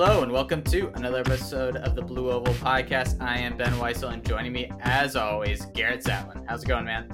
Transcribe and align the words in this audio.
Hello, 0.00 0.22
and 0.22 0.30
welcome 0.30 0.62
to 0.62 0.92
another 0.94 1.18
episode 1.18 1.74
of 1.74 1.96
the 1.96 2.02
Blue 2.02 2.30
Oval 2.30 2.54
Podcast. 2.54 3.20
I 3.20 3.36
am 3.38 3.56
Ben 3.56 3.72
Weisel, 3.72 4.12
and 4.12 4.24
joining 4.24 4.52
me, 4.52 4.70
as 4.82 5.16
always, 5.16 5.66
Garrett 5.74 6.04
Zatlin. 6.04 6.44
How's 6.46 6.62
it 6.62 6.68
going, 6.68 6.84
man? 6.84 7.12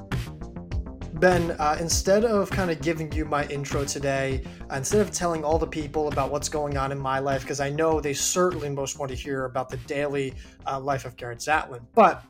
Ben, 1.14 1.52
uh, 1.52 1.78
instead 1.80 2.26
of 2.26 2.50
kind 2.50 2.70
of 2.70 2.82
giving 2.82 3.10
you 3.12 3.24
my 3.24 3.46
intro 3.46 3.86
today, 3.86 4.44
uh, 4.70 4.74
instead 4.74 5.00
of 5.00 5.10
telling 5.10 5.42
all 5.42 5.58
the 5.58 5.66
people 5.66 6.08
about 6.08 6.30
what's 6.30 6.50
going 6.50 6.76
on 6.76 6.92
in 6.92 6.98
my 6.98 7.20
life, 7.20 7.40
because 7.40 7.58
I 7.58 7.70
know 7.70 8.02
they 8.02 8.12
certainly 8.12 8.68
most 8.68 8.98
want 8.98 9.08
to 9.08 9.16
hear 9.16 9.46
about 9.46 9.70
the 9.70 9.78
daily 9.78 10.34
uh, 10.66 10.78
life 10.78 11.06
of 11.06 11.16
Garrett 11.16 11.38
Zatlin, 11.38 11.80
but 11.94 12.22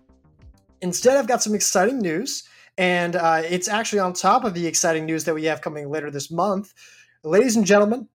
instead, 0.82 1.16
I've 1.16 1.26
got 1.26 1.42
some 1.42 1.56
exciting 1.56 1.98
news, 1.98 2.44
and 2.78 3.16
uh, 3.16 3.42
it's 3.44 3.66
actually 3.66 3.98
on 3.98 4.12
top 4.12 4.44
of 4.44 4.54
the 4.54 4.68
exciting 4.68 5.04
news 5.04 5.24
that 5.24 5.34
we 5.34 5.46
have 5.46 5.60
coming 5.60 5.90
later 5.90 6.12
this 6.12 6.30
month. 6.30 6.72
Ladies 7.24 7.56
and 7.56 7.66
gentlemen, 7.66 8.08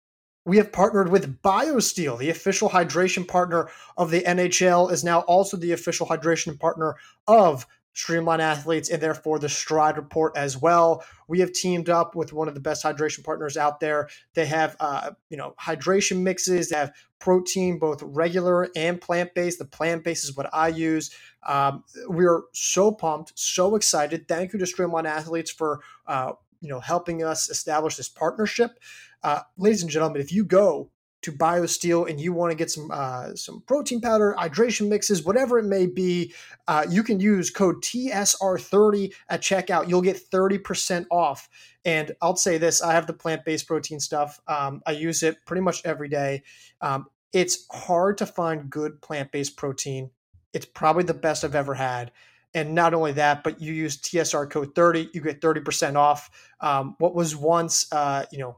we 0.46 0.56
have 0.58 0.70
partnered 0.70 1.10
with 1.10 1.42
BioSteel, 1.42 2.18
the 2.18 2.30
official 2.30 2.70
hydration 2.70 3.26
partner 3.26 3.68
of 3.96 4.10
the 4.12 4.22
NHL, 4.22 4.92
is 4.92 5.02
now 5.02 5.20
also 5.22 5.56
the 5.56 5.72
official 5.72 6.06
hydration 6.06 6.58
partner 6.58 6.94
of 7.26 7.66
Streamline 7.94 8.40
Athletes 8.40 8.90
and 8.90 9.02
therefore 9.02 9.38
the 9.38 9.48
Stride 9.48 9.96
Report 9.96 10.36
as 10.36 10.56
well. 10.56 11.02
We 11.26 11.40
have 11.40 11.52
teamed 11.52 11.88
up 11.88 12.14
with 12.14 12.32
one 12.32 12.46
of 12.46 12.54
the 12.54 12.60
best 12.60 12.84
hydration 12.84 13.24
partners 13.24 13.56
out 13.56 13.80
there. 13.80 14.08
They 14.34 14.46
have, 14.46 14.76
uh, 14.78 15.12
you 15.30 15.36
know, 15.36 15.54
hydration 15.60 16.20
mixes. 16.20 16.68
They 16.68 16.76
have 16.76 16.92
protein, 17.18 17.78
both 17.80 18.00
regular 18.02 18.68
and 18.76 19.00
plant 19.00 19.34
based. 19.34 19.58
The 19.58 19.64
plant 19.64 20.04
based 20.04 20.24
is 20.24 20.36
what 20.36 20.48
I 20.52 20.68
use. 20.68 21.10
Um, 21.44 21.82
we 22.08 22.24
are 22.24 22.44
so 22.52 22.92
pumped, 22.92 23.32
so 23.34 23.74
excited. 23.74 24.28
Thank 24.28 24.52
you 24.52 24.60
to 24.60 24.66
Streamline 24.66 25.06
Athletes 25.06 25.50
for, 25.50 25.80
uh, 26.06 26.34
you 26.60 26.68
know, 26.68 26.80
helping 26.80 27.24
us 27.24 27.50
establish 27.50 27.96
this 27.96 28.08
partnership. 28.08 28.78
Uh, 29.26 29.40
ladies 29.58 29.82
and 29.82 29.90
gentlemen, 29.90 30.22
if 30.22 30.30
you 30.32 30.44
go 30.44 30.88
to 31.22 31.32
BioSteel 31.32 32.08
and 32.08 32.20
you 32.20 32.32
want 32.32 32.52
to 32.52 32.56
get 32.56 32.70
some 32.70 32.92
uh, 32.92 33.34
some 33.34 33.60
protein 33.66 34.00
powder, 34.00 34.36
hydration 34.38 34.88
mixes, 34.88 35.24
whatever 35.24 35.58
it 35.58 35.64
may 35.64 35.84
be, 35.84 36.32
uh, 36.68 36.86
you 36.88 37.02
can 37.02 37.18
use 37.18 37.50
code 37.50 37.82
TSR30 37.82 39.12
at 39.28 39.40
checkout. 39.40 39.88
You'll 39.88 40.00
get 40.00 40.30
30% 40.30 41.06
off. 41.10 41.48
And 41.84 42.12
I'll 42.22 42.36
say 42.36 42.56
this: 42.56 42.80
I 42.80 42.92
have 42.92 43.08
the 43.08 43.14
plant 43.14 43.44
based 43.44 43.66
protein 43.66 43.98
stuff. 43.98 44.40
Um, 44.46 44.80
I 44.86 44.92
use 44.92 45.24
it 45.24 45.44
pretty 45.44 45.62
much 45.62 45.84
every 45.84 46.08
day. 46.08 46.44
Um, 46.80 47.06
it's 47.32 47.66
hard 47.72 48.18
to 48.18 48.26
find 48.26 48.70
good 48.70 49.02
plant 49.02 49.32
based 49.32 49.56
protein. 49.56 50.10
It's 50.52 50.66
probably 50.66 51.02
the 51.02 51.14
best 51.14 51.42
I've 51.42 51.56
ever 51.56 51.74
had. 51.74 52.12
And 52.54 52.76
not 52.76 52.94
only 52.94 53.10
that, 53.12 53.42
but 53.42 53.60
you 53.60 53.72
use 53.72 53.96
TSR 53.96 54.48
code 54.48 54.76
30, 54.76 55.10
you 55.12 55.20
get 55.20 55.40
30% 55.40 55.96
off. 55.96 56.30
Um, 56.60 56.94
what 56.98 57.14
was 57.14 57.34
once, 57.34 57.92
uh, 57.92 58.24
you 58.30 58.38
know, 58.38 58.56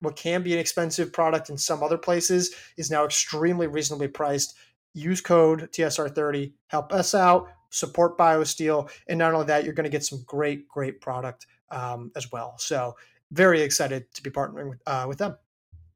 what 0.00 0.16
can 0.16 0.42
be 0.42 0.52
an 0.52 0.58
expensive 0.58 1.12
product 1.12 1.50
in 1.50 1.58
some 1.58 1.82
other 1.82 1.98
places 1.98 2.54
is 2.76 2.90
now 2.90 3.04
extremely 3.04 3.66
reasonably 3.66 4.08
priced. 4.08 4.56
Use 4.94 5.20
code 5.20 5.70
TSR30, 5.72 6.52
help 6.66 6.92
us 6.92 7.14
out, 7.14 7.48
support 7.70 8.18
BioSteel, 8.18 8.90
and 9.08 9.18
not 9.18 9.32
only 9.32 9.46
that, 9.46 9.64
you're 9.64 9.74
going 9.74 9.84
to 9.84 9.90
get 9.90 10.04
some 10.04 10.22
great, 10.26 10.66
great 10.68 11.00
product 11.00 11.46
um, 11.70 12.10
as 12.16 12.32
well. 12.32 12.54
So 12.58 12.96
very 13.30 13.60
excited 13.60 14.12
to 14.14 14.22
be 14.22 14.30
partnering 14.30 14.70
with 14.70 14.80
uh, 14.86 15.06
with 15.08 15.18
them. 15.18 15.36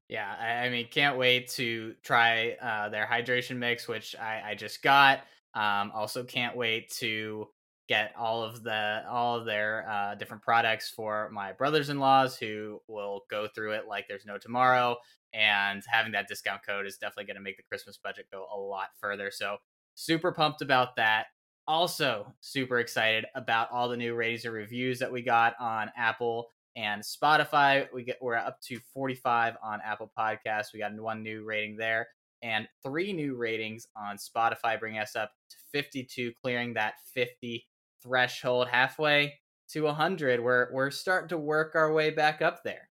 Yeah, 0.08 0.30
I, 0.30 0.68
mean, 0.68 0.86
can't 0.90 1.18
wait 1.18 1.48
to 1.52 1.94
try 2.02 2.56
uh, 2.62 2.90
their 2.90 3.06
hydration 3.06 3.56
mix, 3.56 3.88
which 3.88 4.14
I, 4.14 4.50
I 4.50 4.54
just 4.54 4.82
got. 4.82 5.20
Um, 5.54 5.90
also, 5.94 6.24
can't 6.24 6.56
wait 6.56 6.90
to 6.98 7.48
get 7.88 8.12
all 8.18 8.42
of 8.42 8.62
the 8.62 9.02
all 9.08 9.36
of 9.36 9.44
their 9.44 9.88
uh, 9.88 10.14
different 10.14 10.42
products 10.42 10.88
for 10.88 11.28
my 11.30 11.52
brothers-in-laws 11.52 12.36
who 12.36 12.80
will 12.88 13.22
go 13.30 13.46
through 13.54 13.72
it 13.72 13.84
like 13.88 14.06
there's 14.08 14.24
no 14.24 14.38
tomorrow 14.38 14.96
and 15.32 15.82
having 15.86 16.12
that 16.12 16.28
discount 16.28 16.62
code 16.66 16.86
is 16.86 16.96
definitely 16.96 17.24
going 17.24 17.36
to 17.36 17.42
make 17.42 17.56
the 17.56 17.62
christmas 17.64 17.98
budget 18.02 18.26
go 18.32 18.46
a 18.54 18.58
lot 18.58 18.88
further. 19.00 19.30
So 19.30 19.58
super 19.94 20.32
pumped 20.32 20.62
about 20.62 20.96
that. 20.96 21.26
Also 21.66 22.34
super 22.40 22.78
excited 22.78 23.26
about 23.34 23.70
all 23.70 23.88
the 23.88 23.96
new 23.96 24.14
ratings 24.14 24.44
and 24.44 24.54
reviews 24.54 24.98
that 24.98 25.12
we 25.12 25.22
got 25.22 25.54
on 25.60 25.90
apple 25.96 26.48
and 26.76 27.02
spotify. 27.02 27.86
We 27.92 28.04
get 28.04 28.18
we're 28.20 28.36
up 28.36 28.60
to 28.62 28.78
45 28.92 29.56
on 29.62 29.80
apple 29.84 30.10
podcasts. 30.18 30.72
We 30.72 30.80
got 30.80 30.94
one 30.94 31.22
new 31.22 31.44
rating 31.44 31.76
there 31.76 32.08
and 32.42 32.68
three 32.82 33.12
new 33.12 33.36
ratings 33.36 33.88
on 33.96 34.16
spotify 34.16 34.78
bringing 34.78 35.00
us 35.00 35.16
up 35.16 35.32
to 35.50 35.56
52 35.72 36.32
clearing 36.40 36.74
that 36.74 36.94
50 37.14 37.66
threshold 38.04 38.68
halfway 38.68 39.34
to 39.68 39.82
100 39.82 40.40
we're 40.40 40.72
we're 40.72 40.90
starting 40.90 41.28
to 41.28 41.38
work 41.38 41.74
our 41.74 41.92
way 41.92 42.10
back 42.10 42.42
up 42.42 42.62
there. 42.62 42.88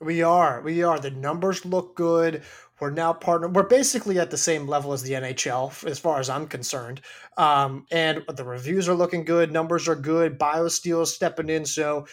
We 0.00 0.22
are 0.22 0.60
we 0.62 0.82
are. 0.82 0.98
The 0.98 1.10
numbers 1.10 1.64
look 1.64 1.94
good. 1.94 2.42
We're 2.80 2.90
now 2.90 3.12
partner 3.12 3.48
we're 3.48 3.64
basically 3.64 4.18
at 4.18 4.30
the 4.30 4.38
same 4.38 4.66
level 4.66 4.92
as 4.92 5.02
the 5.02 5.12
nhl 5.12 5.84
as 5.86 5.98
far 5.98 6.18
as 6.18 6.28
i'm 6.28 6.46
concerned. 6.46 7.00
Um, 7.36 7.86
and 7.90 8.24
the 8.28 8.44
reviews 8.44 8.88
are 8.88 8.94
looking 8.94 9.24
good 9.24 9.52
numbers 9.52 9.88
are 9.88 9.94
good 9.94 10.38
biosteel 10.38 11.02
is 11.02 11.14
stepping 11.14 11.48
in 11.48 11.64
so 11.64 12.06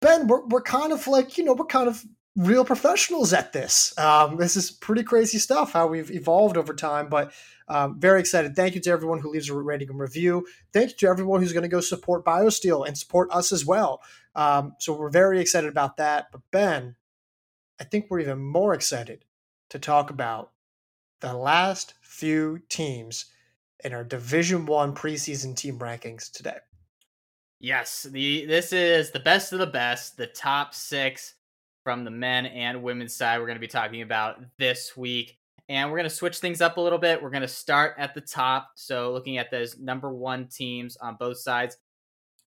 ben 0.00 0.26
we're, 0.26 0.44
we're 0.46 0.62
kind 0.62 0.92
of 0.92 1.06
like 1.06 1.38
you 1.38 1.44
know 1.44 1.54
we're 1.54 1.64
kind 1.64 1.88
of 1.88 2.04
real 2.36 2.64
professionals 2.64 3.32
at 3.32 3.52
this 3.52 3.96
um, 3.98 4.36
this 4.36 4.56
is 4.56 4.70
pretty 4.70 5.02
crazy 5.02 5.38
stuff 5.38 5.72
how 5.72 5.86
we've 5.86 6.10
evolved 6.10 6.56
over 6.56 6.74
time 6.74 7.08
but 7.08 7.32
um, 7.72 7.98
very 7.98 8.20
excited. 8.20 8.54
Thank 8.54 8.74
you 8.74 8.82
to 8.82 8.90
everyone 8.90 9.20
who 9.20 9.30
leaves 9.30 9.48
a 9.48 9.54
rating 9.54 9.88
and 9.88 9.98
review. 9.98 10.46
Thank 10.74 10.90
you 10.90 10.96
to 10.98 11.08
everyone 11.08 11.40
who's 11.40 11.54
going 11.54 11.62
to 11.62 11.68
go 11.68 11.80
support 11.80 12.24
BioSteel 12.24 12.86
and 12.86 12.96
support 12.98 13.30
us 13.32 13.50
as 13.50 13.64
well. 13.64 14.02
Um, 14.34 14.74
so 14.78 14.92
we're 14.92 15.08
very 15.08 15.40
excited 15.40 15.70
about 15.70 15.96
that. 15.96 16.26
But 16.32 16.42
Ben, 16.50 16.96
I 17.80 17.84
think 17.84 18.06
we're 18.08 18.20
even 18.20 18.40
more 18.40 18.74
excited 18.74 19.24
to 19.70 19.78
talk 19.78 20.10
about 20.10 20.52
the 21.20 21.32
last 21.34 21.94
few 22.02 22.60
teams 22.68 23.26
in 23.82 23.94
our 23.94 24.04
Division 24.04 24.66
One 24.66 24.94
preseason 24.94 25.56
team 25.56 25.78
rankings 25.78 26.30
today. 26.30 26.58
Yes, 27.58 28.02
the 28.02 28.44
this 28.44 28.72
is 28.72 29.12
the 29.12 29.20
best 29.20 29.52
of 29.52 29.60
the 29.60 29.66
best, 29.66 30.16
the 30.16 30.26
top 30.26 30.74
six 30.74 31.34
from 31.84 32.04
the 32.04 32.10
men 32.10 32.46
and 32.46 32.82
women's 32.82 33.14
side. 33.14 33.38
We're 33.38 33.46
going 33.46 33.56
to 33.56 33.60
be 33.60 33.68
talking 33.68 34.02
about 34.02 34.40
this 34.58 34.96
week 34.96 35.38
and 35.68 35.90
we're 35.90 35.96
going 35.96 36.08
to 36.08 36.14
switch 36.14 36.38
things 36.38 36.60
up 36.60 36.76
a 36.76 36.80
little 36.80 36.98
bit. 36.98 37.22
We're 37.22 37.30
going 37.30 37.42
to 37.42 37.48
start 37.48 37.94
at 37.98 38.14
the 38.14 38.20
top. 38.20 38.70
So, 38.74 39.12
looking 39.12 39.38
at 39.38 39.50
those 39.50 39.78
number 39.78 40.12
one 40.12 40.48
teams 40.48 40.96
on 40.96 41.16
both 41.18 41.38
sides, 41.38 41.76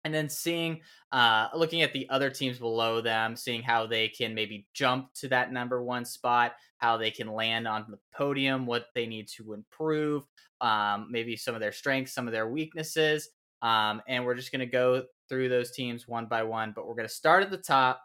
and 0.05 0.13
then 0.13 0.29
seeing, 0.29 0.83
uh, 1.13 1.49
looking 1.55 1.81
at 1.81 1.93
the 1.95 2.07
other 2.11 2.29
teams 2.29 2.59
below 2.59 3.01
them, 3.01 3.37
seeing 3.37 3.63
how 3.63 3.87
they 3.87 4.09
can 4.09 4.35
maybe 4.35 4.67
jump 4.75 5.15
to 5.15 5.29
that 5.29 5.51
number 5.51 5.83
one 5.83 6.05
spot, 6.05 6.53
how 6.77 6.99
they 6.99 7.11
can 7.11 7.29
land 7.29 7.67
on 7.67 7.87
the 7.89 7.99
podium, 8.15 8.67
what 8.67 8.89
they 8.95 9.07
need 9.07 9.29
to 9.29 9.55
improve, 9.55 10.25
um, 10.61 11.09
maybe 11.11 11.37
some 11.37 11.55
of 11.55 11.61
their 11.63 11.73
strengths, 11.73 12.13
some 12.13 12.27
of 12.27 12.33
their 12.33 12.51
weaknesses. 12.51 13.31
Um, 13.63 14.03
and 14.07 14.27
we're 14.27 14.35
just 14.35 14.53
going 14.53 14.61
to 14.61 14.67
go 14.67 15.05
through 15.31 15.49
those 15.49 15.71
teams 15.71 16.07
one 16.07 16.27
by 16.27 16.43
one, 16.43 16.73
but 16.77 16.87
we're 16.87 16.97
going 16.97 17.09
to 17.09 17.15
start 17.15 17.43
at 17.43 17.51
the 17.51 17.57
top. 17.57 18.03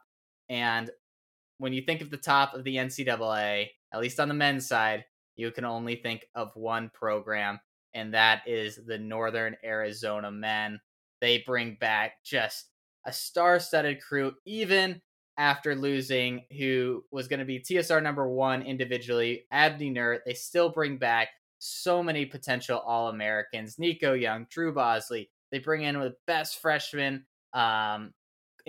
And 0.47 0.89
when 1.59 1.73
you 1.73 1.81
think 1.81 2.01
of 2.01 2.09
the 2.09 2.17
top 2.17 2.53
of 2.55 2.63
the 2.63 2.77
NCAA, 2.77 3.67
at 3.93 3.99
least 4.01 4.19
on 4.19 4.27
the 4.27 4.33
men's 4.33 4.67
side, 4.67 5.05
you 5.35 5.51
can 5.51 5.65
only 5.65 5.95
think 5.95 6.25
of 6.35 6.55
one 6.55 6.89
program, 6.93 7.59
and 7.93 8.13
that 8.13 8.41
is 8.47 8.79
the 8.87 8.97
Northern 8.97 9.55
Arizona 9.63 10.31
men. 10.31 10.79
They 11.21 11.43
bring 11.45 11.77
back 11.79 12.13
just 12.23 12.69
a 13.05 13.13
star 13.13 13.59
studded 13.59 14.01
crew, 14.01 14.33
even 14.45 15.01
after 15.37 15.75
losing 15.75 16.43
who 16.57 17.03
was 17.11 17.27
going 17.27 17.39
to 17.39 17.45
be 17.45 17.59
TSR 17.59 18.03
number 18.03 18.27
one 18.27 18.61
individually, 18.61 19.45
Abdi 19.51 19.89
Nur. 19.89 20.19
They 20.25 20.33
still 20.33 20.69
bring 20.69 20.97
back 20.97 21.29
so 21.59 22.01
many 22.03 22.25
potential 22.25 22.79
All 22.79 23.09
Americans 23.09 23.79
Nico 23.79 24.13
Young, 24.13 24.47
Drew 24.49 24.73
Bosley. 24.73 25.29
They 25.51 25.59
bring 25.59 25.83
in 25.83 25.99
the 25.99 26.15
best 26.27 26.61
freshman 26.61 27.25
um, 27.53 28.13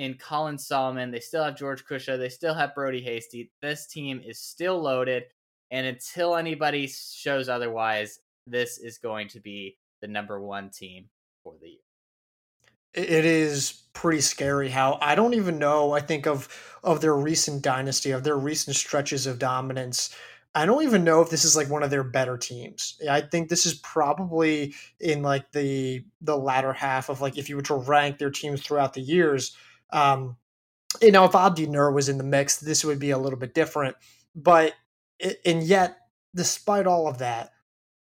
in 0.00 0.14
Colin 0.14 0.56
Sahlman. 0.56 1.12
They 1.12 1.20
still 1.20 1.44
have 1.44 1.58
George 1.58 1.84
Kusche. 1.84 2.18
They 2.18 2.30
still 2.30 2.54
have 2.54 2.74
Brodey 2.74 3.04
Hasty. 3.04 3.50
This 3.60 3.86
team 3.86 4.22
is 4.24 4.38
still 4.38 4.80
loaded. 4.80 5.24
And 5.70 5.86
until 5.86 6.36
anybody 6.36 6.86
shows 6.86 7.50
otherwise, 7.50 8.18
this 8.46 8.78
is 8.78 8.96
going 8.96 9.28
to 9.28 9.40
be 9.40 9.76
the 10.00 10.08
number 10.08 10.40
one 10.40 10.70
team 10.70 11.10
for 11.44 11.52
the 11.60 11.68
year. 11.68 11.78
It 12.94 13.26
is 13.26 13.82
pretty 13.92 14.22
scary 14.22 14.70
how 14.70 14.98
I 15.02 15.14
don't 15.14 15.34
even 15.34 15.58
know. 15.58 15.92
I 15.92 16.00
think 16.00 16.26
of 16.26 16.48
of 16.82 17.02
their 17.02 17.14
recent 17.14 17.62
dynasty, 17.62 18.10
of 18.10 18.24
their 18.24 18.38
recent 18.38 18.76
stretches 18.76 19.26
of 19.26 19.38
dominance. 19.38 20.16
I 20.54 20.64
don't 20.64 20.82
even 20.82 21.04
know 21.04 21.20
if 21.20 21.28
this 21.28 21.44
is 21.44 21.56
like 21.56 21.68
one 21.68 21.82
of 21.82 21.90
their 21.90 22.02
better 22.02 22.38
teams. 22.38 22.98
I 23.08 23.20
think 23.20 23.48
this 23.48 23.66
is 23.66 23.74
probably 23.74 24.74
in 24.98 25.22
like 25.22 25.52
the 25.52 26.04
the 26.22 26.38
latter 26.38 26.72
half 26.72 27.10
of 27.10 27.20
like 27.20 27.36
if 27.36 27.50
you 27.50 27.56
were 27.56 27.62
to 27.62 27.74
rank 27.74 28.18
their 28.18 28.30
teams 28.30 28.62
throughout 28.62 28.94
the 28.94 29.02
years, 29.02 29.54
um, 29.92 30.36
you 31.00 31.12
know, 31.12 31.24
if 31.24 31.34
Abdi 31.34 31.66
Nur 31.66 31.92
was 31.92 32.08
in 32.08 32.18
the 32.18 32.24
mix, 32.24 32.58
this 32.58 32.84
would 32.84 32.98
be 32.98 33.10
a 33.10 33.18
little 33.18 33.38
bit 33.38 33.54
different. 33.54 33.96
But 34.34 34.74
and 35.44 35.62
yet, 35.62 35.98
despite 36.34 36.86
all 36.86 37.08
of 37.08 37.18
that, 37.18 37.52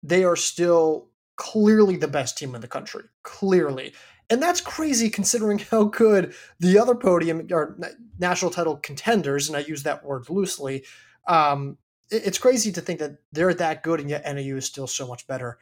they 0.03 0.25
are 0.25 0.37
still 0.37 1.09
clearly 1.37 1.97
the 1.97 2.09
best 2.09 2.39
team 2.39 2.55
in 2.55 2.61
the 2.61 2.69
country. 2.69 3.05
Clearly. 3.23 3.93
And 4.31 4.43
that's 4.43 4.61
crazy 4.61 5.11
considering 5.11 5.59
how 5.71 5.85
good 5.85 6.35
the 6.61 6.79
other 6.79 6.95
podium 6.95 7.47
or 7.51 7.79
national 8.19 8.51
title 8.51 8.77
contenders, 8.77 9.49
and 9.49 9.57
I 9.57 9.61
use 9.61 9.83
that 9.83 10.05
word 10.05 10.31
loosely, 10.31 10.85
um, 11.27 11.79
it's 12.11 12.39
crazy 12.39 12.71
to 12.73 12.81
think 12.81 13.01
that 13.01 13.17
they're 13.33 13.55
that 13.55 13.83
good 13.83 13.99
and 13.99 14.11
yet 14.11 14.25
NAU 14.25 14.57
is 14.57 14.67
still 14.67 14.87
so 14.87 15.07
much 15.07 15.27
better. 15.27 15.59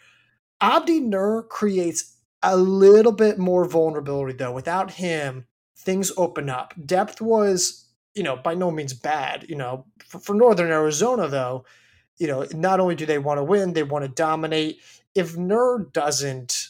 Abdi 0.60 1.00
Nur 1.00 1.44
creates 1.44 2.16
a 2.42 2.56
little 2.56 3.12
bit 3.12 3.38
more 3.38 3.64
vulnerability 3.64 4.36
though. 4.36 4.52
Without 4.52 4.90
him, 4.92 5.46
things 5.84 6.12
open 6.16 6.48
up. 6.48 6.74
Depth 6.84 7.20
was, 7.20 7.86
you 8.14 8.22
know, 8.22 8.36
by 8.36 8.54
no 8.54 8.70
means 8.70 8.94
bad. 8.94 9.46
You 9.48 9.56
know, 9.56 9.86
for, 10.06 10.18
for 10.20 10.34
Northern 10.34 10.70
Arizona 10.70 11.28
though, 11.28 11.64
you 12.18 12.26
know, 12.26 12.46
not 12.54 12.80
only 12.80 12.94
do 12.94 13.06
they 13.06 13.18
want 13.18 13.38
to 13.38 13.44
win, 13.44 13.72
they 13.72 13.82
want 13.82 14.04
to 14.04 14.08
dominate. 14.08 14.80
If 15.14 15.36
Nur 15.36 15.90
doesn't 15.92 16.68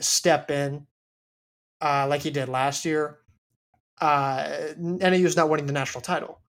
step 0.00 0.50
in 0.50 0.86
uh, 1.80 2.06
like 2.08 2.22
he 2.22 2.30
did 2.30 2.48
last 2.48 2.84
year, 2.84 3.18
uh, 4.00 4.48
NAU 4.78 5.10
is 5.10 5.36
not 5.36 5.48
winning 5.48 5.66
the 5.66 5.72
national 5.72 6.02
title. 6.02 6.40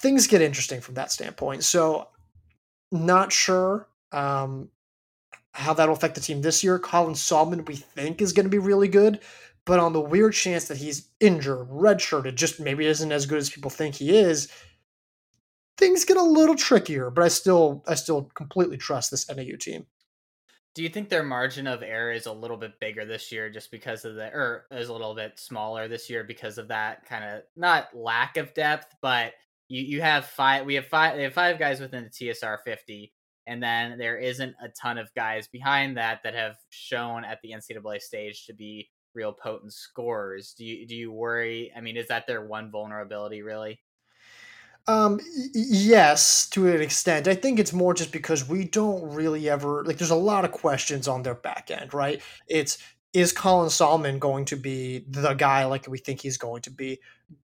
Things 0.00 0.26
get 0.26 0.42
interesting 0.42 0.80
from 0.80 0.94
that 0.94 1.10
standpoint. 1.10 1.64
So, 1.64 2.08
not 2.92 3.32
sure 3.32 3.88
um, 4.12 4.68
how 5.52 5.72
that'll 5.72 5.94
affect 5.94 6.14
the 6.14 6.20
team 6.20 6.42
this 6.42 6.62
year. 6.62 6.78
Colin 6.78 7.14
Sahlman, 7.14 7.66
we 7.66 7.76
think, 7.76 8.20
is 8.20 8.32
going 8.32 8.44
to 8.44 8.50
be 8.50 8.58
really 8.58 8.88
good, 8.88 9.20
but 9.66 9.80
on 9.80 9.92
the 9.92 10.00
weird 10.00 10.32
chance 10.32 10.68
that 10.68 10.78
he's 10.78 11.10
injured, 11.20 11.68
redshirted, 11.68 12.36
just 12.36 12.60
maybe 12.60 12.86
isn't 12.86 13.12
as 13.12 13.26
good 13.26 13.38
as 13.38 13.50
people 13.50 13.70
think 13.70 13.96
he 13.96 14.16
is, 14.16 14.48
things 15.76 16.04
get 16.04 16.16
a 16.16 16.22
little 16.22 16.54
trickier. 16.54 17.10
But 17.10 17.24
I 17.24 17.28
still, 17.28 17.84
I 17.86 17.96
still 17.96 18.30
completely 18.34 18.78
trust 18.78 19.10
this 19.10 19.28
NAU 19.28 19.56
team. 19.58 19.86
Do 20.74 20.82
you 20.82 20.88
think 20.88 21.08
their 21.08 21.24
margin 21.24 21.66
of 21.66 21.82
error 21.82 22.12
is 22.12 22.26
a 22.26 22.32
little 22.32 22.56
bit 22.56 22.78
bigger 22.80 23.04
this 23.04 23.32
year 23.32 23.50
just 23.50 23.70
because 23.70 24.04
of 24.04 24.14
the, 24.14 24.26
or 24.26 24.66
is 24.70 24.88
a 24.88 24.92
little 24.92 25.14
bit 25.14 25.38
smaller 25.38 25.88
this 25.88 26.08
year 26.08 26.22
because 26.22 26.58
of 26.58 26.68
that 26.68 27.04
kind 27.06 27.24
of 27.24 27.42
not 27.56 27.88
lack 27.94 28.36
of 28.36 28.54
depth, 28.54 28.94
but 29.02 29.32
you 29.68 29.82
you 29.82 30.00
have 30.00 30.26
five, 30.26 30.64
we 30.64 30.74
have 30.74 30.86
five, 30.86 31.16
they 31.16 31.24
have 31.24 31.32
five 31.32 31.58
guys 31.58 31.80
within 31.80 32.04
the 32.04 32.10
TSR 32.10 32.58
50 32.64 33.12
and 33.46 33.62
then 33.62 33.96
there 33.96 34.18
isn't 34.18 34.54
a 34.62 34.68
ton 34.68 34.98
of 34.98 35.12
guys 35.14 35.46
behind 35.46 35.96
that 35.96 36.20
that 36.24 36.34
have 36.34 36.56
shown 36.70 37.24
at 37.24 37.40
the 37.42 37.52
NCAA 37.52 38.00
stage 38.00 38.46
to 38.46 38.52
be 38.52 38.88
real 39.16 39.32
potent 39.32 39.72
scorers. 39.72 40.54
Do 40.56 40.64
you 40.64 40.86
do 40.86 40.94
you 40.94 41.10
worry? 41.10 41.72
I 41.76 41.80
mean, 41.80 41.96
is 41.96 42.08
that 42.08 42.26
their 42.26 42.46
one 42.46 42.70
vulnerability 42.70 43.42
really? 43.42 43.80
Um, 44.88 45.18
yes, 45.52 46.48
to 46.50 46.68
an 46.68 46.80
extent. 46.80 47.26
I 47.26 47.34
think 47.34 47.58
it's 47.58 47.72
more 47.72 47.92
just 47.92 48.12
because 48.12 48.48
we 48.48 48.66
don't 48.66 49.02
really 49.12 49.48
ever 49.48 49.82
like. 49.84 49.98
There's 49.98 50.10
a 50.10 50.14
lot 50.14 50.44
of 50.44 50.52
questions 50.52 51.08
on 51.08 51.24
their 51.24 51.34
back 51.34 51.72
end, 51.72 51.92
right? 51.92 52.22
It's 52.46 52.78
is 53.12 53.32
Colin 53.32 53.68
Sahlman 53.68 54.20
going 54.20 54.44
to 54.44 54.56
be 54.56 55.04
the 55.08 55.32
guy 55.34 55.64
like 55.64 55.88
we 55.88 55.98
think 55.98 56.20
he's 56.20 56.36
going 56.36 56.62
to 56.62 56.70
be? 56.70 57.00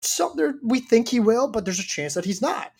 So 0.03 0.33
there, 0.37 0.55
we 0.63 0.81
think 0.81 1.09
he 1.09 1.21
will, 1.21 1.49
but 1.49 1.65
there's 1.65 1.81
a 1.81 1.85
chance 1.85 2.15
that 2.15 2.27
he's 2.27 2.43
not. 2.43 2.71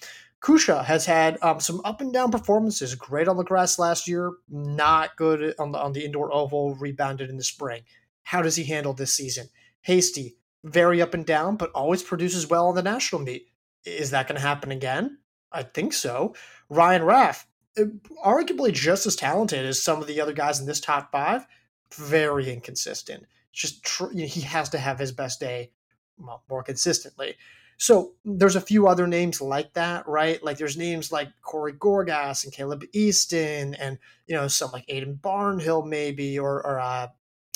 Kusche 0.43 0.85
has 0.85 1.07
had 1.07 1.39
um, 1.41 1.59
some 1.59 1.81
up 1.87 2.03
and 2.03 2.13
down 2.13 2.31
performances. 2.31 2.95
Great 2.95 3.27
on 3.27 3.39
the 3.39 3.43
grass 3.43 3.79
last 3.79 4.07
year, 4.07 4.33
not 4.51 5.17
good 5.17 5.55
on 5.59 5.73
the 5.73 5.79
on 5.79 5.95
the 5.95 6.05
indoor 6.05 6.33
oval. 6.33 6.75
Rebounded 6.75 7.31
in 7.31 7.39
the 7.39 7.45
spring. 7.45 7.83
How 8.25 8.43
does 8.43 8.57
he 8.57 8.65
handle 8.65 8.93
this 8.93 9.15
season? 9.15 9.49
Hasty, 9.83 10.37
very 10.65 11.01
up 11.01 11.15
and 11.15 11.25
down, 11.25 11.57
but 11.57 11.71
always 11.73 12.03
produces 12.03 12.49
well 12.49 12.69
on 12.69 12.75
the 12.75 12.83
national 12.83 13.23
meet. 13.23 13.47
Is 13.85 14.11
that 14.11 14.27
going 14.27 14.41
to 14.41 14.47
happen 14.47 14.73
again? 14.73 15.19
I 15.53 15.63
think 15.63 15.93
so. 15.93 16.35
Ryan 16.69 17.05
Raff, 17.05 17.47
uh, 17.79 17.85
arguably 18.25 18.73
just 18.73 19.07
as 19.07 19.15
talented 19.15 19.65
as 19.65 19.83
some 19.83 20.01
of 20.01 20.09
the 20.09 20.21
other 20.21 20.33
guys 20.33 20.59
in 20.59 20.67
this 20.67 20.81
top 20.81 21.13
five, 21.13 21.47
very 21.95 22.53
inconsistent. 22.53 23.25
Just 23.53 23.85
tr- 23.85 24.11
he 24.11 24.41
has 24.41 24.69
to 24.71 24.79
have 24.79 24.99
his 24.99 25.13
best 25.13 25.39
day 25.39 25.71
well, 26.19 26.43
more 26.49 26.63
consistently. 26.63 27.37
So 27.77 28.15
there's 28.25 28.57
a 28.57 28.61
few 28.61 28.87
other 28.87 29.07
names 29.07 29.41
like 29.41 29.73
that, 29.75 30.07
right? 30.07 30.43
Like 30.43 30.59
there's 30.59 30.77
names 30.77 31.11
like 31.11 31.29
Corey 31.43 31.73
Gorgas 31.73 32.45
and 32.45 32.53
Caleb 32.53 32.85
Easton, 32.93 33.75
and 33.75 33.99
you 34.27 34.35
know 34.35 34.49
some 34.49 34.71
like 34.73 34.87
Aiden 34.87 35.21
Barnhill 35.21 35.87
maybe, 35.87 36.39
or 36.39 36.65
or 36.65 36.79
uh, 36.79 37.09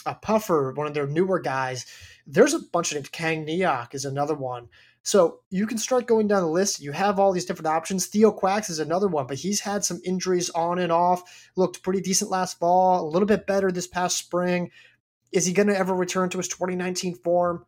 a 0.09 0.15
Puffer, 0.15 0.73
one 0.73 0.87
of 0.87 0.95
their 0.95 1.07
newer 1.07 1.39
guys. 1.39 1.87
There's 2.27 2.55
a 2.55 2.61
bunch 2.73 2.91
of 2.91 2.97
names. 2.97 3.09
Kang 3.09 3.47
Nyoak 3.47 3.95
is 3.95 4.05
another 4.05 4.35
one. 4.35 4.69
So 5.03 5.41
you 5.51 5.67
can 5.67 5.79
start 5.79 6.07
going 6.07 6.29
down 6.29 6.43
the 6.43 6.49
list. 6.49 6.81
You 6.81 6.93
have 6.93 7.19
all 7.19 7.33
these 7.33 7.47
different 7.47 7.69
options. 7.69 8.07
Theo 8.07 8.31
Quax 8.31 8.69
is 8.69 8.79
another 8.79 9.09
one, 9.09 9.27
but 9.27 9.39
he's 9.39 9.61
had 9.61 9.85
some 9.85 10.01
injuries 10.05 10.51
on 10.51 10.79
and 10.79 10.93
off. 10.93 11.51
Looked 11.57 11.83
pretty 11.83 12.01
decent 12.01 12.31
last 12.31 12.59
fall, 12.59 13.03
a 13.03 13.09
little 13.09 13.27
bit 13.27 13.47
better 13.47 13.71
this 13.71 13.87
past 13.87 14.19
spring. 14.19 14.71
Is 15.33 15.47
he 15.47 15.53
going 15.53 15.69
to 15.69 15.79
ever 15.79 15.95
return 15.95 16.29
to 16.31 16.39
his 16.39 16.49
2019 16.49 17.15
form? 17.17 17.65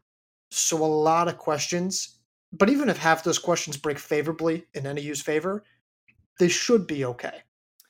So 0.50 0.78
a 0.78 0.86
lot 0.86 1.28
of 1.28 1.38
questions 1.38 2.20
but 2.52 2.70
even 2.70 2.88
if 2.88 2.98
half 2.98 3.22
those 3.22 3.38
questions 3.38 3.76
break 3.76 3.98
favorably 3.98 4.66
in 4.74 4.84
NAU's 4.84 5.20
favor, 5.20 5.64
they 6.38 6.48
should 6.48 6.86
be 6.86 7.04
okay. 7.04 7.42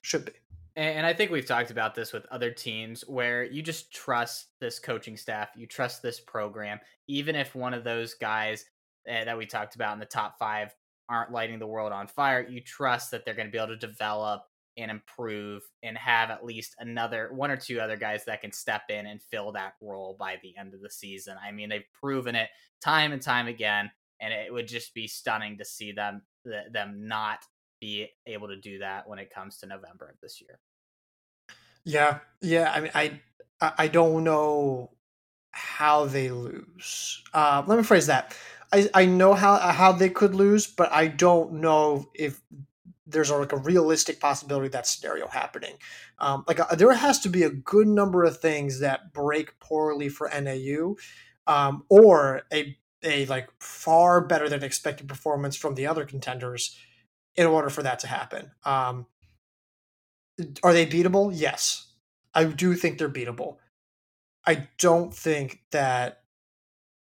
Should 0.02 0.26
be. 0.26 0.32
And 0.77 1.05
I 1.05 1.13
think 1.13 1.31
we've 1.31 1.47
talked 1.47 1.71
about 1.71 1.95
this 1.95 2.13
with 2.13 2.27
other 2.27 2.51
teams 2.51 3.03
where 3.09 3.45
you 3.45 3.61
just 3.63 3.93
trust 3.93 4.49
this 4.61 4.79
coaching 4.79 5.17
staff, 5.17 5.49
you 5.57 5.67
trust 5.67 6.01
this 6.01 6.21
program, 6.21 6.79
even 7.09 7.35
if 7.35 7.55
one 7.55 7.75
of 7.75 7.83
those 7.83 8.15
guys 8.15 8.65
eh, 9.07 9.25
that 9.25 9.37
we 9.37 9.47
talked 9.47 9.75
about 9.75 9.95
in 9.95 9.99
the 9.99 10.07
top 10.07 10.39
five 10.39 10.75
aren't 11.09 11.33
lighting 11.33 11.59
the 11.59 11.67
world 11.67 11.93
on 11.93 12.07
fire, 12.07 12.47
you 12.49 12.61
trust 12.61 13.11
that 13.11 13.25
they're 13.25 13.35
going 13.35 13.49
to 13.49 13.53
be 13.53 13.59
able 13.59 13.69
to 13.69 13.77
develop 13.77 14.43
and 14.77 14.91
improve 14.91 15.63
and 15.83 15.99
have 15.99 16.31
at 16.31 16.45
least 16.45 16.77
another 16.79 17.31
one 17.33 17.51
or 17.51 17.57
two 17.57 17.81
other 17.81 17.97
guys 17.97 18.25
that 18.25 18.41
can 18.41 18.53
step 18.53 18.83
in 18.89 19.07
and 19.07 19.21
fill 19.21 19.51
that 19.53 19.75
role 19.83 20.17
by 20.19 20.37
the 20.43 20.57
end 20.57 20.73
of 20.73 20.81
the 20.81 20.91
season. 20.91 21.37
I 21.45 21.51
mean, 21.51 21.69
they've 21.69 21.83
proven 22.01 22.37
it 22.37 22.49
time 22.81 23.13
and 23.13 23.21
time 23.21 23.49
again 23.49 23.91
and 24.21 24.33
it 24.33 24.53
would 24.53 24.69
just 24.69 24.95
be 24.95 25.09
stunning 25.09 25.59
to 25.59 25.65
see 25.65 25.93
them 25.93 26.23
them 26.73 27.07
not 27.07 27.41
be 27.81 28.09
able 28.27 28.49
to 28.49 28.56
do 28.56 28.79
that 28.79 29.09
when 29.09 29.19
it 29.19 29.32
comes 29.32 29.59
to 29.59 29.67
November 29.67 30.06
of 30.06 30.21
this 30.21 30.41
year. 30.41 30.59
Yeah, 31.85 32.19
yeah. 32.41 32.71
I 32.73 32.81
mean, 32.81 32.91
I 32.94 33.21
I 33.61 33.88
don't 33.88 34.25
know 34.25 34.91
how 35.53 36.06
they 36.06 36.31
lose. 36.31 37.23
Uh, 37.32 37.62
let 37.67 37.79
me 37.79 37.85
phrase 37.85 38.06
that. 38.06 38.37
I, 38.73 38.88
I 38.94 39.05
know 39.06 39.35
how 39.35 39.56
how 39.56 39.93
they 39.93 40.11
could 40.11 40.35
lose, 40.35 40.67
but 40.67 40.93
I 40.93 41.09
don't 41.09 41.55
know 41.55 42.07
if 42.14 42.40
there's 43.07 43.31
a, 43.31 43.37
like 43.37 43.52
a 43.52 43.57
realistic 43.57 44.21
possibility 44.21 44.66
of 44.66 44.73
that 44.73 44.87
scenario 44.87 45.26
happening. 45.26 45.75
Um, 46.19 46.45
like 46.47 46.61
uh, 46.61 46.75
there 46.76 46.93
has 46.93 47.19
to 47.21 47.28
be 47.28 47.43
a 47.43 47.50
good 47.50 47.88
number 47.88 48.25
of 48.25 48.38
things 48.38 48.81
that 48.81 49.12
break 49.12 49.59
poorly 49.59 50.09
for 50.09 50.28
NAU, 50.28 50.97
um, 51.47 51.85
or 51.88 52.43
a 52.52 52.76
a 53.02 53.26
like 53.26 53.49
far 53.61 54.21
better 54.21 54.49
than 54.49 54.62
expected 54.62 55.09
performance 55.09 55.57
from 55.57 55.75
the 55.75 55.87
other 55.87 56.05
contenders 56.05 56.76
in 57.37 57.47
order 57.47 57.71
for 57.71 57.83
that 57.83 58.01
to 58.01 58.07
happen. 58.07 58.51
Um, 58.65 59.07
are 60.63 60.73
they 60.73 60.87
beatable? 60.87 61.31
Yes, 61.35 61.93
I 62.35 62.45
do 62.45 62.75
think 62.75 62.99
they're 62.99 63.09
beatable. 63.09 63.57
I 64.47 64.69
don't 64.79 65.13
think 65.13 65.61
that 65.71 66.23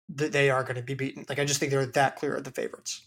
that 0.08 0.32
they 0.32 0.50
are 0.50 0.62
going 0.62 0.76
to 0.76 0.82
be 0.82 0.94
beaten. 0.94 1.26
Like 1.28 1.38
I 1.38 1.44
just 1.44 1.58
think 1.58 1.72
they're 1.72 1.86
that 1.86 2.16
clear 2.16 2.36
of 2.36 2.44
the 2.44 2.52
favorites. 2.52 3.06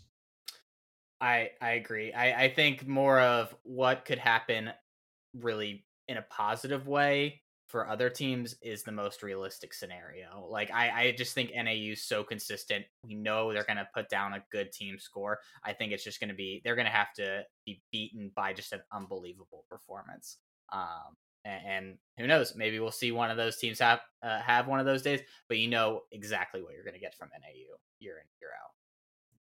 I 1.22 1.52
I 1.62 1.72
agree. 1.72 2.14
I 2.14 2.44
I 2.44 2.54
think 2.54 2.88
more 2.88 3.20
of 3.20 3.56
what 3.64 4.06
could 4.06 4.20
happen 4.20 4.72
really 5.38 5.86
in 6.08 6.18
a 6.18 6.22
positive 6.24 6.88
way 6.88 7.42
for 7.70 7.88
other 7.88 8.10
teams 8.10 8.56
is 8.64 8.82
the 8.82 8.92
most 8.92 9.22
realistic 9.22 9.76
scenario. 9.76 10.48
Like 10.50 10.72
I, 10.72 10.90
I 10.90 11.12
just 11.16 11.36
think 11.36 11.52
NAU 11.56 11.94
is 11.94 12.04
so 12.04 12.24
consistent. 12.24 12.84
We 13.04 13.14
know 13.14 13.54
they're 13.54 13.64
going 13.64 13.78
to 13.78 13.88
put 13.94 14.10
down 14.10 14.34
a 14.34 14.44
good 14.52 14.72
team 14.72 14.98
score. 15.00 15.40
I 15.64 15.74
think 15.74 15.94
it's 15.94 16.04
just 16.04 16.20
going 16.20 16.30
to 16.30 16.36
be 16.36 16.62
they're 16.66 16.76
going 16.76 16.88
to 16.88 16.92
have 16.92 17.14
to 17.18 17.44
be 17.68 17.82
beaten 17.92 18.32
by 18.36 18.54
just 18.54 18.74
an 18.74 18.82
unbelievable 18.92 19.66
performance. 19.70 20.38
Um, 20.74 21.16
and, 21.46 21.62
and, 21.68 21.98
who 22.18 22.28
knows? 22.28 22.54
Maybe 22.56 22.80
we'll 22.80 22.92
see 22.92 23.12
one 23.12 23.32
of 23.32 23.38
those 23.38 23.58
teams 23.58 23.80
have 23.80 24.02
uh, 24.24 24.42
have 24.42 24.68
one 24.68 24.80
of 24.80 24.86
those 24.86 25.04
days. 25.04 25.22
But 25.48 25.60
you 25.60 25.70
know 25.70 26.02
exactly 26.12 26.62
what 26.62 26.74
you're 26.74 26.84
going 26.84 26.96
to 26.96 27.00
get 27.00 27.16
from 27.16 27.30
NAU 27.30 27.78
year 28.00 28.18
in 28.18 28.28
year 28.42 28.50
out. 28.62 28.72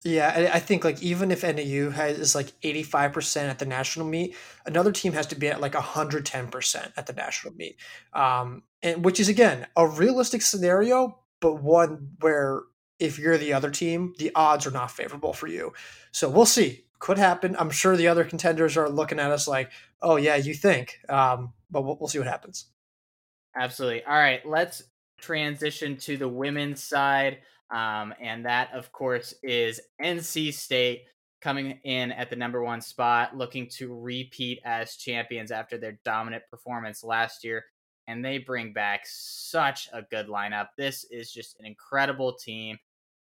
Yeah, 0.03 0.51
I 0.53 0.59
think 0.59 0.85
like 0.85 1.03
even 1.03 1.29
if 1.29 1.43
NAU 1.43 1.89
has 1.89 2.17
is 2.17 2.33
like 2.33 2.53
eighty 2.63 2.83
five 2.83 3.11
percent 3.11 3.49
at 3.49 3.59
the 3.59 3.65
national 3.65 4.05
meet, 4.05 4.33
another 4.65 4.93
team 4.93 5.11
has 5.11 5.27
to 5.27 5.35
be 5.35 5.49
at 5.49 5.59
like 5.59 5.75
hundred 5.75 6.25
ten 6.25 6.47
percent 6.47 6.93
at 6.95 7.05
the 7.05 7.11
national 7.11 7.53
meet, 7.55 7.75
um, 8.13 8.63
and 8.81 9.03
which 9.03 9.19
is 9.19 9.27
again 9.27 9.67
a 9.75 9.85
realistic 9.85 10.41
scenario, 10.41 11.19
but 11.41 11.61
one 11.61 12.11
where 12.21 12.61
if 12.97 13.19
you're 13.19 13.37
the 13.37 13.51
other 13.51 13.69
team, 13.69 14.13
the 14.19 14.31
odds 14.35 14.65
are 14.65 14.71
not 14.71 14.89
favorable 14.91 15.33
for 15.33 15.47
you. 15.47 15.73
So 16.13 16.29
we'll 16.29 16.45
see. 16.45 16.85
Could 16.99 17.17
happen. 17.17 17.55
I'm 17.59 17.69
sure 17.69 17.97
the 17.97 18.07
other 18.07 18.23
contenders 18.23 18.77
are 18.77 18.89
looking 18.89 19.19
at 19.19 19.31
us 19.31 19.49
like, 19.49 19.69
"Oh 20.01 20.15
yeah, 20.15 20.37
you 20.37 20.53
think," 20.53 20.99
um, 21.09 21.51
but 21.69 21.81
we'll, 21.81 21.97
we'll 21.99 22.09
see 22.09 22.19
what 22.19 22.27
happens. 22.27 22.67
Absolutely. 23.53 24.03
All 24.05 24.17
right, 24.17 24.45
let's 24.45 24.83
transition 25.19 25.97
to 25.97 26.15
the 26.15 26.29
women's 26.29 26.81
side. 26.81 27.39
Um, 27.71 28.13
and 28.19 28.45
that, 28.45 28.73
of 28.73 28.91
course, 28.91 29.33
is 29.43 29.79
NC 30.01 30.53
State 30.53 31.03
coming 31.41 31.79
in 31.83 32.11
at 32.11 32.29
the 32.29 32.35
number 32.35 32.63
one 32.63 32.81
spot, 32.81 33.37
looking 33.37 33.67
to 33.77 33.93
repeat 33.97 34.59
as 34.65 34.95
champions 34.97 35.51
after 35.51 35.77
their 35.77 35.99
dominant 36.03 36.43
performance 36.49 37.03
last 37.03 37.43
year. 37.43 37.63
And 38.07 38.25
they 38.25 38.39
bring 38.39 38.73
back 38.73 39.01
such 39.05 39.87
a 39.93 40.01
good 40.01 40.27
lineup. 40.27 40.69
This 40.77 41.05
is 41.11 41.31
just 41.31 41.59
an 41.59 41.65
incredible 41.65 42.33
team. 42.33 42.77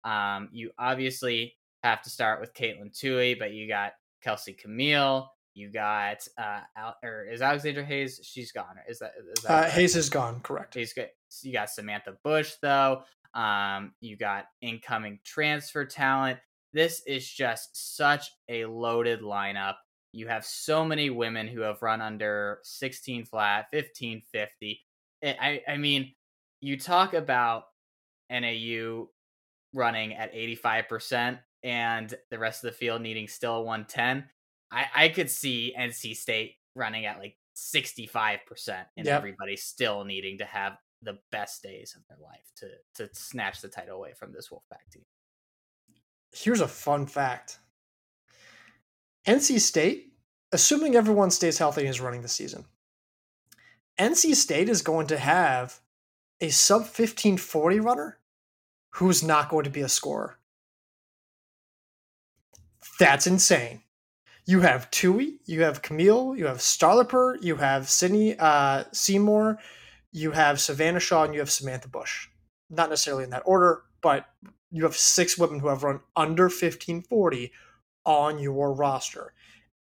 Um, 0.05 0.47
you 0.53 0.71
obviously 0.79 1.55
have 1.83 2.01
to 2.03 2.09
start 2.09 2.39
with 2.39 2.53
Katelyn 2.53 2.97
Tuohy, 2.97 3.37
but 3.37 3.51
you 3.51 3.67
got 3.67 3.91
Kelsey 4.23 4.55
Chmiel. 4.55 5.27
You 5.53 5.69
got 5.71 6.25
uh, 6.37 6.59
Al- 6.77 6.95
or 7.03 7.25
is 7.25 7.41
Alexandra 7.41 7.83
Hays? 7.83 8.21
She's 8.23 8.51
gone. 8.51 8.75
Is 8.87 8.99
that 8.99 9.13
is 9.35 9.43
that 9.43 9.51
Uh? 9.65 9.69
Hays 9.69 9.95
is 9.95 10.07
gone. 10.09 10.39
Correct. 10.41 10.73
He's 10.75 10.93
good. 10.93 11.09
You 11.41 11.51
got 11.51 11.69
Samantha 11.69 12.15
Bush 12.23 12.53
though. 12.61 13.01
Um, 13.37 13.93
you 14.01 14.17
got 14.17 14.47
incoming 14.61 15.19
transfer 15.23 15.85
talent. 15.85 16.39
This 16.73 17.03
is 17.05 17.29
just 17.29 17.95
such 17.95 18.31
a 18.49 18.65
loaded 18.65 19.21
lineup. 19.21 19.75
You 20.11 20.27
have 20.27 20.43
so 20.43 20.83
many 20.83 21.11
women 21.11 21.47
who 21.47 21.61
have 21.61 21.81
run 21.83 22.01
under 22.01 22.59
16 22.63 23.25
flat, 23.25 23.67
1550. 23.71 24.81
I, 25.23 25.61
I 25.67 25.77
mean, 25.77 26.13
you 26.61 26.79
talk 26.79 27.13
about 27.13 27.65
NAU 28.31 29.07
running 29.73 30.15
at 30.15 30.33
85% 30.33 31.39
and 31.63 32.13
the 32.31 32.39
rest 32.39 32.63
of 32.63 32.71
the 32.71 32.77
field 32.77 33.01
needing 33.01 33.27
still 33.27 33.63
110. 33.63 34.27
I, 34.71 34.85
I 34.95 35.09
could 35.09 35.29
see 35.29 35.75
NC 35.77 36.15
State 36.15 36.55
running 36.75 37.05
at 37.05 37.19
like 37.19 37.37
65% 37.55 38.39
and 38.97 39.05
Yep. 39.05 39.17
everybody 39.17 39.55
still 39.55 40.03
needing 40.05 40.39
to 40.39 40.45
have 40.45 40.77
the 41.01 41.19
best 41.31 41.61
days 41.63 41.95
of 41.95 42.05
their 42.07 42.17
life 42.23 42.51
to 42.57 42.67
to 42.95 43.13
snatch 43.13 43.61
the 43.61 43.67
title 43.67 43.97
away 43.97 44.13
from 44.13 44.31
this 44.31 44.49
Wolfpack 44.49 44.91
team. 44.91 45.05
Here's 46.31 46.61
a 46.61 46.67
fun 46.67 47.05
fact 47.05 47.59
NC 49.27 49.59
State, 49.59 50.13
assuming 50.51 50.95
everyone 50.95 51.31
stays 51.31 51.57
healthy 51.57 51.81
and 51.81 51.89
is 51.89 52.01
running 52.01 52.21
the 52.21 52.27
season, 52.27 52.65
NC 53.99 54.35
State 54.35 54.69
is 54.69 54.81
going 54.81 55.07
to 55.07 55.17
have 55.17 55.79
a 56.39 56.49
sub 56.49 56.81
1540 56.81 57.79
runner 57.79 58.19
who's 58.91 59.23
not 59.23 59.49
going 59.49 59.63
to 59.63 59.69
be 59.69 59.81
a 59.81 59.89
scorer. 59.89 60.37
That's 62.99 63.27
insane. 63.27 63.81
You 64.45 64.61
have 64.61 64.89
Tuohy, 64.91 65.39
you 65.45 65.63
have 65.63 65.81
Chmiel, 65.81 66.37
you 66.37 66.45
have 66.45 66.59
Starliper, 66.59 67.41
you 67.43 67.57
have 67.57 67.89
Sydney 67.89 68.37
uh, 68.39 68.85
Seymour, 68.93 69.59
you 70.17 70.31
have 70.31 70.59
Savannah 70.59 70.99
Shaw, 70.99 71.23
and 71.23 71.33
you 71.33 71.39
have 71.39 71.51
Samantha 71.51 71.87
Bush. 71.87 72.27
Not 72.69 72.89
necessarily 72.89 73.23
in 73.23 73.29
that 73.29 73.43
order, 73.45 73.83
but 74.01 74.25
you 74.71 74.83
have 74.83 74.95
six 74.95 75.37
women 75.37 75.59
who 75.59 75.67
have 75.67 75.83
run 75.83 76.01
under 76.15 76.43
1540 76.45 77.51
on 78.05 78.39
your 78.39 78.73
roster. 78.73 79.33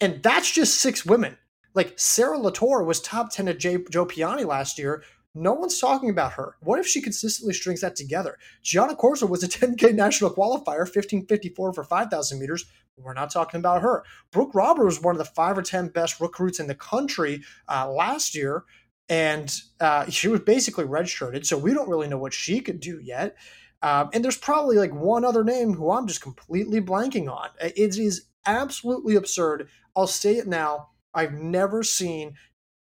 And 0.01 0.23
that's 0.23 0.51
just 0.51 0.81
six 0.81 1.05
women. 1.05 1.37
Like 1.75 1.99
Sarah 1.99 2.39
Latour 2.39 2.83
was 2.85 3.01
top 3.01 3.31
10 3.31 3.49
at 3.49 3.59
J- 3.59 3.85
Joe 3.91 4.07
Piane 4.07 4.47
last 4.47 4.79
year. 4.79 5.03
No 5.35 5.53
one's 5.53 5.79
talking 5.79 6.11
about 6.11 6.33
her. 6.33 6.57
What 6.61 6.81
if 6.81 6.87
she 6.87 7.01
consistently 7.01 7.55
strings 7.55 7.83
that 7.83 7.95
together? 7.95 8.37
Gionna 8.65 8.97
Quarzo 8.97 9.29
was 9.29 9.45
a 9.45 9.49
10K 9.49 9.95
national 9.95 10.31
qualifier, 10.31 10.81
1554 10.81 11.73
for 11.73 11.85
5,000 11.85 12.39
meters. 12.41 12.65
We're 12.97 13.15
not 13.15 13.31
talking 13.31 13.59
about 13.59 13.83
her. 13.83 14.05
Brooke 14.33 14.55
Roberts 14.55 14.85
was 14.85 15.03
one 15.03 15.15
of 15.15 15.19
the 15.19 15.25
five 15.25 15.57
or 15.57 15.63
10 15.63 15.89
best 15.89 16.21
recruits 16.21 16.61
in 16.61 16.67
the 16.67 16.75
country 16.75 17.43
uh, 17.69 17.91
last 17.91 18.35
year. 18.35 18.65
And 19.11 19.55
uh, 19.81 20.09
she 20.09 20.29
was 20.29 20.41
basically 20.41 20.85
redshirted, 20.85 21.45
so 21.45 21.59
we 21.59 21.75
don't 21.75 21.89
really 21.89 22.09
know 22.09 22.17
what 22.17 22.33
she 22.33 22.61
could 22.61 22.81
do 22.81 23.01
yet. 23.03 23.37
Um, 23.83 24.09
and 24.13 24.25
there's 24.25 24.39
probably 24.39 24.77
like 24.77 24.95
one 24.95 25.25
other 25.25 25.45
name 25.45 25.75
who 25.75 25.91
I'm 25.91 26.07
just 26.07 26.23
completely 26.23 26.81
blanking 26.81 27.29
on. 27.29 27.49
It 27.61 27.77
is 27.77 28.27
absolutely 28.47 29.17
absurd. 29.17 29.69
I'll 29.97 30.07
say 30.07 30.37
it 30.37 30.47
now. 30.47 30.91
I've 31.13 31.33
never 31.33 31.83
seen 31.83 32.37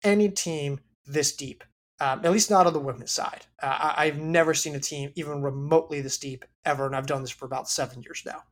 any 0.05 0.29
team 0.29 0.81
this 1.07 1.35
deep, 1.35 1.65
um, 1.99 2.21
at 2.25 2.31
least 2.31 2.51
not 2.51 2.67
on 2.67 2.75
the 2.75 2.79
women's 2.79 3.13
side. 3.13 3.47
Uh, 3.63 3.67
I, 3.97 4.05
I've 4.05 4.19
never 4.19 4.53
seen 4.53 4.75
a 4.75 4.81
team 4.81 5.13
even 5.15 5.43
remotely 5.43 6.03
this 6.03 6.19
deep 6.19 6.45
ever, 6.65 6.85
and 6.85 6.95
I've 6.95 7.07
done 7.07 7.23
this 7.23 7.31
for 7.31 7.47
about 7.47 7.71
seven 7.71 8.03
years 8.03 8.23
now. 8.27 8.43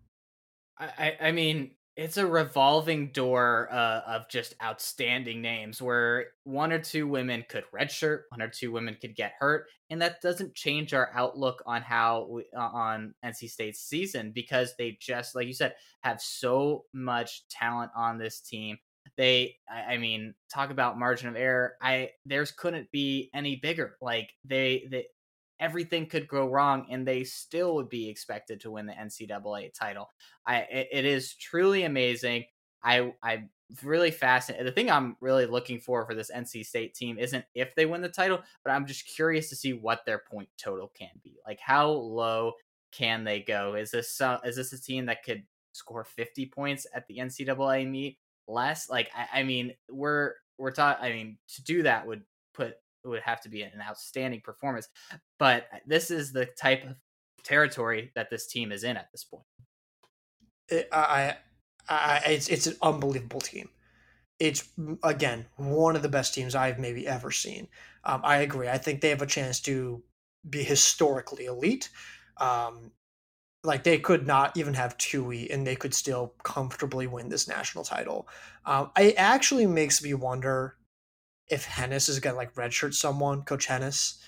I, 0.79 1.17
I 1.21 1.33
mean, 1.33 1.73
it's 1.97 2.19
a 2.19 2.27
revolving 2.27 3.11
door 3.11 3.69
uh, 3.73 4.03
of 4.07 4.29
just 4.29 4.55
outstanding 4.63 5.41
names 5.41 5.81
where 5.81 6.27
one 6.45 6.71
or 6.71 6.79
two 6.79 7.09
women 7.09 7.43
could 7.49 7.65
redshirt, 7.75 8.25
one 8.29 8.43
or 8.43 8.49
two 8.49 8.71
women 8.71 8.99
could 9.01 9.17
get 9.17 9.33
hurt, 9.39 9.67
and 9.89 10.03
that 10.03 10.21
doesn't 10.21 10.55
change 10.55 10.93
our 10.93 11.11
outlook 11.15 11.63
on 11.65 11.81
how 11.81 12.27
we, 12.31 12.45
uh, 12.55 12.61
on 12.61 13.15
NC 13.25 13.49
State's 13.49 13.81
season 13.81 14.31
because 14.35 14.75
they 14.77 14.99
just, 15.01 15.35
like 15.35 15.47
you 15.47 15.55
said, 15.55 15.75
have 16.03 16.21
so 16.21 16.85
much 16.93 17.49
talent 17.49 17.91
on 17.97 18.19
this 18.19 18.41
team. 18.41 18.77
They, 19.17 19.57
I, 19.67 19.95
I 19.95 19.99
mean, 19.99 20.35
talk 20.53 20.71
about 20.71 20.99
margin 20.99 21.29
of 21.31 21.37
error. 21.37 21.77
I 21.81 22.11
theirs 22.27 22.51
couldn't 22.51 22.91
be 22.91 23.31
any 23.33 23.57
bigger. 23.57 23.97
Like 24.03 24.31
they, 24.45 24.87
they, 24.91 25.07
everything 25.61 26.07
could 26.07 26.29
go 26.29 26.49
wrong, 26.49 26.87
and 26.91 27.07
they 27.07 27.25
still 27.25 27.75
would 27.77 27.89
be 27.89 28.09
expected 28.09 28.61
to 28.61 28.71
win 28.71 28.87
the 28.87 28.93
NCAA 28.93 29.73
title. 29.75 30.11
I 30.47 30.59
it, 30.59 30.89
it 30.93 31.05
is 31.05 31.35
truly 31.35 31.85
amazing. 31.85 32.45
I 32.83 33.13
I'm 33.23 33.51
really 33.83 34.11
fascinated. 34.11 34.67
The 34.67 34.73
thing 34.73 34.91
I'm 34.91 35.17
really 35.21 35.47
looking 35.47 35.81
for 35.81 36.07
for 36.07 36.15
this 36.15 36.31
NC 36.31 36.65
State 36.67 36.95
team 36.95 37.19
isn't 37.19 37.45
if 37.55 37.75
they 37.75 37.87
win 37.87 38.03
the 38.03 38.09
title, 38.09 38.41
but 38.65 38.71
I'm 38.71 38.87
just 38.87 39.07
curious 39.07 39.49
to 39.51 39.57
see 39.57 39.73
what 39.73 40.05
their 40.07 40.23
point 40.31 40.49
total 40.59 40.93
can 40.97 41.11
be. 41.23 41.39
Like 41.47 41.61
how 41.61 41.89
low 41.91 42.53
can 42.93 43.25
they 43.25 43.41
go? 43.41 43.75
Is 43.75 43.91
this 43.91 44.11
some, 44.11 44.39
is 44.45 44.57
this 44.57 44.73
a 44.73 44.81
team 44.81 45.07
that 45.07 45.25
could 45.25 45.43
score 45.73 46.05
50 46.05 46.47
points 46.47 46.87
at 46.95 47.07
the 47.09 47.19
NCAA 47.19 47.89
meet? 47.89 48.19
Less? 48.49 48.89
Like 48.89 49.11
I, 49.17 49.41
I 49.41 49.43
mean, 49.43 49.75
we're 49.91 50.35
we're 50.59 50.71
taught. 50.71 51.03
I 51.03 51.11
mean, 51.11 51.39
to 51.55 51.65
do 51.65 51.83
that 51.83 52.07
would 52.07 52.23
put 52.55 52.77
would 53.07 53.23
have 53.23 53.41
to 53.43 53.49
be 53.49 53.63
an 53.63 53.73
outstanding 53.81 54.41
performance. 54.43 54.89
But 55.39 55.69
this 55.87 56.11
is 56.11 56.33
the 56.33 56.47
type 56.47 56.85
of 56.85 56.97
territory 57.45 58.11
that 58.15 58.31
this 58.31 58.47
team 58.47 58.73
is 58.73 58.85
in 58.85 58.97
at 58.97 59.11
this 59.13 59.25
point. 59.25 59.45
It, 60.69 60.89
I, 60.93 61.37
I, 61.89 62.23
it's 62.27 62.49
it's 62.49 62.67
an 62.67 62.77
unbelievable 62.83 63.41
team. 63.41 63.69
It's 64.39 64.69
again 65.03 65.47
one 65.57 65.97
of 65.97 66.03
the 66.03 66.09
best 66.09 66.35
teams 66.35 66.55
I've 66.55 66.79
maybe 66.79 67.07
ever 67.07 67.31
seen. 67.31 67.69
Um, 68.05 68.21
I 68.25 68.39
agree. 68.39 68.69
I 68.69 68.79
think 68.79 69.01
they 69.01 69.11
have 69.11 69.23
a 69.23 69.27
chance 69.27 69.61
to 69.61 70.03
be 70.49 70.63
historically 70.63 71.47
elite. 71.47 71.89
Um, 72.39 72.93
like 73.65 73.83
they 73.83 73.99
could 73.99 74.27
not 74.27 74.57
even 74.57 74.75
have 74.75 74.97
Tuohy, 74.97 75.53
and 75.53 75.67
they 75.67 75.77
could 75.77 75.95
still 75.95 76.35
comfortably 76.45 77.07
win 77.07 77.29
this 77.29 77.49
national 77.49 77.85
title. 77.85 78.29
Um, 78.65 78.91
it 78.97 79.15
actually 79.17 79.67
makes 79.67 80.03
me 80.03 80.15
wonder 80.15 80.77
if 81.49 81.67
Henes 81.67 82.09
is 82.09 82.21
gonna 82.21 82.37
like 82.37 82.55
redshirt 82.55 82.95
someone, 82.95 83.43
Coach 83.43 83.67
Henes, 83.67 84.21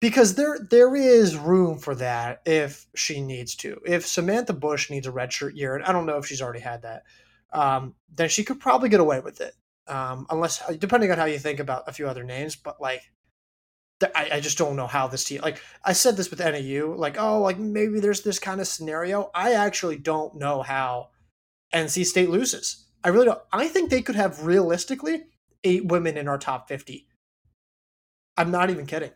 because 0.00 0.34
there 0.34 0.58
there 0.70 0.94
is 0.94 1.36
room 1.36 1.78
for 1.78 1.94
that 1.96 2.42
if 2.46 2.86
she 2.94 3.20
needs 3.20 3.54
to. 3.56 3.80
If 3.86 4.06
Samantha 4.06 4.52
Bush 4.52 4.90
needs 4.90 5.06
a 5.06 5.12
redshirt 5.12 5.56
year, 5.56 5.74
and 5.76 5.84
I 5.84 5.92
don't 5.92 6.06
know 6.06 6.18
if 6.18 6.26
she's 6.26 6.42
already 6.42 6.60
had 6.60 6.82
that, 6.82 7.04
um, 7.52 7.94
then 8.14 8.28
she 8.28 8.44
could 8.44 8.60
probably 8.60 8.88
get 8.88 9.00
away 9.00 9.20
with 9.20 9.40
it. 9.40 9.54
Um, 9.86 10.26
unless 10.28 10.62
depending 10.76 11.10
on 11.10 11.18
how 11.18 11.24
you 11.24 11.38
think 11.38 11.60
about 11.60 11.88
a 11.88 11.92
few 11.92 12.06
other 12.06 12.22
names, 12.22 12.56
but 12.56 12.80
like 12.80 13.10
I, 14.14 14.28
I, 14.34 14.40
just 14.40 14.58
don't 14.58 14.76
know 14.76 14.86
how 14.86 15.08
this 15.08 15.24
team 15.24 15.40
like 15.42 15.60
I 15.82 15.92
said 15.92 16.16
this 16.16 16.30
with 16.30 16.40
NAU, 16.40 16.94
like, 16.94 17.18
oh, 17.18 17.40
like 17.40 17.58
maybe 17.58 17.98
there's 17.98 18.22
this 18.22 18.38
kind 18.38 18.60
of 18.60 18.68
scenario. 18.68 19.30
I 19.34 19.54
actually 19.54 19.96
don't 19.96 20.36
know 20.36 20.62
how 20.62 21.08
NC 21.74 22.04
State 22.06 22.30
loses. 22.30 22.86
I 23.02 23.08
really 23.08 23.26
don't. 23.26 23.40
I 23.52 23.66
think 23.68 23.90
they 23.90 24.02
could 24.02 24.14
have 24.14 24.44
realistically 24.44 25.24
eight 25.64 25.86
women 25.86 26.16
in 26.16 26.28
our 26.28 26.38
top 26.38 26.68
50. 26.68 27.06
I'm 28.36 28.50
not 28.50 28.70
even 28.70 28.86
kidding. 28.86 29.10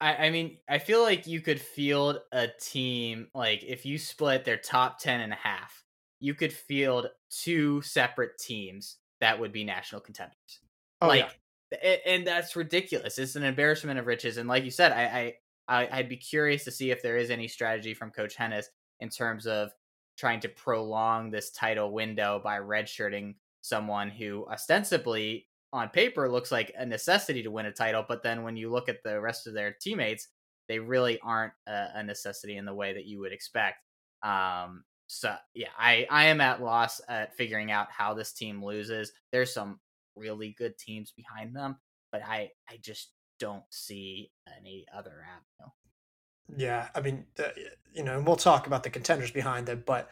I, 0.00 0.26
I 0.26 0.30
mean, 0.30 0.58
I 0.68 0.78
feel 0.78 1.02
like 1.02 1.26
you 1.26 1.40
could 1.40 1.60
field 1.60 2.18
a 2.32 2.48
team 2.60 3.28
like 3.34 3.62
if 3.62 3.86
you 3.86 3.98
split 3.98 4.44
their 4.44 4.56
top 4.56 4.98
10 4.98 5.20
and 5.20 5.32
a 5.32 5.36
half, 5.36 5.84
you 6.20 6.34
could 6.34 6.52
field 6.52 7.08
two 7.30 7.82
separate 7.82 8.38
teams 8.38 8.96
that 9.20 9.38
would 9.38 9.52
be 9.52 9.64
national 9.64 10.00
contenders. 10.00 10.60
Oh, 11.00 11.08
like 11.08 11.20
yeah 11.20 11.30
and 12.04 12.26
that's 12.26 12.56
ridiculous. 12.56 13.18
It's 13.18 13.36
an 13.36 13.44
embarrassment 13.44 13.98
of 13.98 14.06
riches. 14.06 14.36
And 14.36 14.48
like 14.48 14.64
you 14.64 14.70
said, 14.70 14.92
I, 14.92 15.34
I 15.68 15.88
I'd 15.90 16.08
be 16.08 16.16
curious 16.16 16.64
to 16.64 16.70
see 16.70 16.90
if 16.90 17.02
there 17.02 17.16
is 17.16 17.30
any 17.30 17.48
strategy 17.48 17.94
from 17.94 18.10
Coach 18.10 18.36
Henes 18.36 18.66
in 19.00 19.08
terms 19.08 19.46
of 19.46 19.70
trying 20.18 20.40
to 20.40 20.48
prolong 20.48 21.30
this 21.30 21.50
title 21.50 21.92
window 21.92 22.40
by 22.42 22.58
redshirting 22.58 23.34
someone 23.62 24.10
who 24.10 24.46
ostensibly 24.50 25.46
on 25.72 25.88
paper 25.88 26.30
looks 26.30 26.52
like 26.52 26.72
a 26.76 26.84
necessity 26.84 27.42
to 27.42 27.50
win 27.50 27.66
a 27.66 27.72
title, 27.72 28.04
but 28.06 28.22
then 28.22 28.42
when 28.42 28.56
you 28.56 28.70
look 28.70 28.88
at 28.88 29.02
the 29.02 29.18
rest 29.20 29.46
of 29.46 29.54
their 29.54 29.74
teammates, 29.80 30.28
they 30.68 30.78
really 30.78 31.18
aren't 31.20 31.54
a, 31.66 31.86
a 31.94 32.02
necessity 32.02 32.56
in 32.56 32.66
the 32.66 32.74
way 32.74 32.92
that 32.92 33.06
you 33.06 33.20
would 33.20 33.32
expect. 33.32 33.78
Um, 34.22 34.84
so 35.06 35.34
yeah, 35.54 35.68
I 35.78 36.06
I 36.10 36.24
am 36.24 36.40
at 36.40 36.62
loss 36.62 37.00
at 37.08 37.36
figuring 37.36 37.70
out 37.70 37.88
how 37.90 38.14
this 38.14 38.32
team 38.32 38.64
loses. 38.64 39.12
There's 39.30 39.52
some 39.52 39.80
really 40.16 40.54
good 40.58 40.78
teams 40.78 41.12
behind 41.12 41.54
them, 41.56 41.76
but 42.10 42.22
I 42.22 42.50
I 42.68 42.78
just 42.80 43.10
don't 43.38 43.64
see 43.70 44.30
any 44.58 44.86
other 44.96 45.24
avenue. 45.26 45.70
Yeah, 46.56 46.88
I 46.94 47.00
mean, 47.00 47.26
uh, 47.38 47.48
you 47.92 48.04
know, 48.04 48.16
and 48.16 48.26
we'll 48.26 48.36
talk 48.36 48.66
about 48.66 48.82
the 48.82 48.90
contenders 48.90 49.30
behind 49.30 49.66
them, 49.66 49.82
but 49.86 50.10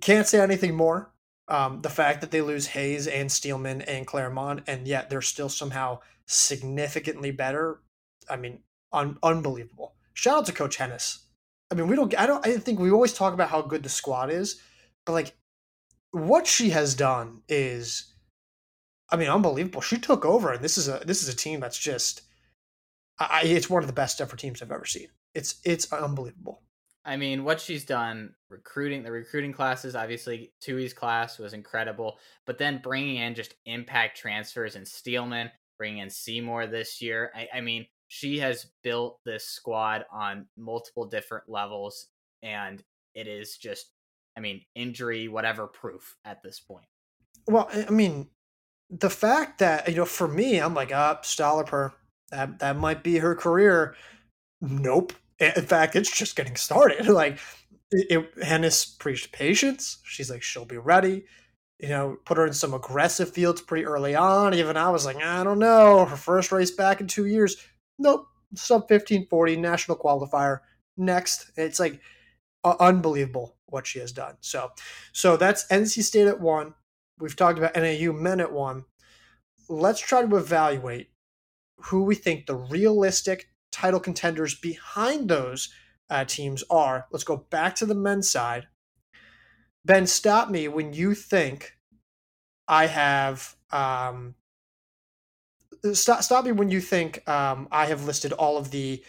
can't 0.00 0.26
say 0.26 0.40
anything 0.40 0.74
more. 0.74 1.12
Um, 1.50 1.82
the 1.82 1.90
fact 1.90 2.20
that 2.20 2.30
they 2.30 2.42
lose 2.42 2.68
Hays 2.68 3.08
and 3.08 3.30
Steelman 3.30 3.82
and 3.82 4.06
Claremont, 4.06 4.62
and 4.68 4.86
yet 4.86 5.10
they're 5.10 5.20
still 5.20 5.48
somehow 5.48 5.98
significantly 6.26 7.32
better. 7.32 7.80
I 8.28 8.36
mean, 8.36 8.60
un- 8.92 9.18
unbelievable. 9.22 9.94
Shout 10.14 10.38
out 10.38 10.46
to 10.46 10.52
Coach 10.52 10.76
Henes. 10.76 11.18
I 11.70 11.74
mean, 11.74 11.88
we 11.88 11.96
don't. 11.96 12.16
I 12.18 12.26
don't. 12.26 12.46
I 12.46 12.56
think 12.58 12.78
we 12.78 12.92
always 12.92 13.12
talk 13.12 13.34
about 13.34 13.48
how 13.48 13.62
good 13.62 13.82
the 13.82 13.88
squad 13.88 14.30
is, 14.30 14.60
but 15.04 15.12
like 15.12 15.34
what 16.12 16.46
she 16.46 16.70
has 16.70 16.94
done 16.94 17.42
is, 17.48 18.12
I 19.10 19.16
mean, 19.16 19.28
unbelievable. 19.28 19.80
She 19.80 19.98
took 19.98 20.24
over, 20.24 20.52
and 20.52 20.64
this 20.64 20.78
is 20.78 20.88
a 20.88 21.02
this 21.04 21.22
is 21.22 21.28
a 21.28 21.36
team 21.36 21.60
that's 21.60 21.78
just, 21.78 22.22
I, 23.18 23.42
it's 23.44 23.70
one 23.70 23.82
of 23.82 23.88
the 23.88 23.92
best 23.92 24.20
ever 24.20 24.36
teams 24.36 24.62
I've 24.62 24.72
ever 24.72 24.84
seen. 24.84 25.08
It's 25.34 25.60
it's 25.64 25.92
unbelievable. 25.92 26.62
I 27.04 27.16
mean, 27.16 27.44
what 27.44 27.60
she's 27.60 27.84
done 27.84 28.34
recruiting 28.50 29.02
the 29.02 29.10
recruiting 29.10 29.52
classes, 29.52 29.96
obviously 29.96 30.52
Tuohy's 30.62 30.92
class 30.92 31.38
was 31.38 31.54
incredible, 31.54 32.18
but 32.46 32.58
then 32.58 32.80
bringing 32.82 33.16
in 33.16 33.34
just 33.34 33.54
impact 33.64 34.18
transfers 34.18 34.76
and 34.76 34.86
Steelman, 34.86 35.50
bringing 35.78 35.98
in 35.98 36.10
Seymour 36.10 36.66
this 36.66 37.00
year. 37.00 37.32
I, 37.34 37.48
I 37.54 37.60
mean, 37.62 37.86
she 38.08 38.38
has 38.40 38.66
built 38.82 39.18
this 39.24 39.46
squad 39.46 40.04
on 40.12 40.46
multiple 40.56 41.06
different 41.06 41.44
levels, 41.48 42.08
and 42.42 42.82
it 43.14 43.26
is 43.26 43.56
just, 43.56 43.92
I 44.36 44.40
mean, 44.40 44.62
injury, 44.74 45.28
whatever 45.28 45.66
proof 45.66 46.16
at 46.24 46.42
this 46.42 46.60
point. 46.60 46.86
Well, 47.46 47.70
I 47.72 47.90
mean, 47.90 48.28
the 48.90 49.10
fact 49.10 49.60
that 49.60 49.88
you 49.88 49.94
know, 49.94 50.04
for 50.04 50.28
me, 50.28 50.58
I'm 50.58 50.74
like, 50.74 50.92
up, 50.92 51.24
uh, 51.38 51.62
per 51.62 51.92
that 52.30 52.58
that 52.58 52.76
might 52.76 53.02
be 53.02 53.18
her 53.18 53.34
career. 53.34 53.94
Nope. 54.60 55.12
In 55.40 55.64
fact, 55.64 55.96
it's 55.96 56.16
just 56.16 56.36
getting 56.36 56.56
started. 56.56 57.06
Like, 57.08 57.38
it, 57.90 58.32
Henes 58.44 58.84
preached 58.98 59.32
patience. 59.32 59.98
She's 60.04 60.30
like, 60.30 60.42
she'll 60.42 60.64
be 60.64 60.78
ready. 60.78 61.24
You 61.78 61.88
know, 61.88 62.18
put 62.24 62.36
her 62.36 62.46
in 62.46 62.52
some 62.52 62.74
aggressive 62.74 63.32
fields 63.32 63.60
pretty 63.62 63.84
early 63.84 64.14
on. 64.14 64.54
Even 64.54 64.76
I 64.76 64.90
was 64.90 65.04
like, 65.04 65.16
I 65.16 65.42
don't 65.42 65.58
know. 65.58 66.04
Her 66.04 66.16
first 66.16 66.52
race 66.52 66.70
back 66.70 67.00
in 67.00 67.06
two 67.06 67.26
years. 67.26 67.56
Nope. 67.98 68.26
Sub 68.54 68.82
1540 68.82 69.56
national 69.56 69.96
qualifier. 69.96 70.60
Next. 70.96 71.50
It's 71.56 71.80
like 71.80 72.00
uh, 72.62 72.76
unbelievable 72.78 73.56
what 73.66 73.86
she 73.86 73.98
has 73.98 74.12
done. 74.12 74.36
So, 74.40 74.70
so 75.12 75.36
that's 75.36 75.66
NC 75.68 76.02
State 76.02 76.26
at 76.26 76.40
one. 76.40 76.74
We've 77.18 77.36
talked 77.36 77.58
about 77.58 77.76
NAU 77.76 78.12
men 78.12 78.40
at 78.40 78.52
one. 78.52 78.84
Let's 79.68 80.00
try 80.00 80.24
to 80.24 80.36
evaluate 80.36 81.08
who 81.84 82.04
we 82.04 82.14
think 82.14 82.46
the 82.46 82.56
realistic 82.56 83.49
title 83.70 84.00
contenders 84.00 84.54
behind 84.54 85.28
those 85.28 85.72
uh, 86.08 86.24
teams 86.24 86.64
are. 86.70 87.06
Let's 87.10 87.24
go 87.24 87.36
back 87.36 87.74
to 87.76 87.86
the 87.86 87.94
men's 87.94 88.30
side. 88.30 88.68
Ben, 89.84 90.06
stop 90.06 90.50
me 90.50 90.68
when 90.68 90.92
you 90.92 91.14
think 91.14 91.76
I 92.68 92.86
have. 92.86 93.56
Um, 93.70 94.34
stop, 95.92 96.22
stop 96.22 96.44
me 96.44 96.52
when 96.52 96.70
you 96.70 96.80
think 96.80 97.26
um, 97.28 97.68
I 97.70 97.86
have 97.86 98.04
listed 98.04 98.32
all 98.32 98.58
of 98.58 98.70
the 98.70 99.02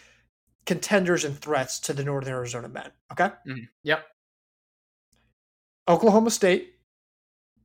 contenders 0.64 1.24
and 1.24 1.36
threats 1.36 1.80
to 1.80 1.92
the 1.92 2.04
Northern 2.04 2.32
Arizona 2.32 2.68
men. 2.68 2.90
Okay. 3.10 3.30
Mm-hmm. 3.46 3.64
Yep. 3.82 4.06
Oklahoma 5.88 6.30
State, 6.30 6.74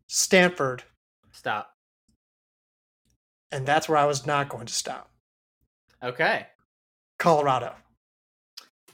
Stanford. 0.07 0.83
Stop. 1.31 1.71
And 3.51 3.65
that's 3.65 3.87
where 3.87 3.97
I 3.97 4.05
was 4.05 4.25
not 4.25 4.49
going 4.49 4.65
to 4.65 4.73
stop. 4.73 5.11
Okay. 6.03 6.47
Colorado. 7.19 7.73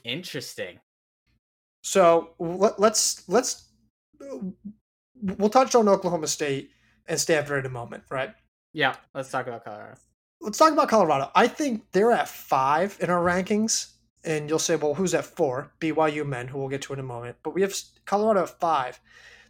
Interesting. 0.04 0.80
So 1.82 2.30
let, 2.38 2.80
let's 2.80 3.28
let's 3.28 3.68
we'll 5.20 5.50
touch 5.50 5.74
on 5.74 5.88
Oklahoma 5.88 6.26
State 6.26 6.70
and 7.06 7.20
Stanford 7.20 7.60
in 7.60 7.66
a 7.66 7.72
moment, 7.72 8.04
right? 8.10 8.34
Yeah, 8.72 8.96
let's 9.14 9.30
talk 9.30 9.46
about 9.46 9.64
Colorado. 9.64 9.98
Let's 10.40 10.58
talk 10.58 10.72
about 10.72 10.88
Colorado. 10.88 11.30
I 11.34 11.46
think 11.46 11.84
they're 11.92 12.12
at 12.12 12.28
five 12.28 12.96
in 13.00 13.10
our 13.10 13.22
rankings, 13.22 13.92
and 14.24 14.48
you'll 14.48 14.58
say, 14.58 14.76
"Well, 14.76 14.94
who's 14.94 15.14
at 15.14 15.24
four? 15.24 15.72
BYU 15.80 16.26
men, 16.26 16.48
who 16.48 16.58
we'll 16.58 16.68
get 16.68 16.82
to 16.82 16.92
in 16.92 17.00
a 17.00 17.04
moment." 17.04 17.36
But 17.42 17.54
we 17.54 17.62
have 17.62 17.74
Colorado 18.04 18.42
at 18.42 18.60
five. 18.60 19.00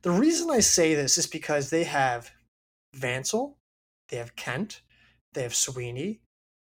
The 0.02 0.10
reason 0.10 0.50
I 0.50 0.60
say 0.60 0.94
this 0.94 1.16
is 1.16 1.26
because 1.26 1.70
they 1.70 1.84
have 1.84 2.30
Vancil, 2.96 3.54
they 4.08 4.18
have 4.18 4.36
Kent, 4.36 4.82
they 5.32 5.42
have 5.42 5.54
Sweeney, 5.54 6.20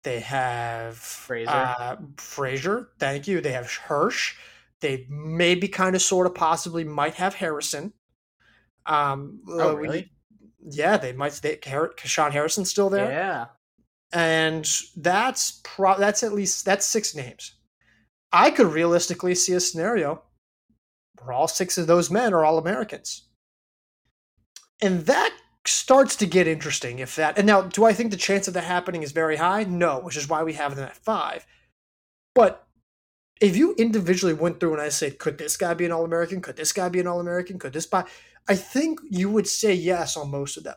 they 0.02 0.20
have 0.20 0.96
Fraser. 0.96 1.50
Uh, 1.50 1.96
Fraser, 2.16 2.90
thank 2.98 3.28
you. 3.28 3.40
They 3.40 3.52
have 3.52 3.70
Hirsch. 3.72 4.36
They 4.80 5.06
maybe 5.08 5.68
kind 5.68 5.94
of, 5.94 6.02
sort 6.02 6.26
of, 6.26 6.34
possibly 6.34 6.82
might 6.82 7.14
have 7.14 7.34
Harrison. 7.34 7.92
Um, 8.84 9.40
oh, 9.48 9.74
really? 9.74 10.10
We, 10.60 10.70
yeah, 10.72 10.96
they 10.96 11.12
might. 11.12 11.32
They, 11.34 11.58
Sean 11.98 12.32
Harrison's 12.32 12.70
still 12.70 12.90
there. 12.90 13.10
Yeah, 13.10 13.46
and 14.12 14.68
that's 14.96 15.60
pro. 15.62 15.98
That's 15.98 16.22
at 16.22 16.32
least 16.32 16.64
that's 16.64 16.86
six 16.86 17.14
names. 17.14 17.54
I 18.32 18.50
could 18.50 18.66
realistically 18.66 19.34
see 19.34 19.52
a 19.52 19.60
scenario 19.60 20.22
where 21.20 21.32
all 21.32 21.46
six 21.46 21.78
of 21.78 21.86
those 21.86 22.10
men 22.10 22.34
are 22.34 22.44
all 22.44 22.58
Americans, 22.58 23.28
and 24.80 25.06
that 25.06 25.32
starts 25.64 26.16
to 26.16 26.26
get 26.26 26.48
interesting 26.48 26.98
if 26.98 27.14
that 27.16 27.38
and 27.38 27.46
now 27.46 27.62
do 27.62 27.84
I 27.84 27.92
think 27.92 28.10
the 28.10 28.16
chance 28.16 28.48
of 28.48 28.54
that 28.54 28.64
happening 28.64 29.02
is 29.02 29.12
very 29.12 29.36
high? 29.36 29.64
No, 29.64 30.00
which 30.00 30.16
is 30.16 30.28
why 30.28 30.42
we 30.42 30.54
have 30.54 30.74
them 30.74 30.84
at 30.84 30.96
five. 30.96 31.46
But 32.34 32.66
if 33.40 33.56
you 33.56 33.74
individually 33.76 34.34
went 34.34 34.60
through 34.60 34.74
and 34.74 34.82
I 34.82 34.88
said, 34.88 35.18
could 35.18 35.38
this 35.38 35.56
guy 35.56 35.74
be 35.74 35.84
an 35.84 35.92
All 35.92 36.04
American? 36.04 36.40
Could 36.40 36.56
this 36.56 36.72
guy 36.72 36.88
be 36.88 37.00
an 37.00 37.06
All 37.06 37.20
American? 37.20 37.58
Could 37.58 37.72
this 37.72 37.86
buy? 37.86 38.04
I 38.48 38.54
think 38.54 39.00
you 39.10 39.30
would 39.30 39.46
say 39.46 39.74
yes 39.74 40.16
on 40.16 40.30
most 40.30 40.56
of 40.56 40.64
them. 40.64 40.76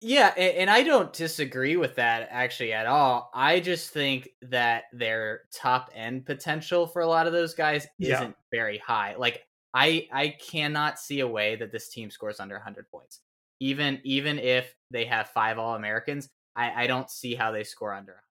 Yeah, 0.00 0.28
and 0.36 0.68
I 0.68 0.82
don't 0.82 1.14
disagree 1.14 1.76
with 1.76 1.94
that 1.96 2.28
actually 2.30 2.74
at 2.74 2.84
all. 2.84 3.30
I 3.32 3.60
just 3.60 3.90
think 3.90 4.28
that 4.42 4.84
their 4.92 5.42
top 5.50 5.90
end 5.94 6.26
potential 6.26 6.86
for 6.86 7.00
a 7.00 7.06
lot 7.06 7.26
of 7.26 7.32
those 7.32 7.54
guys 7.54 7.86
isn't 7.98 8.20
yeah. 8.22 8.32
very 8.50 8.76
high. 8.76 9.14
Like 9.16 9.46
I 9.74 10.08
I 10.12 10.28
cannot 10.28 11.00
see 11.00 11.20
a 11.20 11.28
way 11.28 11.56
that 11.56 11.72
this 11.72 11.88
team 11.88 12.10
scores 12.10 12.40
under 12.40 12.54
100 12.54 12.88
points. 12.90 13.20
Even 13.60 14.00
even 14.04 14.38
if 14.38 14.74
they 14.90 15.04
have 15.06 15.28
five 15.30 15.58
All 15.58 15.74
Americans, 15.74 16.30
I 16.54 16.84
I 16.84 16.86
don't 16.86 17.10
see 17.10 17.34
how 17.34 17.50
they 17.50 17.64
score 17.64 17.92
under. 17.92 18.22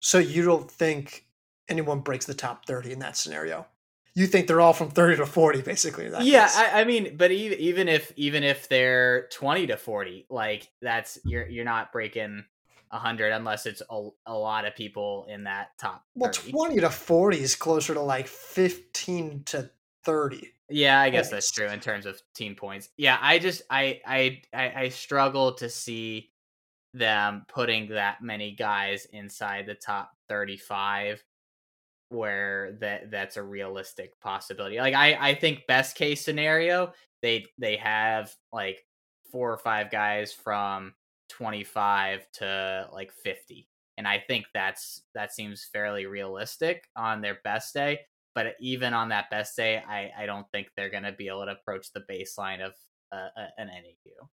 So 0.00 0.18
you 0.18 0.44
don't 0.44 0.70
think 0.70 1.26
anyone 1.68 2.00
breaks 2.00 2.26
the 2.26 2.34
top 2.34 2.66
30 2.66 2.92
in 2.92 2.98
that 3.00 3.16
scenario? 3.16 3.66
You 4.14 4.26
think 4.26 4.46
they're 4.46 4.60
all 4.60 4.72
from 4.72 4.90
30 4.90 5.16
to 5.16 5.26
40 5.26 5.62
basically 5.62 6.10
Yeah, 6.22 6.48
I, 6.50 6.80
I, 6.80 6.84
mean, 6.84 7.16
but 7.16 7.30
even 7.30 7.58
even 7.58 7.88
if 7.88 8.12
even 8.16 8.44
if 8.44 8.68
they're 8.68 9.28
20 9.28 9.66
to 9.68 9.76
40, 9.76 10.26
like 10.30 10.70
that's 10.80 11.18
you're 11.24 11.46
you're 11.46 11.66
not 11.66 11.92
breaking 11.92 12.44
100 12.90 13.32
unless 13.32 13.66
it's 13.66 13.82
a, 13.90 14.08
a 14.26 14.34
lot 14.34 14.64
of 14.64 14.74
people 14.74 15.26
in 15.28 15.44
that 15.44 15.76
top 15.78 16.04
30. 16.18 16.52
Well, 16.52 16.68
20 16.68 16.80
to 16.80 16.90
40 16.90 17.40
is 17.40 17.56
closer 17.56 17.92
to 17.92 18.00
like 18.00 18.26
15 18.26 19.42
to 19.46 19.70
30. 20.06 20.52
Yeah, 20.70 21.00
I 21.00 21.10
guess 21.10 21.30
that's 21.30 21.50
true 21.50 21.68
in 21.68 21.80
terms 21.80 22.06
of 22.06 22.20
team 22.34 22.54
points. 22.54 22.88
Yeah, 22.96 23.18
I 23.20 23.38
just 23.38 23.62
I 23.70 24.00
I 24.06 24.40
I, 24.54 24.72
I 24.76 24.88
struggle 24.88 25.52
to 25.54 25.68
see 25.68 26.30
them 26.94 27.44
putting 27.48 27.88
that 27.90 28.22
many 28.22 28.52
guys 28.52 29.06
inside 29.12 29.66
the 29.66 29.74
top 29.74 30.12
35 30.28 31.22
where 32.08 32.78
that 32.80 33.10
that's 33.10 33.36
a 33.36 33.42
realistic 33.42 34.18
possibility. 34.20 34.78
Like 34.78 34.94
I 34.94 35.30
I 35.30 35.34
think 35.34 35.66
best 35.66 35.96
case 35.96 36.24
scenario 36.24 36.92
they 37.22 37.44
they 37.58 37.76
have 37.76 38.34
like 38.52 38.84
four 39.30 39.52
or 39.52 39.58
five 39.58 39.90
guys 39.90 40.32
from 40.32 40.94
25 41.30 42.26
to 42.34 42.88
like 42.92 43.12
50. 43.12 43.68
And 43.98 44.06
I 44.06 44.22
think 44.26 44.46
that's 44.54 45.02
that 45.14 45.32
seems 45.32 45.68
fairly 45.72 46.06
realistic 46.06 46.88
on 46.96 47.20
their 47.20 47.38
best 47.44 47.74
day 47.74 48.00
but 48.36 48.54
even 48.60 48.92
on 48.92 49.08
that 49.08 49.30
best 49.30 49.56
day, 49.56 49.82
I, 49.88 50.12
I 50.16 50.26
don't 50.26 50.46
think 50.52 50.68
they're 50.76 50.90
going 50.90 51.04
to 51.04 51.12
be 51.12 51.28
able 51.28 51.46
to 51.46 51.52
approach 51.52 51.90
the 51.92 52.04
baseline 52.08 52.60
of 52.60 52.74
uh, 53.10 53.28
an 53.56 53.68
NAU. 53.68 54.28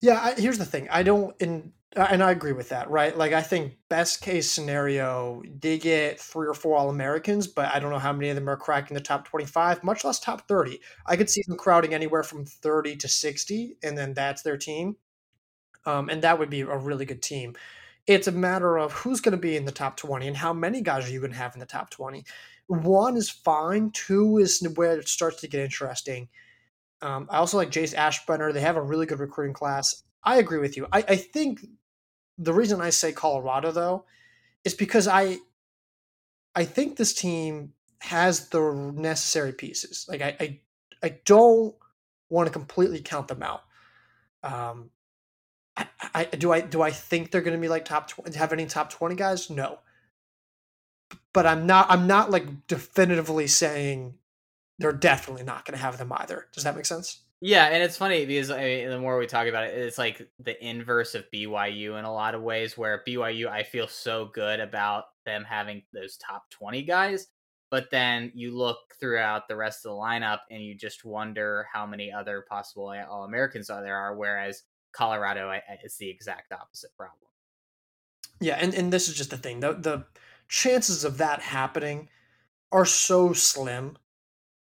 Yeah, 0.00 0.18
I, 0.20 0.40
here's 0.40 0.56
the 0.56 0.64
thing. 0.64 0.88
I 0.90 1.02
don't, 1.02 1.36
and 1.40 1.72
and 1.94 2.22
I 2.22 2.30
agree 2.30 2.52
with 2.52 2.70
that, 2.70 2.90
right? 2.90 3.16
Like, 3.16 3.32
I 3.32 3.42
think 3.42 3.74
best 3.88 4.22
case 4.22 4.50
scenario, 4.50 5.42
they 5.60 5.78
get 5.78 6.18
three 6.18 6.46
or 6.46 6.54
four 6.54 6.76
All 6.76 6.88
Americans, 6.88 7.46
but 7.46 7.74
I 7.74 7.78
don't 7.78 7.90
know 7.90 7.98
how 7.98 8.12
many 8.12 8.30
of 8.30 8.36
them 8.36 8.48
are 8.48 8.56
cracking 8.56 8.94
the 8.94 9.00
top 9.00 9.26
25, 9.26 9.84
much 9.84 10.04
less 10.04 10.18
top 10.18 10.48
30. 10.48 10.80
I 11.06 11.16
could 11.16 11.30
see 11.30 11.42
them 11.46 11.58
crowding 11.58 11.94
anywhere 11.94 12.22
from 12.22 12.46
30 12.46 12.96
to 12.96 13.08
60, 13.08 13.76
and 13.82 13.96
then 13.96 14.14
that's 14.14 14.42
their 14.42 14.56
team. 14.56 14.96
Um, 15.84 16.08
and 16.08 16.22
that 16.22 16.38
would 16.38 16.50
be 16.50 16.62
a 16.62 16.76
really 16.76 17.04
good 17.04 17.22
team. 17.22 17.54
It's 18.06 18.28
a 18.28 18.32
matter 18.32 18.78
of 18.78 18.92
who's 18.92 19.20
going 19.20 19.32
to 19.32 19.38
be 19.38 19.56
in 19.56 19.64
the 19.64 19.72
top 19.72 19.96
20 19.96 20.28
and 20.28 20.36
how 20.36 20.52
many 20.52 20.80
guys 20.80 21.08
are 21.08 21.12
you 21.12 21.20
going 21.20 21.32
to 21.32 21.38
have 21.38 21.54
in 21.54 21.60
the 21.60 21.66
top 21.66 21.90
20 21.90 22.24
one 22.66 23.16
is 23.16 23.30
fine. 23.30 23.90
Two 23.92 24.38
is 24.38 24.66
where 24.74 24.98
it 24.98 25.08
starts 25.08 25.40
to 25.40 25.48
get 25.48 25.60
interesting. 25.60 26.28
Um, 27.02 27.28
I 27.30 27.38
also 27.38 27.56
like 27.56 27.70
Jace 27.70 27.94
Ashburner. 27.94 28.52
They 28.52 28.60
have 28.60 28.76
a 28.76 28.82
really 28.82 29.06
good 29.06 29.20
recruiting 29.20 29.54
class. 29.54 30.02
I 30.24 30.38
agree 30.38 30.58
with 30.58 30.76
you. 30.76 30.86
I, 30.92 31.04
I 31.08 31.16
think 31.16 31.64
the 32.38 32.52
reason 32.52 32.80
I 32.80 32.90
say 32.90 33.12
Colorado 33.12 33.70
though 33.70 34.04
is 34.64 34.74
because 34.74 35.06
I 35.06 35.38
I 36.54 36.64
think 36.64 36.96
this 36.96 37.14
team 37.14 37.72
has 38.00 38.48
the 38.48 38.92
necessary 38.94 39.52
pieces. 39.52 40.06
Like 40.08 40.22
I 40.22 40.36
I, 40.40 40.60
I 41.02 41.18
don't 41.24 41.74
want 42.28 42.46
to 42.46 42.52
completely 42.52 43.00
count 43.00 43.28
them 43.28 43.42
out. 43.42 43.62
Um, 44.42 44.90
I, 45.76 45.86
I 46.14 46.24
do 46.24 46.52
I 46.52 46.60
do 46.62 46.82
I 46.82 46.90
think 46.90 47.30
they're 47.30 47.42
going 47.42 47.56
to 47.56 47.60
be 47.60 47.68
like 47.68 47.84
top 47.84 48.08
tw- 48.08 48.34
have 48.34 48.52
any 48.52 48.66
top 48.66 48.90
twenty 48.90 49.14
guys? 49.14 49.50
No, 49.50 49.78
but 51.36 51.46
I'm 51.46 51.66
not 51.66 51.86
I'm 51.90 52.06
not 52.06 52.30
like 52.30 52.66
definitively 52.66 53.46
saying 53.46 54.14
they're 54.78 54.90
definitely 54.90 55.44
not 55.44 55.66
going 55.66 55.76
to 55.76 55.82
have 55.82 55.98
them 55.98 56.10
either. 56.16 56.46
Does 56.54 56.64
that 56.64 56.74
make 56.74 56.86
sense? 56.86 57.20
Yeah, 57.42 57.66
and 57.66 57.82
it's 57.82 57.98
funny 57.98 58.24
because 58.24 58.50
I 58.50 58.64
mean, 58.64 58.88
the 58.88 58.98
more 58.98 59.18
we 59.18 59.26
talk 59.26 59.46
about 59.46 59.64
it, 59.64 59.74
it's 59.74 59.98
like 59.98 60.26
the 60.38 60.66
inverse 60.66 61.14
of 61.14 61.30
BYU 61.30 61.98
in 61.98 62.06
a 62.06 62.12
lot 62.12 62.34
of 62.34 62.40
ways. 62.40 62.78
Where 62.78 63.02
BYU, 63.06 63.48
I 63.48 63.64
feel 63.64 63.86
so 63.86 64.30
good 64.32 64.60
about 64.60 65.04
them 65.26 65.44
having 65.44 65.82
those 65.92 66.16
top 66.16 66.48
twenty 66.48 66.82
guys, 66.82 67.26
but 67.70 67.90
then 67.90 68.32
you 68.34 68.56
look 68.56 68.78
throughout 68.98 69.46
the 69.46 69.56
rest 69.56 69.84
of 69.84 69.90
the 69.90 69.96
lineup 69.98 70.38
and 70.50 70.62
you 70.62 70.74
just 70.74 71.04
wonder 71.04 71.68
how 71.70 71.84
many 71.84 72.10
other 72.10 72.46
possible 72.48 72.94
All 73.10 73.24
Americans 73.24 73.66
there 73.66 73.94
are. 73.94 74.16
Whereas 74.16 74.62
Colorado, 74.92 75.52
it's 75.84 75.98
the 75.98 76.08
exact 76.08 76.50
opposite 76.50 76.96
problem. 76.96 77.18
Yeah, 78.40 78.56
and, 78.58 78.72
and 78.72 78.90
this 78.90 79.08
is 79.08 79.14
just 79.14 79.28
the 79.28 79.36
thing. 79.36 79.60
The 79.60 79.74
the 79.74 80.06
chances 80.48 81.04
of 81.04 81.18
that 81.18 81.40
happening 81.40 82.08
are 82.72 82.84
so 82.84 83.32
slim. 83.32 83.96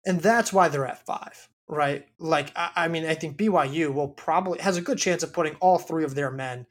And 0.06 0.20
that's 0.20 0.52
why 0.52 0.68
they're 0.68 0.86
at 0.86 1.04
five, 1.06 1.48
right? 1.66 2.06
Like 2.18 2.52
I, 2.56 2.70
I 2.76 2.88
mean, 2.88 3.06
I 3.06 3.14
think 3.14 3.36
BYU 3.36 3.92
will 3.92 4.08
probably 4.08 4.58
has 4.60 4.76
a 4.76 4.82
good 4.82 4.98
chance 4.98 5.22
of 5.22 5.32
putting 5.32 5.54
all 5.56 5.78
three 5.78 6.04
of 6.04 6.14
their 6.14 6.30
men 6.30 6.66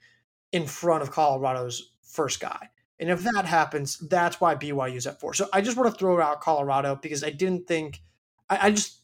in 0.52 0.68
front 0.68 1.02
of 1.02 1.12
Colorado's 1.12 1.92
first 2.04 2.40
guy. 2.40 2.70
And 3.00 3.10
if 3.10 3.24
that 3.24 3.46
happens, 3.46 3.98
that's 3.98 4.40
why 4.40 4.56
BYU's 4.56 5.08
at 5.08 5.20
four. 5.20 5.34
So 5.34 5.50
I 5.52 5.62
just 5.62 5.76
want 5.76 5.92
to 5.92 5.98
throw 5.98 6.22
out 6.22 6.42
Colorado 6.42 6.96
because 6.96 7.24
I 7.24 7.32
didn't 7.32 7.68
think 7.68 8.02
I, 8.50 8.68
I 8.68 8.72
just 8.72 9.00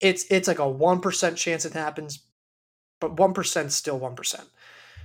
it's 0.00 0.24
it's 0.30 0.48
like 0.48 0.58
a 0.58 0.68
one 0.68 1.00
percent 1.00 1.36
chance 1.36 1.64
it 1.64 1.72
happens, 1.72 2.20
but 3.00 3.18
one 3.18 3.32
percent 3.32 3.72
still 3.72 3.98
one 3.98 4.14
percent. 4.14 4.48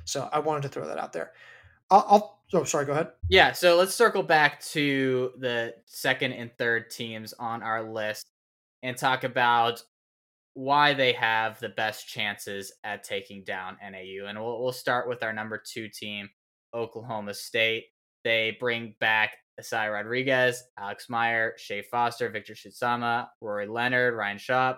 So 0.04 0.30
I 0.32 0.40
wanted 0.40 0.64
to 0.64 0.70
throw 0.70 0.88
that 0.88 0.98
out 0.98 1.14
there. 1.14 1.32
I'll, 1.90 2.06
I'll 2.10 2.40
oh 2.54 2.64
sorry, 2.64 2.86
go 2.86 2.94
ahead. 2.94 3.10
Yeah, 3.30 3.52
so 3.52 3.76
let's 3.76 3.96
circle 3.96 4.24
back 4.24 4.62
to 4.68 5.32
the 5.40 5.76
second 5.86 6.34
and 6.34 6.52
third 6.58 6.90
teams 6.90 7.34
on 7.34 7.64
our 7.64 7.84
list 7.84 8.28
and 8.84 8.98
talk 8.98 9.24
about 9.24 9.84
why 10.54 10.94
they 10.94 11.14
have 11.14 11.60
the 11.60 11.70
best 11.70 12.08
chances 12.08 12.74
at 12.84 13.04
taking 13.04 13.44
down 13.44 13.78
NAU. 13.82 14.28
And 14.28 14.40
we'll, 14.40 14.62
we'll 14.62 14.72
start 14.72 15.08
with 15.08 15.22
our 15.22 15.32
number 15.32 15.62
two 15.64 15.88
team, 15.88 16.30
Oklahoma 16.74 17.34
State. 17.34 17.86
They 18.24 18.58
bring 18.60 18.96
back 19.00 19.34
Isai 19.62 19.92
Rodriguez, 19.92 20.64
Alex 20.78 21.08
Maier, 21.12 21.52
Shea 21.58 21.82
Foster, 21.82 22.30
Victor 22.30 22.54
Shitsama, 22.54 23.28
Rory 23.40 23.68
Leonard, 23.68 24.16
Ryan 24.16 24.38
Schoppe. 24.38 24.78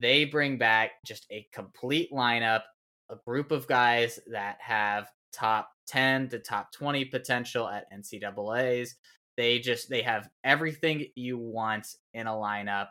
They 0.00 0.24
bring 0.24 0.58
back 0.58 0.92
just 1.06 1.26
a 1.30 1.46
complete 1.52 2.12
lineup, 2.12 2.62
a 3.10 3.16
group 3.26 3.50
of 3.50 3.66
guys 3.66 4.20
that 4.30 4.58
have 4.60 5.08
top 5.32 5.70
10 5.86 6.28
to 6.30 6.38
top 6.38 6.72
20 6.72 7.06
potential 7.06 7.68
at 7.68 7.90
NCAAs. 7.92 8.90
They 9.36 9.58
just 9.58 9.88
they 9.88 10.02
have 10.02 10.28
everything 10.44 11.06
you 11.14 11.38
want 11.38 11.94
in 12.12 12.26
a 12.26 12.32
lineup, 12.32 12.88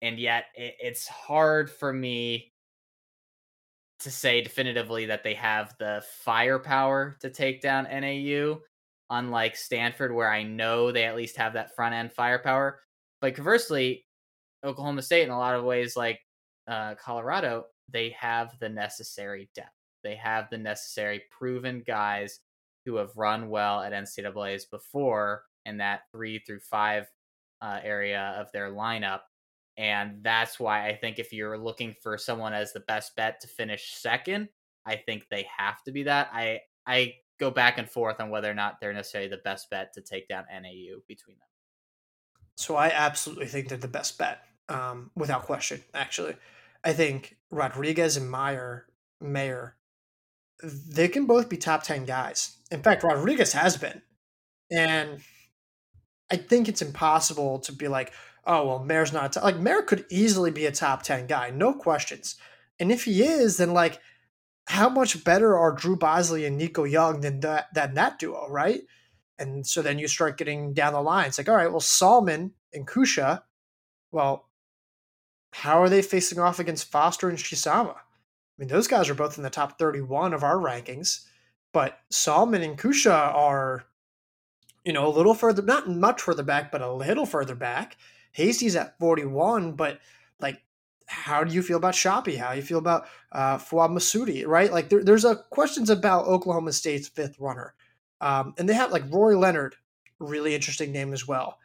and 0.00 0.18
yet 0.18 0.46
it, 0.54 0.76
it's 0.80 1.06
hard 1.06 1.70
for 1.70 1.92
me 1.92 2.52
to 4.00 4.10
say 4.10 4.42
definitively 4.42 5.06
that 5.06 5.22
they 5.22 5.34
have 5.34 5.74
the 5.78 6.02
firepower 6.22 7.16
to 7.20 7.30
take 7.30 7.60
down 7.60 7.84
NAU, 7.84 8.60
unlike 9.10 9.56
Stanford, 9.56 10.14
where 10.14 10.30
I 10.30 10.42
know 10.42 10.90
they 10.90 11.04
at 11.04 11.16
least 11.16 11.36
have 11.36 11.52
that 11.52 11.74
front 11.74 11.94
end 11.94 12.12
firepower. 12.12 12.80
But 13.20 13.34
conversely, 13.34 14.06
Oklahoma 14.64 15.02
State, 15.02 15.22
in 15.22 15.30
a 15.30 15.38
lot 15.38 15.54
of 15.54 15.64
ways, 15.64 15.96
like 15.96 16.20
uh, 16.66 16.94
Colorado, 16.96 17.66
they 17.90 18.10
have 18.10 18.58
the 18.58 18.68
necessary 18.68 19.48
depth. 19.54 19.70
They 20.04 20.14
have 20.16 20.48
the 20.50 20.58
necessary 20.58 21.22
proven 21.36 21.82
guys 21.84 22.40
who 22.84 22.96
have 22.96 23.16
run 23.16 23.48
well 23.48 23.80
at 23.80 23.92
NCAA's 23.92 24.66
before 24.66 25.42
in 25.64 25.78
that 25.78 26.02
three 26.12 26.38
through 26.38 26.60
five 26.60 27.06
uh, 27.62 27.80
area 27.82 28.36
of 28.38 28.52
their 28.52 28.70
lineup. 28.70 29.20
And 29.76 30.22
that's 30.22 30.60
why 30.60 30.86
I 30.86 30.94
think 30.94 31.18
if 31.18 31.32
you're 31.32 31.58
looking 31.58 31.94
for 32.02 32.16
someone 32.18 32.52
as 32.52 32.72
the 32.72 32.80
best 32.80 33.16
bet 33.16 33.40
to 33.40 33.48
finish 33.48 33.94
second, 33.94 34.48
I 34.86 34.96
think 34.96 35.26
they 35.30 35.46
have 35.56 35.82
to 35.84 35.92
be 35.92 36.04
that. 36.04 36.28
I 36.32 36.60
I 36.86 37.14
go 37.40 37.50
back 37.50 37.78
and 37.78 37.90
forth 37.90 38.20
on 38.20 38.30
whether 38.30 38.50
or 38.50 38.54
not 38.54 38.76
they're 38.80 38.92
necessarily 38.92 39.30
the 39.30 39.38
best 39.38 39.70
bet 39.70 39.92
to 39.94 40.00
take 40.00 40.28
down 40.28 40.44
NAU 40.52 41.00
between 41.08 41.36
them. 41.36 41.48
So 42.56 42.76
I 42.76 42.90
absolutely 42.90 43.46
think 43.46 43.68
they're 43.68 43.78
the 43.78 43.88
best 43.88 44.16
bet, 44.18 44.42
um, 44.68 45.10
without 45.16 45.42
question. 45.42 45.82
Actually, 45.92 46.36
I 46.84 46.92
think 46.92 47.36
Rodriguez 47.50 48.16
and 48.16 48.32
Maier 48.32 48.82
Maier 49.22 49.72
they 50.62 51.08
can 51.08 51.26
both 51.26 51.48
be 51.48 51.56
top 51.56 51.82
10 51.82 52.04
guys. 52.04 52.56
In 52.70 52.82
fact, 52.82 53.02
Rodriguez 53.02 53.52
has 53.52 53.76
been. 53.76 54.02
And 54.70 55.20
I 56.30 56.36
think 56.36 56.68
it's 56.68 56.82
impossible 56.82 57.58
to 57.60 57.72
be 57.72 57.88
like, 57.88 58.12
oh, 58.46 58.66
well, 58.66 58.80
Maier's 58.80 59.12
not 59.12 59.36
like 59.42 59.56
Maier 59.56 59.86
could 59.86 60.06
easily 60.10 60.50
be 60.50 60.66
a 60.66 60.72
top 60.72 61.02
10 61.02 61.26
guy, 61.26 61.50
no 61.50 61.74
questions. 61.74 62.36
And 62.78 62.90
if 62.90 63.04
he 63.04 63.22
is, 63.22 63.56
then 63.56 63.72
like 63.72 64.00
how 64.66 64.88
much 64.88 65.22
better 65.24 65.56
are 65.56 65.72
Drew 65.72 65.96
Bosley 65.96 66.46
and 66.46 66.56
Nico 66.56 66.84
Young 66.84 67.20
than 67.20 67.40
that 67.40 67.66
than 67.74 67.94
that 67.94 68.18
duo, 68.18 68.48
right? 68.48 68.82
And 69.38 69.66
so 69.66 69.82
then 69.82 69.98
you 69.98 70.08
start 70.08 70.38
getting 70.38 70.72
down 70.72 70.92
the 70.92 71.00
line. 71.00 71.26
It's 71.26 71.38
like, 71.38 71.48
all 71.48 71.56
right, 71.56 71.70
well, 71.70 71.80
Sahlman 71.80 72.52
and 72.72 72.86
Kusche, 72.86 73.42
well, 74.12 74.48
how 75.52 75.82
are 75.82 75.88
they 75.88 76.02
facing 76.02 76.38
off 76.38 76.58
against 76.58 76.90
Foster 76.90 77.28
and 77.28 77.38
Shitsama? 77.38 77.96
I 78.56 78.62
mean, 78.62 78.68
those 78.68 78.86
guys 78.86 79.10
are 79.10 79.14
both 79.14 79.36
in 79.36 79.42
the 79.42 79.50
top 79.50 79.78
31 79.78 80.32
of 80.32 80.44
our 80.44 80.56
rankings, 80.56 81.26
but 81.72 81.98
Sahlman 82.12 82.64
and 82.64 82.78
Kusche 82.78 83.10
are, 83.10 83.84
you 84.84 84.92
know, 84.92 85.08
a 85.08 85.10
little 85.10 85.34
further, 85.34 85.62
not 85.62 85.88
much 85.88 86.22
further 86.22 86.44
back, 86.44 86.70
but 86.70 86.80
a 86.80 86.92
little 86.92 87.26
further 87.26 87.56
back. 87.56 87.96
Hasty's 88.32 88.76
at 88.76 88.98
41, 88.98 89.72
but 89.72 89.98
like, 90.40 90.62
how 91.06 91.42
do 91.42 91.52
you 91.52 91.62
feel 91.62 91.76
about 91.76 91.94
Schoppe? 91.94 92.36
How 92.36 92.50
do 92.50 92.56
you 92.56 92.62
feel 92.62 92.78
about 92.78 93.06
uh, 93.32 93.58
Messaoudi, 93.58 94.46
right? 94.46 94.72
Like, 94.72 94.88
there, 94.88 95.02
there's 95.02 95.24
a 95.24 95.36
questions 95.50 95.90
about 95.90 96.26
Oklahoma 96.26 96.72
State's 96.72 97.08
fifth 97.08 97.38
runner. 97.40 97.74
Um, 98.20 98.54
and 98.56 98.68
they 98.68 98.74
have 98.74 98.92
like 98.92 99.04
Rory 99.10 99.34
Leonard, 99.34 99.74
really 100.20 100.54
interesting 100.54 100.92
name 100.92 101.12
as 101.12 101.26
well. 101.26 101.58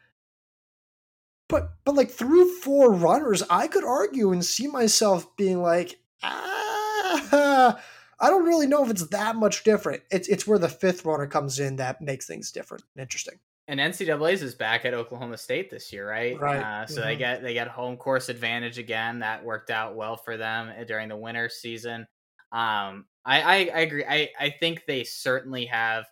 But, 1.48 1.70
but 1.84 1.94
like 1.94 2.10
through 2.10 2.58
four 2.58 2.92
runners, 2.92 3.42
I 3.48 3.66
could 3.66 3.84
argue 3.84 4.32
and 4.32 4.44
see 4.44 4.66
myself 4.66 5.36
being 5.36 5.62
like, 5.62 6.00
ah, 6.22 6.49
I 8.22 8.28
don't 8.28 8.44
really 8.44 8.66
know 8.66 8.84
if 8.84 8.90
it's 8.90 9.06
that 9.08 9.36
much 9.36 9.64
different. 9.64 10.02
It's 10.10 10.28
it's 10.28 10.46
where 10.46 10.58
the 10.58 10.68
fifth 10.68 11.04
runner 11.04 11.26
comes 11.26 11.58
in 11.58 11.76
that 11.76 12.00
makes 12.00 12.26
things 12.26 12.52
different 12.52 12.84
and 12.94 13.02
interesting. 13.02 13.38
And 13.68 13.78
NCAA's 13.78 14.42
is 14.42 14.54
back 14.54 14.84
at 14.84 14.94
Oklahoma 14.94 15.38
State 15.38 15.70
this 15.70 15.92
year, 15.92 16.08
right? 16.08 16.38
Right. 16.40 16.60
Uh, 16.60 16.86
so 16.86 17.00
mm-hmm. 17.00 17.08
they 17.08 17.16
get 17.16 17.42
they 17.42 17.54
get 17.54 17.68
home 17.68 17.96
course 17.96 18.28
advantage 18.28 18.78
again. 18.78 19.20
That 19.20 19.44
worked 19.44 19.70
out 19.70 19.94
well 19.94 20.16
for 20.16 20.36
them 20.36 20.72
uh, 20.78 20.84
during 20.84 21.08
the 21.08 21.16
winter 21.16 21.48
season. 21.48 22.06
Um, 22.52 23.06
I, 23.24 23.42
I, 23.42 23.54
I 23.74 23.80
agree. 23.80 24.04
I, 24.04 24.30
I 24.38 24.50
think 24.50 24.82
they 24.86 25.04
certainly 25.04 25.66
have 25.66 26.06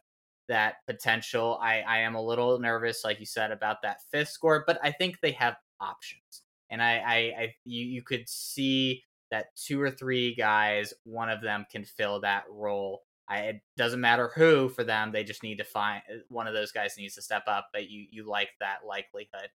that 0.48 0.76
potential. 0.86 1.58
I, 1.60 1.80
I 1.80 1.98
am 1.98 2.14
a 2.14 2.22
little 2.22 2.58
nervous, 2.58 3.02
like 3.04 3.20
you 3.20 3.26
said, 3.26 3.50
about 3.50 3.82
that 3.82 3.98
fifth 4.12 4.28
score, 4.28 4.64
but 4.66 4.78
I 4.82 4.92
think 4.92 5.18
they 5.20 5.32
have 5.32 5.56
options. 5.80 6.42
And 6.70 6.82
I, 6.82 6.98
I, 6.98 7.16
I 7.16 7.54
you, 7.64 7.84
you 7.84 8.02
could 8.02 8.28
see 8.28 9.02
that 9.30 9.56
two 9.56 9.80
or 9.80 9.90
three 9.90 10.34
guys, 10.34 10.94
one 11.04 11.30
of 11.30 11.42
them 11.42 11.66
can 11.70 11.84
fill 11.84 12.20
that 12.20 12.44
role. 12.50 13.02
I, 13.28 13.38
it 13.40 13.60
doesn't 13.76 14.00
matter 14.00 14.30
who 14.34 14.68
for 14.68 14.84
them; 14.84 15.12
they 15.12 15.24
just 15.24 15.42
need 15.42 15.58
to 15.58 15.64
find 15.64 16.02
uh, 16.10 16.18
one 16.28 16.46
of 16.46 16.54
those 16.54 16.72
guys 16.72 16.94
needs 16.96 17.14
to 17.16 17.22
step 17.22 17.44
up. 17.46 17.68
But 17.72 17.90
you 17.90 18.06
you 18.10 18.26
like 18.26 18.50
that 18.60 18.86
likelihood. 18.86 19.50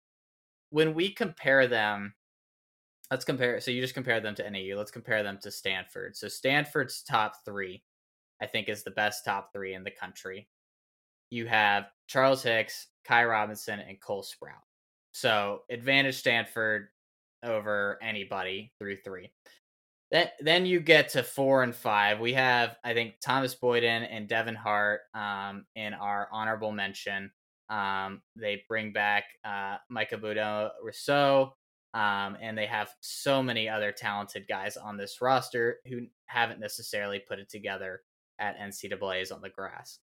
When 0.70 0.94
we 0.94 1.14
compare 1.14 1.68
them, 1.68 2.14
let's 3.10 3.26
compare. 3.26 3.60
So 3.62 3.72
you 3.72 3.82
just 3.82 3.94
compare 3.94 4.20
them 4.20 4.36
to 4.36 4.50
NAU. 4.50 4.78
Let's 4.78 4.92
compare 4.92 5.24
them 5.24 5.40
to 5.44 5.52
Stanford. 5.52 6.18
So 6.18 6.28
Stanford's 6.28 7.02
top 7.04 7.34
three, 7.46 7.84
I 8.42 8.48
think, 8.48 8.68
is 8.68 8.84
the 8.84 8.92
best 8.92 9.24
top 9.24 9.52
three 9.54 9.74
in 9.74 9.84
the 9.84 9.92
country. 9.92 10.50
You 11.30 11.48
have 11.48 11.86
Charles 12.08 12.44
Hicks, 12.44 12.88
Ky 13.08 13.24
Robinson, 13.24 13.80
and 13.80 14.02
Cole 14.02 14.24
Sprout. 14.24 14.64
So 15.14 15.62
advantage 15.70 16.16
Stanford 16.16 16.88
over 17.44 17.98
anybody 18.02 18.72
through 18.80 18.98
three. 19.04 19.32
Then 20.12 20.28
then 20.42 20.66
you 20.66 20.82
get 20.82 21.10
to 21.10 21.24
four 21.24 21.64
and 21.64 21.74
five. 21.74 22.20
We 22.20 22.34
have 22.34 22.76
I 22.84 22.94
think 22.94 23.16
Thomas 23.22 23.56
Boyden 23.56 24.04
and 24.04 24.28
Devin 24.28 24.56
Hart 24.56 25.02
um, 25.14 25.66
in 25.76 25.94
our 25.94 26.28
honorable 26.32 26.72
mention. 26.72 27.32
Um, 27.70 28.22
they 28.36 28.64
bring 28.68 28.92
back 28.92 29.24
uh, 29.46 29.78
Micah 29.90 30.18
Budo 30.18 30.72
Rousseau, 30.84 31.56
um, 31.94 32.36
and 32.42 32.58
they 32.58 32.66
have 32.66 32.94
so 33.00 33.42
many 33.42 33.70
other 33.70 33.94
talented 33.94 34.46
guys 34.50 34.76
on 34.76 34.98
this 34.98 35.22
roster 35.22 35.78
who 35.88 36.02
haven't 36.26 36.60
necessarily 36.60 37.20
put 37.20 37.40
it 37.40 37.50
together 37.50 38.02
at 38.38 38.60
NCAA's 38.60 39.32
on 39.32 39.42
the 39.42 39.50
grass. 39.50 40.00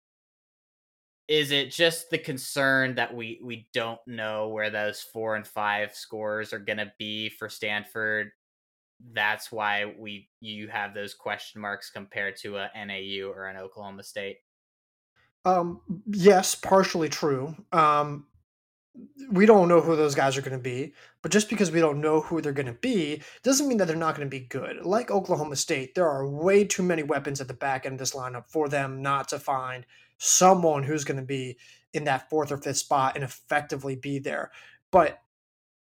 Is 1.29 1.51
it 1.51 1.71
just 1.71 2.09
the 2.09 2.16
concern 2.16 2.94
that 2.94 3.14
we 3.14 3.38
we 3.44 3.68
don't 3.75 4.01
know 4.07 4.49
where 4.49 4.71
those 4.71 5.03
four 5.03 5.37
and 5.37 5.47
five 5.47 5.94
scores 5.94 6.55
are 6.55 6.59
going 6.59 6.79
to 6.79 6.90
be 6.99 7.29
for 7.29 7.51
Stanford 7.51 8.31
that's 9.12 9.52
why 9.52 9.94
we 9.98 10.28
you 10.40 10.68
have 10.68 10.94
those 10.94 11.14
question 11.14 11.61
marks 11.61 11.90
compared 11.90 12.37
to 12.38 12.56
a 12.56 12.70
NAU 12.74 13.28
or 13.30 13.46
an 13.46 13.56
Oklahoma 13.56 14.02
State. 14.02 14.38
Um, 15.44 15.80
yes, 16.06 16.54
partially 16.54 17.08
true. 17.08 17.54
Um, 17.72 18.26
we 19.30 19.46
don't 19.46 19.68
know 19.68 19.80
who 19.80 19.94
those 19.96 20.14
guys 20.14 20.37
are 20.37 20.42
going 20.42 20.56
to 20.56 20.62
be, 20.62 20.92
but 21.22 21.30
just 21.30 21.48
because 21.48 21.70
we 21.70 21.80
don't 21.80 22.00
know 22.00 22.20
who 22.20 22.40
they're 22.40 22.52
going 22.52 22.66
to 22.66 22.72
be 22.72 23.22
doesn't 23.42 23.68
mean 23.68 23.78
that 23.78 23.87
they're 23.87 23.96
not 23.96 24.16
going 24.16 24.28
to 24.28 24.37
be 24.37 24.46
good. 24.46 24.84
Like 24.84 25.11
Oklahoma 25.11 25.56
State, 25.56 25.94
there 25.94 26.08
are 26.08 26.28
way 26.28 26.64
too 26.64 26.82
many 26.82 27.04
weapons 27.04 27.40
at 27.40 27.48
the 27.48 27.54
back 27.54 27.87
end 27.87 27.94
of 27.94 27.98
this 27.98 28.14
lineup 28.14 28.48
for 28.48 28.68
them 28.68 29.00
not 29.00 29.28
to 29.28 29.38
find 29.38 29.87
someone 30.18 30.82
who's 30.82 31.04
going 31.04 31.20
to 31.20 31.26
be 31.26 31.56
in 31.92 32.04
that 32.04 32.28
fourth 32.28 32.50
or 32.50 32.58
fifth 32.58 32.78
spot 32.78 33.14
and 33.14 33.24
effectively 33.24 33.94
be 33.94 34.18
there. 34.18 34.50
But 34.90 35.20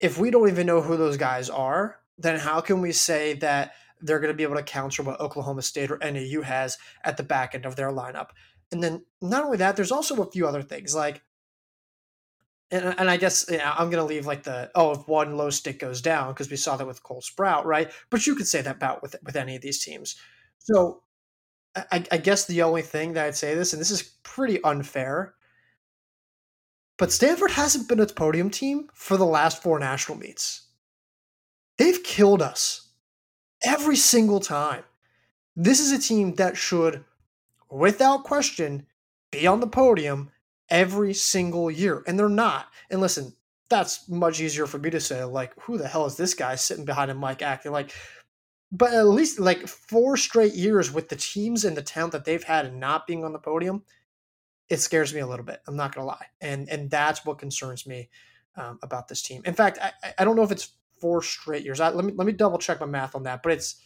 if 0.00 0.18
we 0.18 0.30
don't 0.30 0.48
even 0.48 0.66
know 0.66 0.80
who 0.80 0.96
those 0.96 1.16
guys 1.16 1.50
are, 1.50 2.00
then 2.20 2.38
how 2.38 2.61
can 2.61 2.80
we 2.80 2.92
say 2.92 3.35
that 3.35 3.72
they're 4.00 4.20
going 4.20 4.33
to 4.33 4.37
be 4.37 4.42
able 4.42 4.56
to 4.56 4.62
counter 4.62 5.02
what 5.02 5.20
Oklahoma 5.20 5.62
State 5.62 5.90
or 5.90 5.98
NAU 5.98 6.42
has 6.42 6.78
at 7.04 7.16
the 7.16 7.22
back 7.22 7.54
end 7.54 7.66
of 7.66 7.76
their 7.76 7.90
lineup? 7.90 8.28
And 8.72 8.83
then 8.83 9.04
not 9.20 9.44
only 9.44 9.56
that, 9.59 9.76
there's 9.76 9.92
also 9.92 10.22
a 10.22 10.30
few 10.30 10.46
other 10.46 10.62
things 10.62 10.94
like 10.94 11.22
and, 12.70 12.94
and 12.98 13.11
I 13.11 13.16
guess 13.16 13.50
I'm 13.50 13.90
going 13.90 14.02
to 14.02 14.04
leave 14.04 14.26
like 14.26 14.44
the 14.44 14.70
oh 14.74 14.92
if 14.92 15.09
one 15.09 15.37
low 15.37 15.50
stick 15.50 15.80
goes 15.80 16.00
down 16.00 16.33
because 16.33 16.50
we 16.50 16.56
saw 16.56 16.76
that 16.76 16.87
with 16.87 17.02
Cole 17.02 17.20
Sprout, 17.20 17.66
right? 17.66 17.90
But 18.11 18.26
you 18.26 18.37
could 18.37 18.46
say 18.46 18.62
that 18.62 18.76
about 18.76 19.02
with 19.02 19.16
with 19.24 19.37
any 19.37 19.56
of 19.56 19.62
these 19.62 19.83
teams. 19.83 20.16
So 20.59 21.02
I, 21.74 22.04
I 22.11 22.16
guess 22.18 22.46
the 22.46 22.62
only 22.62 22.83
thing 22.83 23.14
that 23.14 23.26
I'd 23.26 23.37
say 23.37 23.54
this, 23.54 23.72
and 23.72 23.80
this 23.80 23.90
is 23.90 24.14
pretty 24.22 24.62
unfair, 24.62 25.35
but 26.98 27.12
Stanford 27.12 27.52
hasn't 27.52 27.88
been 27.88 28.00
a 28.00 28.06
podium 28.06 28.50
team 28.50 28.88
for 28.94 29.16
the 29.16 29.26
last 29.26 29.62
four 29.62 29.78
national 29.78 30.18
meets. 30.18 30.68
They've 31.80 32.02
killed 32.02 32.42
us 32.42 32.90
every 33.64 33.96
single 33.96 34.38
time. 34.38 34.84
This 35.56 35.80
is 35.80 35.92
a 35.92 35.98
team 35.98 36.34
that 36.34 36.54
should, 36.54 37.02
without 37.70 38.24
question, 38.24 38.86
be 39.30 39.46
on 39.46 39.60
the 39.60 39.66
podium 39.66 40.30
every 40.68 41.14
single 41.14 41.70
year, 41.70 42.04
and 42.06 42.18
they're 42.18 42.28
not. 42.28 42.66
And 42.90 43.00
listen, 43.00 43.32
that's 43.70 44.06
much 44.10 44.42
easier 44.42 44.66
for 44.66 44.76
me 44.76 44.90
to 44.90 45.00
say. 45.00 45.24
Like, 45.24 45.58
who 45.58 45.78
the 45.78 45.88
hell 45.88 46.04
is 46.04 46.18
this 46.18 46.34
guy 46.34 46.54
sitting 46.54 46.84
behind 46.84 47.10
a 47.10 47.14
mic 47.14 47.40
acting 47.40 47.72
like? 47.72 47.94
But 48.70 48.92
at 48.92 49.06
least 49.06 49.40
like 49.40 49.66
four 49.66 50.18
straight 50.18 50.52
years 50.52 50.92
with 50.92 51.08
the 51.08 51.16
teams 51.16 51.64
and 51.64 51.74
the 51.74 51.80
talent 51.80 52.12
that 52.12 52.26
they've 52.26 52.44
had 52.44 52.66
and 52.66 52.78
not 52.78 53.06
being 53.06 53.24
on 53.24 53.32
the 53.32 53.38
podium, 53.38 53.84
it 54.68 54.80
scares 54.80 55.14
me 55.14 55.20
a 55.20 55.26
little 55.26 55.46
bit. 55.46 55.62
I'm 55.66 55.76
not 55.76 55.94
gonna 55.94 56.08
lie, 56.08 56.26
and 56.42 56.68
and 56.68 56.90
that's 56.90 57.24
what 57.24 57.38
concerns 57.38 57.86
me 57.86 58.10
um, 58.56 58.78
about 58.82 59.08
this 59.08 59.22
team. 59.22 59.40
In 59.46 59.54
fact, 59.54 59.78
I, 59.80 59.92
I 60.18 60.24
don't 60.26 60.36
know 60.36 60.42
if 60.42 60.52
it's 60.52 60.74
four 61.00 61.22
straight 61.22 61.64
years. 61.64 61.80
I, 61.80 61.90
let 61.90 62.04
me 62.04 62.12
let 62.14 62.26
me 62.26 62.32
double 62.32 62.58
check 62.58 62.80
my 62.80 62.86
math 62.86 63.14
on 63.14 63.24
that, 63.24 63.42
but 63.42 63.52
it's 63.52 63.76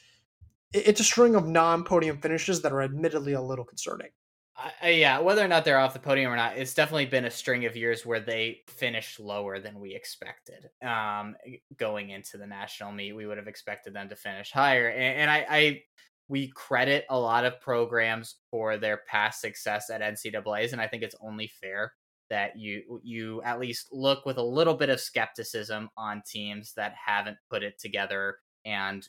it's 0.72 1.00
a 1.00 1.05
string 1.05 1.37
of 1.37 1.46
non-podium 1.46 2.18
finishes 2.18 2.62
that 2.62 2.72
are 2.72 2.83
admittedly 2.83 3.33
a 3.33 3.40
little 3.40 3.64
concerning. 3.64 4.09
Uh, 4.57 4.87
yeah, 4.87 5.18
whether 5.18 5.44
or 5.44 5.48
not 5.48 5.64
they're 5.64 5.79
off 5.79 5.94
the 5.94 5.98
podium 5.98 6.33
or 6.33 6.37
not, 6.37 6.57
it's 6.57 6.74
definitely 6.74 7.07
been 7.07 7.24
a 7.24 7.31
string 7.31 7.64
of 7.64 7.77
years 7.77 8.07
where 8.07 8.20
they 8.20 8.61
finished 8.68 9.18
lower 9.18 9.59
than 9.59 9.81
we 9.81 9.94
expected. 9.94 10.68
Um, 10.81 11.35
going 11.77 12.11
into 12.11 12.38
the 12.38 12.46
national 12.46 12.92
meet, 12.92 13.14
we 13.14 13.27
would 13.27 13.38
have 13.38 13.48
expected 13.48 13.94
them 13.94 14.09
to 14.09 14.16
finish 14.16 14.53
higher, 14.53 14.88
and, 14.88 15.20
and 15.20 15.31
I, 15.31 15.46
I, 15.48 15.83
we 16.29 16.48
credit 16.55 17.05
a 17.11 17.18
lot 17.18 17.44
of 17.44 17.61
programs 17.61 18.37
for 18.50 18.77
their 18.77 19.00
past 19.09 19.40
success 19.40 19.90
at 19.90 20.00
NCAA's, 20.00 20.72
and 20.72 20.81
I 20.81 20.87
think 20.87 21.03
it's 21.03 21.16
only 21.20 21.50
fair 21.61 21.92
that 22.35 22.59
you 22.59 23.01
you 23.05 23.40
at 23.42 23.61
least 23.61 23.87
look 23.92 24.27
with 24.27 24.38
a 24.38 24.42
little 24.42 24.75
bit 24.75 24.88
of 24.88 25.01
skepticism 25.01 25.88
on 25.97 26.20
teams 26.27 26.73
that 26.75 26.94
haven't 27.07 27.37
put 27.49 27.62
it 27.62 27.79
together 27.79 28.38
and 28.64 29.09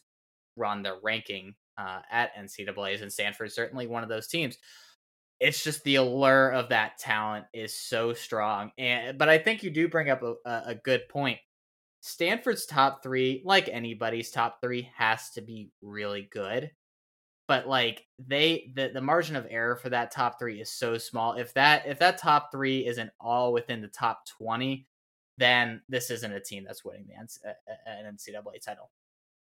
run 0.56 0.84
their 0.84 0.98
ranking 1.04 1.56
uh, 1.80 2.02
at 2.12 2.36
NCAA's, 2.36 3.02
and 3.02 3.12
Stanford 3.12 3.52
certainly 3.52 3.88
one 3.88 4.04
of 4.04 4.10
those 4.10 4.28
teams 4.28 4.60
it's 5.40 5.64
just 5.64 5.84
the 5.84 5.96
allure 5.96 6.52
of 6.52 6.70
that 6.70 6.98
talent 6.98 7.46
is 7.54 7.76
so 7.76 8.14
strong. 8.14 8.72
And 8.78 9.18
but 9.18 9.28
I 9.30 9.38
think 9.38 9.64
you 9.64 9.70
do 9.70 9.90
bring 9.90 10.10
up 10.10 10.24
a, 10.24 10.36
a 10.46 10.76
good 10.76 11.10
point. 11.10 11.40
Stanford's 12.00 12.66
top 12.66 13.02
three, 13.04 13.42
like 13.44 13.68
anybody's 13.68 14.32
top 14.32 14.62
three, 14.62 14.90
has 14.96 15.32
to 15.32 15.42
be 15.42 15.72
really 15.82 16.30
good. 16.32 16.72
But 17.48 17.68
like 17.68 18.06
they 18.18 18.72
the, 18.76 18.90
the 18.94 19.02
margin 19.02 19.36
of 19.36 19.46
error 19.50 19.76
for 19.76 19.90
that 19.90 20.12
top 20.12 20.40
three 20.40 20.62
is 20.62 20.72
so 20.72 20.98
small. 20.98 21.34
If 21.34 21.54
that 21.54 21.86
if 21.86 22.00
that 22.00 22.18
top 22.18 22.52
three 22.52 22.88
isn't 22.88 23.12
all 23.20 23.54
within 23.54 23.82
the 23.82 23.88
top 23.88 24.26
twenty, 24.26 24.88
then 25.38 25.82
this 25.88 26.10
isn't 26.10 26.34
a 26.34 26.40
team 26.40 26.64
that's 26.66 26.84
winning 26.84 27.06
the 27.08 27.14
uh, 27.14 27.54
uh, 27.68 27.72
uh, 27.72 28.08
an 28.08 28.16
NCAA 28.16 28.64
title. 28.64 28.90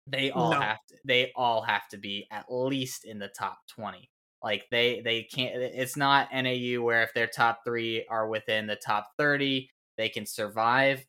They 0.08 0.30
all 0.32 0.52
no. 0.52 0.60
have 0.60 0.86
to 0.90 0.96
they 1.06 1.32
all 1.36 1.62
have 1.62 1.88
to 1.90 1.98
be 1.98 2.28
at 2.32 2.46
least 2.50 3.06
in 3.06 3.18
the 3.18 3.30
top 3.30 3.60
twenty. 3.68 4.10
Like 4.44 4.66
they 4.70 5.02
they 5.02 5.24
can't. 5.24 5.56
It's 5.56 5.96
not 5.96 6.30
NAU 6.34 6.82
where 6.82 7.02
if 7.02 7.14
their 7.14 7.28
top 7.28 7.62
three 7.66 8.06
are 8.10 8.28
within 8.28 8.68
the 8.68 8.76
top 8.76 9.12
thirty, 9.18 9.70
they 9.98 10.10
can 10.10 10.26
survive. 10.26 11.06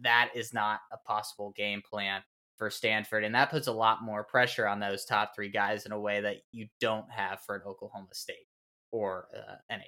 That 0.00 0.30
is 0.34 0.54
not 0.54 0.80
a 0.92 0.96
possible 0.98 1.52
game 1.56 1.82
plan 1.82 2.22
for 2.58 2.70
Stanford, 2.70 3.24
and 3.24 3.34
that 3.34 3.50
puts 3.50 3.68
a 3.68 3.72
lot 3.72 4.02
more 4.02 4.24
pressure 4.24 4.66
on 4.66 4.80
those 4.80 5.04
top 5.04 5.34
three 5.34 5.48
guys 5.48 5.86
in 5.86 5.92
a 5.92 6.00
way 6.00 6.20
that 6.20 6.38
you 6.52 6.66
don't 6.80 7.10
have 7.10 7.40
for 7.40 7.54
an 7.54 7.62
Oklahoma 7.66 8.08
State 8.12 8.48
or 8.90 9.28
uh, 9.34 9.54
NAU. 9.70 9.78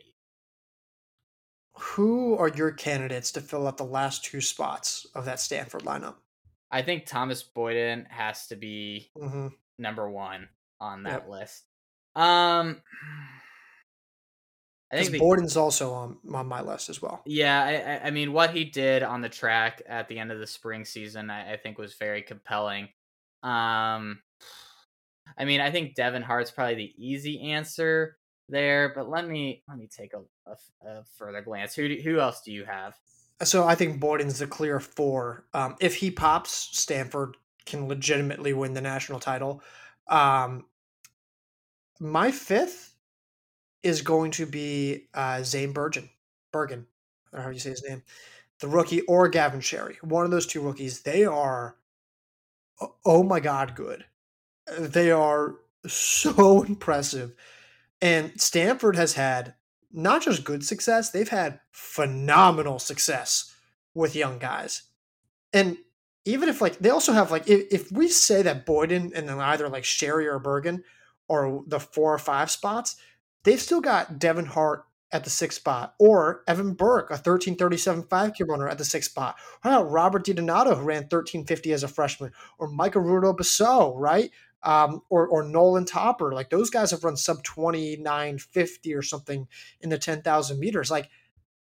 Who 1.74 2.36
are 2.36 2.48
your 2.48 2.72
candidates 2.72 3.32
to 3.32 3.40
fill 3.40 3.66
up 3.66 3.76
the 3.76 3.84
last 3.84 4.24
two 4.24 4.40
spots 4.40 5.06
of 5.14 5.24
that 5.24 5.40
Stanford 5.40 5.82
lineup? 5.82 6.16
I 6.70 6.82
think 6.82 7.06
Thomas 7.06 7.42
Boyden 7.42 8.06
has 8.08 8.46
to 8.48 8.56
be 8.56 9.10
mm-hmm. 9.18 9.48
number 9.78 10.08
one 10.08 10.48
on 10.80 11.02
that 11.04 11.24
yep. 11.24 11.28
list. 11.28 11.64
Um, 12.14 12.82
I 14.92 15.04
think 15.04 15.18
Boyden's 15.18 15.56
also 15.56 15.92
on 15.92 16.18
on 16.32 16.46
my 16.46 16.62
list 16.62 16.88
as 16.88 17.00
well. 17.00 17.22
Yeah, 17.24 18.00
I, 18.02 18.08
I 18.08 18.10
mean, 18.10 18.32
what 18.32 18.50
he 18.50 18.64
did 18.64 19.02
on 19.02 19.20
the 19.20 19.28
track 19.28 19.82
at 19.88 20.08
the 20.08 20.18
end 20.18 20.32
of 20.32 20.40
the 20.40 20.46
spring 20.46 20.84
season, 20.84 21.30
I, 21.30 21.52
I 21.52 21.56
think, 21.56 21.78
was 21.78 21.94
very 21.94 22.22
compelling. 22.22 22.88
Um, 23.42 24.20
I 25.38 25.44
mean, 25.44 25.60
I 25.60 25.70
think 25.70 25.94
Devin 25.94 26.22
Hart's 26.22 26.50
probably 26.50 26.74
the 26.74 26.94
easy 26.96 27.52
answer 27.52 28.16
there, 28.48 28.92
but 28.94 29.08
let 29.08 29.28
me 29.28 29.62
let 29.68 29.78
me 29.78 29.88
take 29.88 30.12
a, 30.12 30.22
a, 30.50 30.88
a 30.88 31.04
further 31.16 31.40
glance. 31.40 31.74
Who 31.74 31.88
do, 31.88 32.00
who 32.02 32.18
else 32.18 32.42
do 32.42 32.52
you 32.52 32.64
have? 32.64 32.94
So 33.42 33.66
I 33.66 33.74
think 33.74 34.00
Boyden's 34.00 34.40
the 34.40 34.46
clear 34.46 34.80
four. 34.80 35.46
Um, 35.54 35.76
if 35.80 35.94
he 35.94 36.10
pops, 36.10 36.50
Stanford 36.50 37.36
can 37.64 37.88
legitimately 37.88 38.52
win 38.52 38.74
the 38.74 38.80
national 38.80 39.20
title. 39.20 39.62
Um, 40.08 40.66
my 42.00 42.32
fifth 42.32 42.89
is 43.82 44.02
going 44.02 44.30
to 44.32 44.46
be 44.46 45.08
uh, 45.14 45.42
Zane 45.42 45.72
Bergen. 45.72 46.08
Bergen, 46.52 46.86
or 47.32 47.42
how 47.42 47.50
you 47.50 47.58
say 47.58 47.70
his 47.70 47.84
name, 47.88 48.02
the 48.60 48.68
rookie, 48.68 49.02
or 49.02 49.28
Gavin 49.28 49.60
Sherry. 49.60 49.98
One 50.02 50.24
of 50.24 50.30
those 50.30 50.46
two 50.46 50.60
rookies. 50.60 51.02
They 51.02 51.24
are, 51.24 51.76
oh 53.04 53.22
my 53.22 53.40
god, 53.40 53.74
good. 53.74 54.04
They 54.78 55.10
are 55.10 55.56
so 55.86 56.62
impressive. 56.68 57.34
And 58.02 58.40
Stanford 58.40 58.96
has 58.96 59.14
had 59.14 59.54
not 59.92 60.22
just 60.22 60.44
good 60.44 60.64
success, 60.64 61.10
they've 61.10 61.28
had 61.28 61.60
phenomenal 61.72 62.78
success 62.78 63.54
with 63.94 64.16
young 64.16 64.38
guys. 64.38 64.82
And 65.52 65.78
even 66.24 66.48
if 66.48 66.60
like 66.60 66.78
they 66.78 66.90
also 66.90 67.12
have 67.12 67.30
like 67.30 67.48
if, 67.48 67.66
if 67.72 67.92
we 67.92 68.08
say 68.08 68.42
that 68.42 68.66
Boyden 68.66 69.12
and 69.14 69.28
then 69.28 69.38
either 69.40 69.68
like 69.68 69.84
Sherry 69.84 70.28
or 70.28 70.38
Bergen 70.38 70.84
or 71.28 71.64
the 71.66 71.80
four 71.80 72.14
or 72.14 72.18
five 72.18 72.50
spots, 72.50 72.96
they've 73.44 73.60
still 73.60 73.80
got 73.80 74.18
Devin 74.18 74.46
Hart 74.46 74.84
at 75.12 75.24
the 75.24 75.30
sixth 75.30 75.58
spot, 75.58 75.94
or 75.98 76.44
Evan 76.46 76.74
Burke, 76.74 77.10
a 77.10 77.14
1337 77.14 78.04
5K 78.04 78.48
runner 78.48 78.68
at 78.68 78.78
the 78.78 78.84
sixth 78.84 79.10
spot. 79.10 79.36
How 79.60 79.80
about 79.80 79.90
Robert 79.90 80.24
DiDonato, 80.24 80.76
who 80.76 80.84
ran 80.84 81.02
1350 81.02 81.72
as 81.72 81.82
a 81.82 81.88
freshman, 81.88 82.32
or 82.58 82.68
Michael 82.68 83.02
Rudo 83.02 83.36
Basso, 83.36 83.96
right? 83.96 84.30
Um, 84.62 85.00
or, 85.08 85.26
or 85.26 85.42
Nolan 85.42 85.86
Topper. 85.86 86.32
Like 86.32 86.50
those 86.50 86.70
guys 86.70 86.90
have 86.90 87.02
run 87.02 87.16
sub 87.16 87.42
2950 87.42 88.94
or 88.94 89.02
something 89.02 89.48
in 89.80 89.88
the 89.88 89.98
10,000 89.98 90.60
meters. 90.60 90.90
Like 90.90 91.08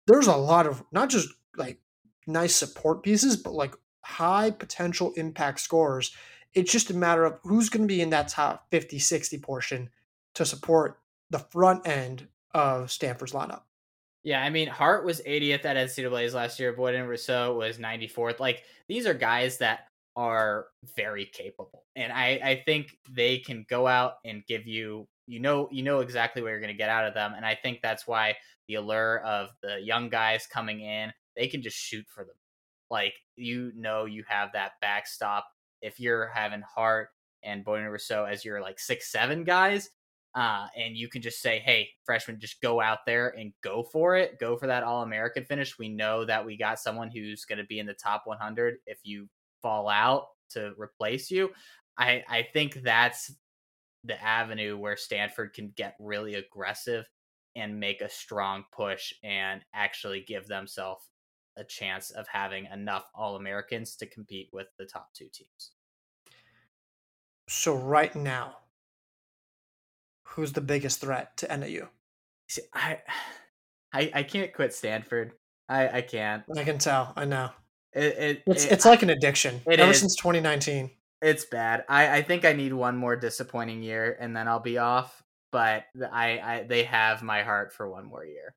there's 0.06 0.28
a 0.28 0.36
lot 0.36 0.66
of 0.66 0.82
not 0.92 1.10
just 1.10 1.28
like 1.56 1.80
nice 2.26 2.54
support 2.54 3.02
pieces, 3.02 3.36
but 3.36 3.52
like 3.52 3.74
high 4.00 4.52
potential 4.52 5.12
impact 5.16 5.60
scores 5.60 6.12
it's 6.54 6.70
just 6.70 6.90
a 6.90 6.94
matter 6.94 7.24
of 7.24 7.38
who's 7.42 7.68
going 7.68 7.82
to 7.82 7.92
be 7.92 8.00
in 8.00 8.10
that 8.10 8.28
top 8.28 8.66
50, 8.70 8.98
60 8.98 9.38
portion 9.38 9.90
to 10.34 10.46
support 10.46 10.98
the 11.34 11.40
front 11.40 11.84
end 11.84 12.28
of 12.54 12.92
Stanford's 12.92 13.32
lineup. 13.32 13.62
Yeah, 14.22 14.40
I 14.40 14.50
mean, 14.50 14.68
Hart 14.68 15.04
was 15.04 15.20
80th 15.20 15.64
at 15.64 15.76
NCAA's 15.76 16.32
last 16.32 16.60
year. 16.60 16.72
Boyden 16.72 17.08
Rousseau 17.08 17.56
was 17.56 17.76
94th. 17.76 18.38
Like, 18.38 18.62
these 18.88 19.04
are 19.04 19.14
guys 19.14 19.58
that 19.58 19.88
are 20.14 20.66
very 20.96 21.26
capable. 21.26 21.82
And 21.96 22.12
I, 22.12 22.40
I 22.42 22.62
think 22.64 22.96
they 23.10 23.38
can 23.38 23.66
go 23.68 23.88
out 23.88 24.14
and 24.24 24.46
give 24.46 24.64
you, 24.68 25.08
you 25.26 25.40
know, 25.40 25.68
you 25.72 25.82
know 25.82 25.98
exactly 25.98 26.40
what 26.40 26.50
you're 26.50 26.60
going 26.60 26.72
to 26.72 26.78
get 26.78 26.88
out 26.88 27.04
of 27.04 27.14
them. 27.14 27.34
And 27.36 27.44
I 27.44 27.56
think 27.60 27.80
that's 27.82 28.06
why 28.06 28.36
the 28.68 28.76
allure 28.76 29.18
of 29.24 29.50
the 29.60 29.80
young 29.82 30.08
guys 30.08 30.46
coming 30.46 30.82
in, 30.82 31.12
they 31.36 31.48
can 31.48 31.62
just 31.62 31.76
shoot 31.76 32.06
for 32.08 32.22
them. 32.22 32.36
Like, 32.90 33.14
you 33.34 33.72
know, 33.74 34.04
you 34.04 34.22
have 34.28 34.50
that 34.52 34.74
backstop 34.80 35.46
if 35.82 35.98
you're 35.98 36.30
having 36.32 36.62
Hart 36.62 37.08
and 37.42 37.64
Boyden 37.64 37.88
Rousseau 37.88 38.24
as 38.24 38.44
your 38.44 38.60
like 38.60 38.78
six 38.78 39.10
seven 39.10 39.42
guys, 39.42 39.90
Uh, 40.34 40.66
and 40.76 40.96
you 40.96 41.08
can 41.08 41.22
just 41.22 41.40
say, 41.40 41.60
hey, 41.60 41.88
freshmen, 42.04 42.40
just 42.40 42.60
go 42.60 42.80
out 42.80 43.06
there 43.06 43.28
and 43.38 43.52
go 43.62 43.84
for 43.84 44.16
it. 44.16 44.38
Go 44.40 44.56
for 44.56 44.66
that 44.66 44.82
All 44.82 45.02
American 45.02 45.44
finish. 45.44 45.78
We 45.78 45.88
know 45.88 46.24
that 46.24 46.44
we 46.44 46.56
got 46.56 46.80
someone 46.80 47.08
who's 47.08 47.44
going 47.44 47.58
to 47.58 47.64
be 47.64 47.78
in 47.78 47.86
the 47.86 47.94
top 47.94 48.22
100 48.24 48.78
if 48.86 48.98
you 49.04 49.28
fall 49.62 49.88
out 49.88 50.26
to 50.50 50.72
replace 50.76 51.30
you. 51.30 51.50
I, 51.96 52.24
I 52.28 52.48
think 52.52 52.82
that's 52.82 53.32
the 54.02 54.20
avenue 54.22 54.76
where 54.76 54.96
Stanford 54.96 55.54
can 55.54 55.72
get 55.76 55.94
really 56.00 56.34
aggressive 56.34 57.08
and 57.56 57.78
make 57.78 58.00
a 58.00 58.08
strong 58.08 58.64
push 58.72 59.12
and 59.22 59.62
actually 59.72 60.24
give 60.26 60.48
themselves 60.48 61.08
a 61.56 61.64
chance 61.64 62.10
of 62.10 62.26
having 62.26 62.66
enough 62.72 63.08
All 63.14 63.36
Americans 63.36 63.94
to 63.96 64.06
compete 64.06 64.48
with 64.52 64.66
the 64.78 64.84
top 64.84 65.10
two 65.14 65.28
teams. 65.32 65.70
So, 67.48 67.74
right 67.76 68.14
now, 68.16 68.56
who's 70.24 70.52
the 70.52 70.60
biggest 70.60 71.00
threat 71.00 71.36
to 71.38 71.56
NAU? 71.56 71.88
See, 72.48 72.62
I, 72.72 72.98
I, 73.92 74.10
I 74.14 74.22
can't 74.24 74.52
quit 74.52 74.74
Stanford. 74.74 75.32
I, 75.68 75.98
I 75.98 76.00
can't. 76.02 76.42
I 76.56 76.64
can 76.64 76.78
tell. 76.78 77.12
I 77.16 77.24
know. 77.24 77.50
It, 77.92 78.18
it 78.18 78.42
it's 78.46 78.64
it, 78.64 78.72
it's 78.72 78.84
like 78.84 79.02
an 79.02 79.10
addiction. 79.10 79.60
Ever 79.70 79.90
is. 79.90 80.00
since 80.00 80.16
2019. 80.16 80.90
It's 81.22 81.44
bad. 81.44 81.84
I, 81.88 82.18
I 82.18 82.22
think 82.22 82.44
I 82.44 82.52
need 82.52 82.72
one 82.72 82.96
more 82.96 83.16
disappointing 83.16 83.82
year 83.82 84.16
and 84.20 84.36
then 84.36 84.48
I'll 84.48 84.60
be 84.60 84.78
off. 84.78 85.22
But 85.52 85.84
I, 86.12 86.40
I 86.40 86.66
they 86.68 86.82
have 86.82 87.22
my 87.22 87.42
heart 87.42 87.72
for 87.72 87.88
one 87.88 88.06
more 88.06 88.24
year. 88.24 88.54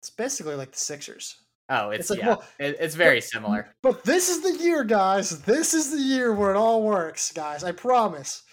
It's 0.00 0.10
basically 0.10 0.54
like 0.54 0.70
the 0.70 0.78
Sixers. 0.78 1.36
Oh, 1.68 1.90
it's, 1.90 2.02
It's 2.02 2.10
like, 2.10 2.18
yeah, 2.20 2.28
well, 2.28 2.44
it, 2.60 2.76
it's 2.78 2.94
very 2.94 3.20
similar. 3.20 3.74
But 3.82 4.04
this 4.04 4.28
is 4.28 4.42
the 4.42 4.64
year, 4.64 4.84
guys. 4.84 5.42
This 5.42 5.74
is 5.74 5.90
the 5.90 5.98
year 5.98 6.32
where 6.32 6.52
it 6.52 6.56
all 6.56 6.82
works, 6.84 7.32
guys. 7.32 7.64
I 7.64 7.72
promise. 7.72 8.44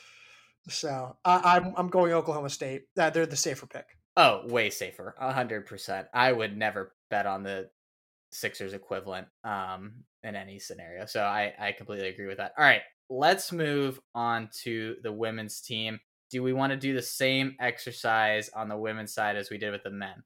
So 0.69 1.17
I, 1.25 1.57
I'm 1.57 1.73
I'm 1.75 1.89
going 1.89 2.13
Oklahoma 2.13 2.49
State. 2.49 2.83
Uh, 2.97 3.09
they're 3.09 3.25
the 3.25 3.35
safer 3.35 3.65
pick. 3.65 3.85
Oh, 4.15 4.47
way 4.47 4.69
safer. 4.69 5.15
A 5.19 5.33
hundred 5.33 5.65
percent. 5.65 6.07
I 6.13 6.31
would 6.31 6.57
never 6.57 6.93
bet 7.09 7.25
on 7.25 7.43
the 7.43 7.69
Sixers 8.31 8.73
equivalent 8.73 9.27
um 9.43 10.03
in 10.23 10.35
any 10.35 10.59
scenario. 10.59 11.05
So 11.05 11.21
I, 11.23 11.53
I 11.59 11.71
completely 11.73 12.07
agree 12.07 12.27
with 12.27 12.37
that. 12.37 12.53
All 12.57 12.63
right, 12.63 12.81
let's 13.09 13.51
move 13.51 13.99
on 14.15 14.49
to 14.63 14.95
the 15.03 15.11
women's 15.11 15.61
team. 15.61 15.99
Do 16.31 16.41
we 16.41 16.53
want 16.53 16.71
to 16.71 16.77
do 16.77 16.93
the 16.93 17.01
same 17.01 17.55
exercise 17.59 18.49
on 18.49 18.69
the 18.69 18.77
women's 18.77 19.13
side 19.13 19.35
as 19.35 19.49
we 19.49 19.57
did 19.57 19.71
with 19.71 19.83
the 19.83 19.91
men? 19.91 20.23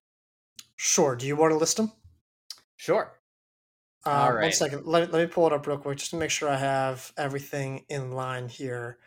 Sure. 0.77 1.15
Do 1.15 1.25
you 1.25 1.35
want 1.35 1.51
to 1.51 1.57
list 1.57 1.77
them? 1.77 1.91
Sure. 2.77 3.19
Um, 4.05 4.13
All 4.13 4.27
One 4.27 4.35
right. 4.35 4.61
Let, 4.85 5.11
let 5.11 5.13
me 5.13 5.25
pull 5.25 5.47
it 5.47 5.53
up 5.53 5.67
real 5.67 5.77
quick 5.77 5.97
just 5.97 6.11
to 6.11 6.17
make 6.17 6.29
sure 6.29 6.49
I 6.49 6.57
have 6.57 7.11
everything 7.17 7.83
in 7.89 8.11
line 8.11 8.47
here. 8.47 8.99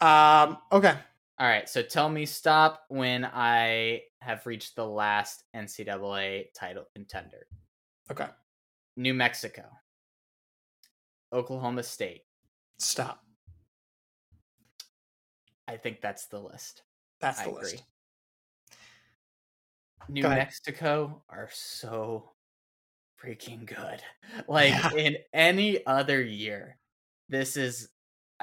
Um. 0.00 0.58
Okay. 0.72 0.94
All 1.38 1.46
right. 1.48 1.68
So 1.68 1.82
tell 1.82 2.08
me 2.08 2.26
stop 2.26 2.84
when 2.88 3.24
I 3.24 4.02
have 4.20 4.46
reached 4.46 4.76
the 4.76 4.86
last 4.86 5.44
NCAA 5.54 6.46
title 6.54 6.84
contender. 6.94 7.46
Okay. 8.10 8.26
New 8.96 9.14
Mexico, 9.14 9.64
Oklahoma 11.32 11.82
State. 11.82 12.22
Stop. 12.78 13.24
I 15.66 15.76
think 15.76 16.00
that's 16.00 16.26
the 16.26 16.38
list. 16.38 16.82
That's 17.20 17.42
the 17.42 17.50
list. 17.50 17.82
New 20.08 20.22
Mexico 20.22 21.24
are 21.30 21.48
so 21.50 22.30
freaking 23.22 23.64
good. 23.64 24.02
Like 24.46 24.70
Yeah. 24.70 24.92
in 24.92 25.16
any 25.32 25.84
other 25.86 26.22
year, 26.22 26.78
this 27.28 27.56
is, 27.56 27.88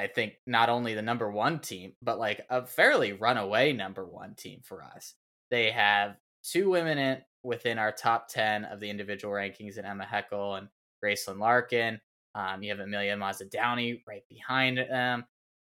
I 0.02 0.08
think, 0.08 0.34
not 0.46 0.70
only 0.70 0.94
the 0.94 1.02
number 1.02 1.32
one 1.32 1.60
team, 1.60 1.94
but 2.02 2.20
like 2.20 2.46
a 2.50 2.66
fairly 2.66 3.14
runaway 3.14 3.74
number 3.74 4.06
one 4.06 4.36
team 4.36 4.62
for 4.64 4.84
us. 4.84 5.16
They 5.50 5.72
have 5.72 6.18
two 6.44 6.70
women 6.70 6.98
in 6.98 7.22
within 7.44 7.80
our 7.80 7.92
top 7.92 8.28
10 8.30 8.66
of 8.66 8.80
the 8.80 8.90
individual 8.90 9.34
rankings 9.34 9.78
in 9.78 9.86
Emma 9.86 10.06
Heckel 10.06 10.58
and 10.58 10.68
Gracelyn 11.04 11.40
Larkin. 11.40 12.00
Um, 12.36 12.62
you 12.62 12.70
have 12.70 12.80
Amelia 12.80 13.16
Mazza-Downie 13.16 14.04
right 14.08 14.24
behind 14.30 14.78
them. 14.78 15.26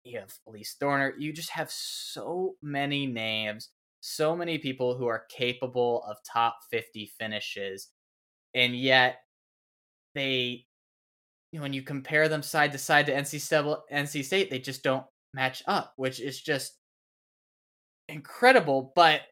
You 0.05 0.19
have 0.19 0.33
Elise 0.47 0.77
Thorner. 0.81 1.13
You 1.19 1.33
just 1.33 1.51
have 1.51 1.71
so 1.71 2.57
many 2.63 3.07
names 3.07 3.69
so 4.01 4.35
many 4.35 4.59
people 4.59 4.97
who 4.97 5.07
are 5.07 5.27
capable 5.29 6.03
of 6.05 6.17
top 6.25 6.61
50 6.71 7.13
finishes 7.19 7.89
and 8.55 8.75
yet 8.75 9.21
they 10.15 10.67
you 11.53 11.59
know, 11.59 11.63
when 11.63 11.73
you 11.73 11.83
compare 11.83 12.29
them 12.29 12.43
side 12.43 12.73
to 12.73 12.79
side 12.79 13.07
to 13.07 13.13
NC 13.13 13.41
State, 13.41 13.77
NC 13.93 14.25
State 14.25 14.51
they 14.51 14.59
just 14.59 14.83
don't 14.83 15.05
match 15.35 15.63
up 15.67 15.93
which 15.97 16.21
is 16.21 16.41
just 16.41 16.77
incredible 18.09 18.93
but 18.97 19.23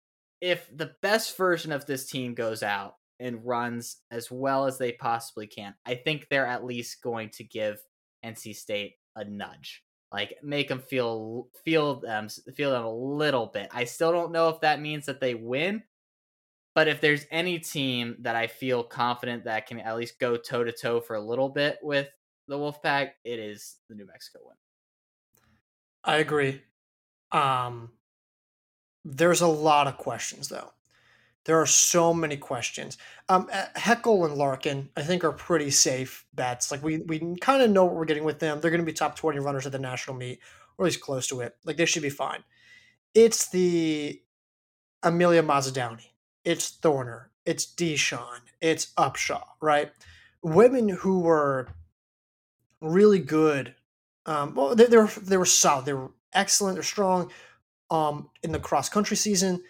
if 0.41 0.69
the 0.77 0.93
best 1.03 1.37
version 1.37 1.73
of 1.73 1.87
this 1.87 2.07
team 2.07 2.35
goes 2.35 2.63
out 2.63 2.95
and 3.19 3.45
runs 3.45 3.97
as 4.13 4.31
well 4.31 4.67
as 4.67 4.79
they 4.79 4.93
possibly 4.93 5.47
can 5.47 5.75
I 5.85 5.97
think 5.97 6.27
they're 6.29 6.47
at 6.47 6.65
least 6.65 7.03
going 7.03 7.31
to 7.31 7.45
give 7.45 7.79
NC 8.25 8.55
State 8.55 8.95
a 9.17 9.25
nudge 9.25 9.83
like 10.13 10.37
make 10.43 10.69
them 10.69 10.81
feel 10.81 11.49
feel 11.65 12.01
them 12.01 12.29
feel 12.55 12.71
them 12.71 12.85
a 12.85 12.95
little 12.95 13.47
bit. 13.47 13.69
I 13.73 13.85
still 13.85 14.13
don't 14.13 14.33
know 14.33 14.49
if 14.49 14.61
that 14.61 14.81
means 14.81 15.07
that 15.07 15.21
they 15.21 15.35
win, 15.35 15.83
but 16.79 16.87
if 16.87 17.01
there's 17.01 17.27
any 17.33 17.59
team 17.59 18.15
that 18.21 18.37
I 18.37 18.47
feel 18.47 18.85
confident 18.85 19.43
that 19.47 19.67
can 19.67 19.81
at 19.81 19.97
least 19.97 20.21
go 20.21 20.37
toe 20.37 20.63
to 20.63 20.71
toe 20.71 21.01
for 21.01 21.17
a 21.17 21.21
little 21.21 21.49
bit 21.49 21.77
with 21.83 22.07
the 22.47 22.55
Wolfpack, 22.57 23.11
it 23.25 23.41
is 23.41 23.79
the 23.89 23.97
New 23.97 24.07
Mexico 24.07 24.39
one. 24.45 24.55
I 26.05 26.19
agree. 26.19 26.63
Um, 27.33 27.91
there's 29.05 29.41
a 29.41 29.49
lot 29.49 29.89
of 29.89 29.97
questions 29.97 30.47
though. 30.47 30.71
There 31.47 31.61
are 31.61 31.67
so 31.67 32.15
many 32.15 32.37
questions. 32.37 32.97
Um, 33.29 33.51
Heckel 33.77 34.25
and 34.25 34.37
Larkin, 34.37 34.89
I 34.97 35.03
think, 35.03 35.25
are 35.25 35.33
pretty 35.33 35.73
safe 35.73 36.27
bets. 36.33 36.71
Like 36.71 36.85
we 36.85 36.99
we 36.99 37.35
kind 37.41 37.61
of 37.61 37.73
know 37.73 37.87
what 37.87 37.97
we're 37.97 38.05
getting 38.05 38.23
with 38.23 38.39
them. 38.39 38.61
They're 38.61 38.71
going 38.71 38.83
to 38.83 38.87
be 38.87 38.93
top 38.93 39.17
twenty 39.17 39.41
runners 39.41 39.67
at 39.67 39.73
the 39.73 39.81
national 39.81 40.17
meet, 40.17 40.39
or 40.79 40.85
at 40.85 40.91
least 40.91 41.01
close 41.01 41.27
to 41.27 41.41
it. 41.41 41.57
Like 41.65 41.77
they 41.77 41.87
should 41.87 42.05
be 42.05 42.09
fine. 42.09 42.45
It's 43.15 43.49
the 43.49 44.23
Amelia 45.03 45.43
Mazza-Downie. 45.43 46.08
It's 46.49 46.79
Thorner. 46.83 47.27
It's 47.45 47.67
Deshawn. 47.67 48.41
It's 48.63 48.93
Upshaw. 48.97 49.45
Right? 49.61 49.93
Women 50.43 50.89
who 50.89 51.21
were 51.21 51.69
really 52.81 53.19
good. 53.19 53.75
Um, 54.27 54.55
well, 54.55 54.75
they, 54.75 54.87
they 54.87 54.97
were 54.97 55.11
they 55.23 55.37
were 55.37 55.45
solid. 55.45 55.87
They 55.87 55.95
were 55.95 56.13
excellent. 56.35 56.77
They're 56.77 56.83
strong. 56.83 57.31
Um, 57.91 58.31
in 58.43 58.53
the 58.53 58.61
cross 58.61 58.89
country 58.89 59.17
season, 59.17 59.63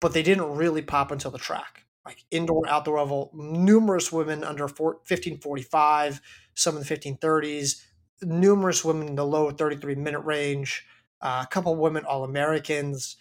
but 0.00 0.12
they 0.12 0.22
didn't 0.22 0.56
really 0.56 0.82
pop 0.82 1.10
until 1.10 1.30
the 1.32 1.38
track. 1.38 1.84
Like 2.04 2.24
indoor, 2.30 2.68
outdoor 2.68 2.98
level, 3.00 3.30
numerous 3.34 4.12
women 4.12 4.44
under 4.44 4.68
4, 4.68 4.86
1545, 5.08 6.20
some 6.54 6.76
in 6.76 6.82
the 6.84 6.86
1530s, 6.86 7.82
numerous 8.22 8.84
women 8.84 9.08
in 9.08 9.14
the 9.16 9.26
low 9.26 9.50
33 9.50 9.96
minute 9.96 10.20
range, 10.20 10.86
uh, 11.20 11.44
a 11.44 11.48
couple 11.52 11.74
women 11.76 12.04
All 12.04 12.24
Americans. 12.24 13.16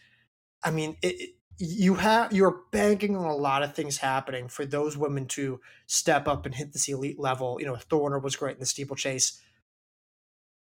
I 0.63 0.71
mean, 0.71 0.97
it- 1.01 1.34
you 1.57 1.95
have 1.95 2.33
you're 2.33 2.61
banking 2.71 3.15
on 3.15 3.25
a 3.25 3.35
lot 3.35 3.63
of 3.63 3.73
things 3.73 3.97
happening 3.97 4.47
for 4.47 4.65
those 4.65 4.97
women 4.97 5.25
to 5.27 5.61
step 5.87 6.27
up 6.27 6.45
and 6.45 6.55
hit 6.55 6.73
this 6.73 6.87
elite 6.87 7.19
level. 7.19 7.57
You 7.59 7.65
know, 7.65 7.75
Thorner 7.75 8.21
was 8.21 8.35
great 8.35 8.55
in 8.55 8.59
the 8.59 8.65
steeplechase, 8.65 9.41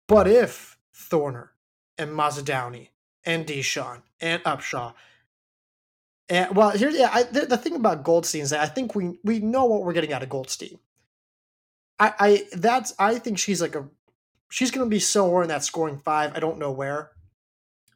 but 0.08 0.28
if 0.28 0.78
Thorner 0.96 1.50
and 1.98 2.12
Mazza-Downie 2.12 2.92
and 3.26 3.46
Deshawn 3.46 4.02
and 4.20 4.44
Upshaw 4.44 4.94
and 6.32 6.56
well, 6.56 6.70
here's 6.70 6.98
yeah. 6.98 7.10
I, 7.12 7.24
the, 7.24 7.46
the 7.46 7.58
thing 7.58 7.76
about 7.76 8.06
Goldstein 8.06 8.42
is 8.42 8.52
that 8.52 8.62
I 8.62 8.68
think 8.68 8.96
we 8.96 9.20
we 9.22 9.40
know 9.40 9.66
what 9.66 9.84
we're 9.84 9.92
getting 9.92 10.14
out 10.14 10.24
of 10.24 10.30
Goldstein. 10.30 10.80
I 12.00 12.14
I 12.20 12.44
that's 12.54 12.94
I 12.98 13.20
think 13.20 13.38
she's 13.38 13.62
like 13.62 13.76
a 13.76 13.90
she's 14.50 14.72
going 14.72 14.86
to 14.86 14.90
be 14.90 15.00
somewhere 15.00 15.44
in 15.44 15.50
that 15.50 15.66
scoring 15.66 15.98
five. 15.98 16.32
I 16.34 16.40
don't 16.40 16.58
know 16.58 16.72
where, 16.72 17.12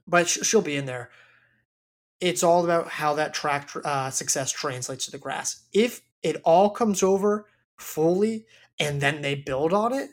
but 0.05 0.27
sh- 0.27 0.39
she'll 0.43 0.61
be 0.61 0.75
in 0.75 0.85
there. 0.85 1.09
It's 2.21 2.43
all 2.43 2.63
about 2.63 2.87
how 2.87 3.13
that 3.15 3.33
track 3.33 3.67
tr- 3.67 3.81
uh, 3.83 4.09
success 4.09 4.51
translates 4.51 5.05
to 5.05 5.11
the 5.11 5.17
grass. 5.17 5.63
If 5.73 6.01
it 6.23 6.41
all 6.43 6.69
comes 6.69 7.03
over 7.03 7.47
fully 7.77 8.45
and 8.79 9.01
then 9.01 9.21
they 9.21 9.35
build 9.35 9.73
on 9.73 9.93
it, 9.93 10.09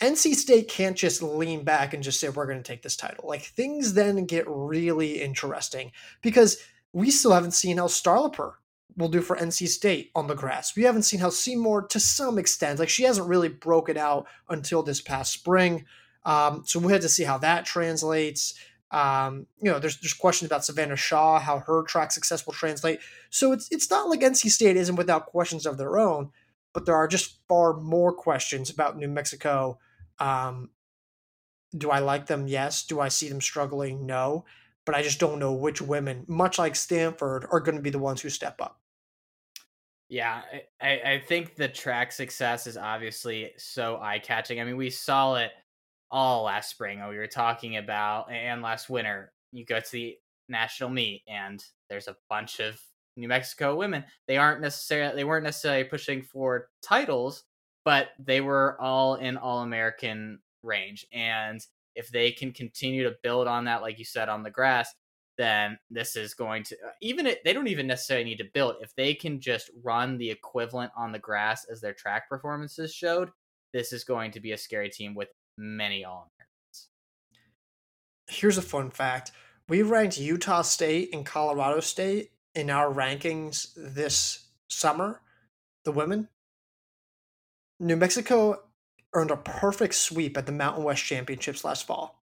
NC 0.00 0.34
State 0.34 0.68
can't 0.68 0.96
just 0.96 1.22
lean 1.22 1.62
back 1.64 1.94
and 1.94 2.02
just 2.02 2.18
say 2.18 2.28
we're 2.28 2.46
going 2.46 2.58
to 2.58 2.64
take 2.64 2.82
this 2.82 2.96
title. 2.96 3.28
Like 3.28 3.42
things 3.42 3.94
then 3.94 4.24
get 4.26 4.44
really 4.48 5.22
interesting 5.22 5.92
because 6.22 6.58
we 6.92 7.10
still 7.10 7.32
haven't 7.32 7.52
seen 7.52 7.76
how 7.76 7.86
Starliper 7.86 8.54
will 8.96 9.08
do 9.08 9.22
for 9.22 9.36
NC 9.36 9.68
State 9.68 10.10
on 10.14 10.26
the 10.26 10.34
grass. 10.34 10.76
We 10.76 10.82
haven't 10.82 11.04
seen 11.04 11.20
how 11.20 11.30
Seymour, 11.30 11.86
to 11.88 12.00
some 12.00 12.38
extent, 12.38 12.78
like 12.78 12.88
she 12.88 13.04
hasn't 13.04 13.28
really 13.28 13.48
broken 13.48 13.96
out 13.96 14.26
until 14.48 14.82
this 14.82 15.00
past 15.00 15.32
spring. 15.32 15.86
Um, 16.24 16.62
so 16.66 16.78
we 16.78 16.92
had 16.92 17.02
to 17.02 17.08
see 17.08 17.24
how 17.24 17.38
that 17.38 17.64
translates. 17.64 18.54
Um, 18.92 19.46
you 19.60 19.70
know, 19.70 19.78
there's 19.78 19.98
there's 19.98 20.12
questions 20.14 20.48
about 20.48 20.64
Savannah 20.64 20.96
Shaw, 20.96 21.40
how 21.40 21.60
her 21.60 21.82
track 21.82 22.12
success 22.12 22.46
will 22.46 22.52
translate. 22.54 23.00
So 23.30 23.52
it's 23.52 23.68
it's 23.70 23.90
not 23.90 24.08
like 24.08 24.20
NC 24.20 24.50
State 24.50 24.76
isn't 24.76 24.96
without 24.96 25.26
questions 25.26 25.66
of 25.66 25.78
their 25.78 25.98
own, 25.98 26.30
but 26.74 26.86
there 26.86 26.94
are 26.96 27.08
just 27.08 27.38
far 27.48 27.74
more 27.74 28.12
questions 28.12 28.70
about 28.70 28.98
New 28.98 29.08
Mexico. 29.08 29.78
Um, 30.18 30.70
do 31.76 31.90
I 31.90 32.00
like 32.00 32.26
them? 32.26 32.46
Yes. 32.46 32.84
Do 32.84 33.00
I 33.00 33.08
see 33.08 33.28
them 33.28 33.40
struggling? 33.40 34.04
No. 34.06 34.44
but 34.84 34.94
I 34.94 35.02
just 35.02 35.20
don't 35.20 35.38
know 35.38 35.52
which 35.52 35.80
women, 35.80 36.24
much 36.26 36.58
like 36.58 36.76
Stanford, 36.76 37.46
are 37.50 37.60
going 37.60 37.76
to 37.76 37.82
be 37.82 37.90
the 37.90 37.98
ones 37.98 38.20
who 38.20 38.28
step 38.30 38.60
up. 38.60 38.80
Yeah, 40.08 40.42
I, 40.80 40.88
I 40.88 41.22
think 41.26 41.56
the 41.56 41.68
track 41.68 42.12
success 42.12 42.66
is 42.66 42.76
obviously 42.76 43.52
so 43.56 43.98
eye 44.00 44.18
catching. 44.18 44.60
I 44.60 44.64
mean, 44.64 44.76
we 44.76 44.90
saw 44.90 45.36
it 45.36 45.52
all 46.12 46.44
last 46.44 46.70
spring. 46.70 47.00
We 47.08 47.16
were 47.16 47.26
talking 47.26 47.78
about 47.78 48.30
and 48.30 48.62
last 48.62 48.88
winter. 48.88 49.32
You 49.50 49.64
go 49.64 49.80
to 49.80 49.90
the 49.90 50.16
national 50.48 50.90
meet, 50.90 51.22
and 51.26 51.64
there's 51.88 52.08
a 52.08 52.16
bunch 52.28 52.60
of 52.60 52.80
New 53.16 53.28
Mexico 53.28 53.74
women. 53.74 54.04
They 54.28 54.36
aren't 54.36 54.60
necessarily 54.60 55.16
they 55.16 55.24
weren't 55.24 55.44
necessarily 55.44 55.84
pushing 55.84 56.22
for 56.22 56.68
titles, 56.82 57.44
but 57.84 58.10
they 58.18 58.40
were 58.40 58.80
all 58.80 59.16
in 59.16 59.36
All 59.36 59.62
American 59.62 60.38
range. 60.62 61.06
And 61.12 61.60
if 61.94 62.08
they 62.10 62.30
can 62.30 62.52
continue 62.52 63.04
to 63.04 63.16
build 63.22 63.48
on 63.48 63.64
that, 63.64 63.82
like 63.82 63.98
you 63.98 64.04
said, 64.04 64.28
on 64.28 64.42
the 64.42 64.50
grass, 64.50 64.94
then 65.38 65.78
this 65.90 66.16
is 66.16 66.34
going 66.34 66.62
to 66.62 66.74
uh, 66.76 66.90
even 67.00 67.26
it, 67.26 67.42
they 67.44 67.52
don't 67.52 67.68
even 67.68 67.86
necessarily 67.86 68.24
need 68.24 68.38
to 68.38 68.50
build 68.52 68.76
if 68.80 68.94
they 68.94 69.14
can 69.14 69.40
just 69.40 69.70
run 69.82 70.18
the 70.18 70.30
equivalent 70.30 70.92
on 70.96 71.10
the 71.10 71.18
grass 71.18 71.66
as 71.70 71.80
their 71.80 71.94
track 71.94 72.28
performances 72.28 72.94
showed 72.94 73.30
this 73.72 73.92
is 73.92 74.04
going 74.04 74.30
to 74.30 74.40
be 74.40 74.52
a 74.52 74.58
scary 74.58 74.90
team 74.90 75.14
with 75.14 75.28
many 75.56 76.04
all 76.04 76.30
americans 76.36 76.88
here's 78.28 78.58
a 78.58 78.62
fun 78.62 78.90
fact 78.90 79.32
we 79.68 79.82
ranked 79.82 80.18
utah 80.18 80.62
state 80.62 81.10
and 81.12 81.26
colorado 81.26 81.80
state 81.80 82.30
in 82.54 82.70
our 82.70 82.92
rankings 82.92 83.72
this 83.76 84.46
summer 84.68 85.20
the 85.84 85.92
women 85.92 86.28
new 87.80 87.96
mexico 87.96 88.62
earned 89.14 89.30
a 89.30 89.36
perfect 89.36 89.94
sweep 89.94 90.36
at 90.36 90.46
the 90.46 90.52
mountain 90.52 90.84
west 90.84 91.04
championships 91.04 91.64
last 91.64 91.86
fall 91.86 92.22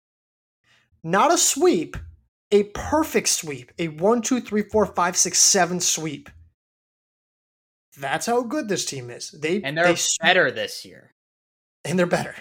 not 1.04 1.34
a 1.34 1.38
sweep 1.38 1.98
a 2.52 2.64
perfect 2.64 3.28
sweep, 3.28 3.72
a 3.80 3.88
one, 3.90 4.22
two, 4.22 4.40
three, 4.40 4.64
four, 4.64 4.86
five, 4.86 5.18
six, 5.18 5.40
seven 5.40 5.80
sweep. 5.80 6.30
That's 7.98 8.26
how 8.26 8.44
good 8.44 8.68
this 8.68 8.86
team 8.86 9.10
is. 9.10 9.32
They 9.32 9.62
and 9.62 9.78
they're 9.78 9.94
they, 9.94 10.00
better 10.22 10.52
this 10.52 10.86
year, 10.86 11.14
and 11.84 11.98
they're 11.98 12.06
better. 12.06 12.36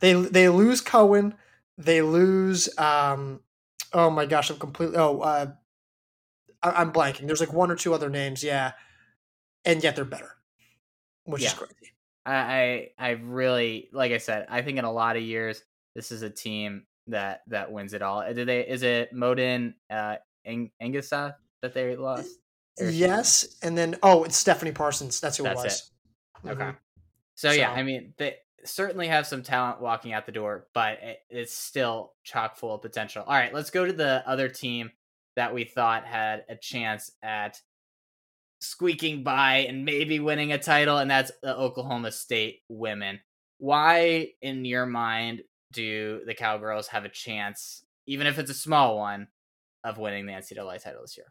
They 0.00 0.14
they 0.14 0.48
lose 0.48 0.80
Cohen. 0.80 1.34
They 1.76 2.02
lose. 2.02 2.68
Um, 2.78 3.40
oh 3.92 4.10
my 4.10 4.26
gosh, 4.26 4.50
I'm 4.50 4.58
completely. 4.58 4.96
Oh, 4.96 5.20
uh, 5.20 5.46
I, 6.62 6.82
am 6.82 6.92
blanking. 6.92 7.26
There's 7.26 7.40
like 7.40 7.52
one 7.52 7.70
or 7.70 7.76
two 7.76 7.94
other 7.94 8.10
names, 8.10 8.42
yeah, 8.42 8.72
and 9.64 9.82
yet 9.82 9.96
they're 9.96 10.04
better, 10.04 10.30
which 11.24 11.42
yeah. 11.42 11.48
is 11.48 11.54
crazy. 11.54 11.92
I 12.26 12.90
I 12.98 13.10
really 13.10 13.88
like 13.92 14.12
I 14.12 14.18
said. 14.18 14.46
I 14.48 14.62
think 14.62 14.78
in 14.78 14.84
a 14.84 14.92
lot 14.92 15.16
of 15.16 15.22
years, 15.22 15.62
this 15.94 16.12
is 16.12 16.22
a 16.22 16.30
team 16.30 16.84
that 17.06 17.42
that 17.48 17.72
wins 17.72 17.94
it 17.94 18.02
all. 18.02 18.32
Do 18.32 18.44
they? 18.44 18.60
Is 18.60 18.82
it 18.82 19.12
Modin 19.12 19.74
uh, 19.90 20.16
that 20.44 21.74
they 21.74 21.96
lost? 21.96 22.28
Yes, 22.80 23.56
and 23.62 23.76
then 23.76 23.96
oh, 24.02 24.24
it's 24.24 24.36
Stephanie 24.36 24.72
Parsons. 24.72 25.20
That's 25.20 25.36
who 25.36 25.44
That's 25.44 25.60
it 25.60 25.64
was. 25.64 25.92
It. 26.44 26.50
Okay. 26.50 26.62
Mm-hmm. 26.62 26.70
So, 27.34 27.50
so, 27.50 27.54
yeah, 27.54 27.72
I 27.72 27.82
mean 27.82 28.14
they 28.18 28.36
certainly 28.64 29.08
have 29.08 29.26
some 29.26 29.42
talent 29.42 29.80
walking 29.80 30.12
out 30.12 30.26
the 30.26 30.32
door, 30.32 30.66
but 30.74 30.98
it, 31.02 31.18
it's 31.30 31.54
still 31.54 32.14
chock 32.24 32.56
full 32.56 32.74
of 32.74 32.82
potential. 32.82 33.24
All 33.26 33.34
right, 33.34 33.52
let's 33.54 33.70
go 33.70 33.84
to 33.84 33.92
the 33.92 34.22
other 34.26 34.48
team 34.48 34.90
that 35.36 35.54
we 35.54 35.64
thought 35.64 36.04
had 36.04 36.44
a 36.48 36.56
chance 36.56 37.12
at 37.22 37.60
squeaking 38.60 39.22
by 39.22 39.58
and 39.68 39.84
maybe 39.84 40.18
winning 40.20 40.52
a 40.52 40.58
title, 40.58 40.98
and 40.98 41.10
that's 41.10 41.32
the 41.42 41.56
Oklahoma 41.56 42.10
State 42.12 42.60
women. 42.68 43.20
Why, 43.58 44.30
in 44.42 44.64
your 44.64 44.86
mind, 44.86 45.42
do 45.72 46.22
the 46.26 46.34
Cowgirls 46.34 46.88
have 46.88 47.04
a 47.04 47.08
chance, 47.08 47.84
even 48.06 48.26
if 48.26 48.38
it's 48.38 48.50
a 48.50 48.54
small 48.54 48.98
one, 48.98 49.28
of 49.84 49.98
winning 49.98 50.26
the 50.26 50.32
NCAA 50.32 50.82
title 50.82 51.02
this 51.02 51.16
year? 51.16 51.26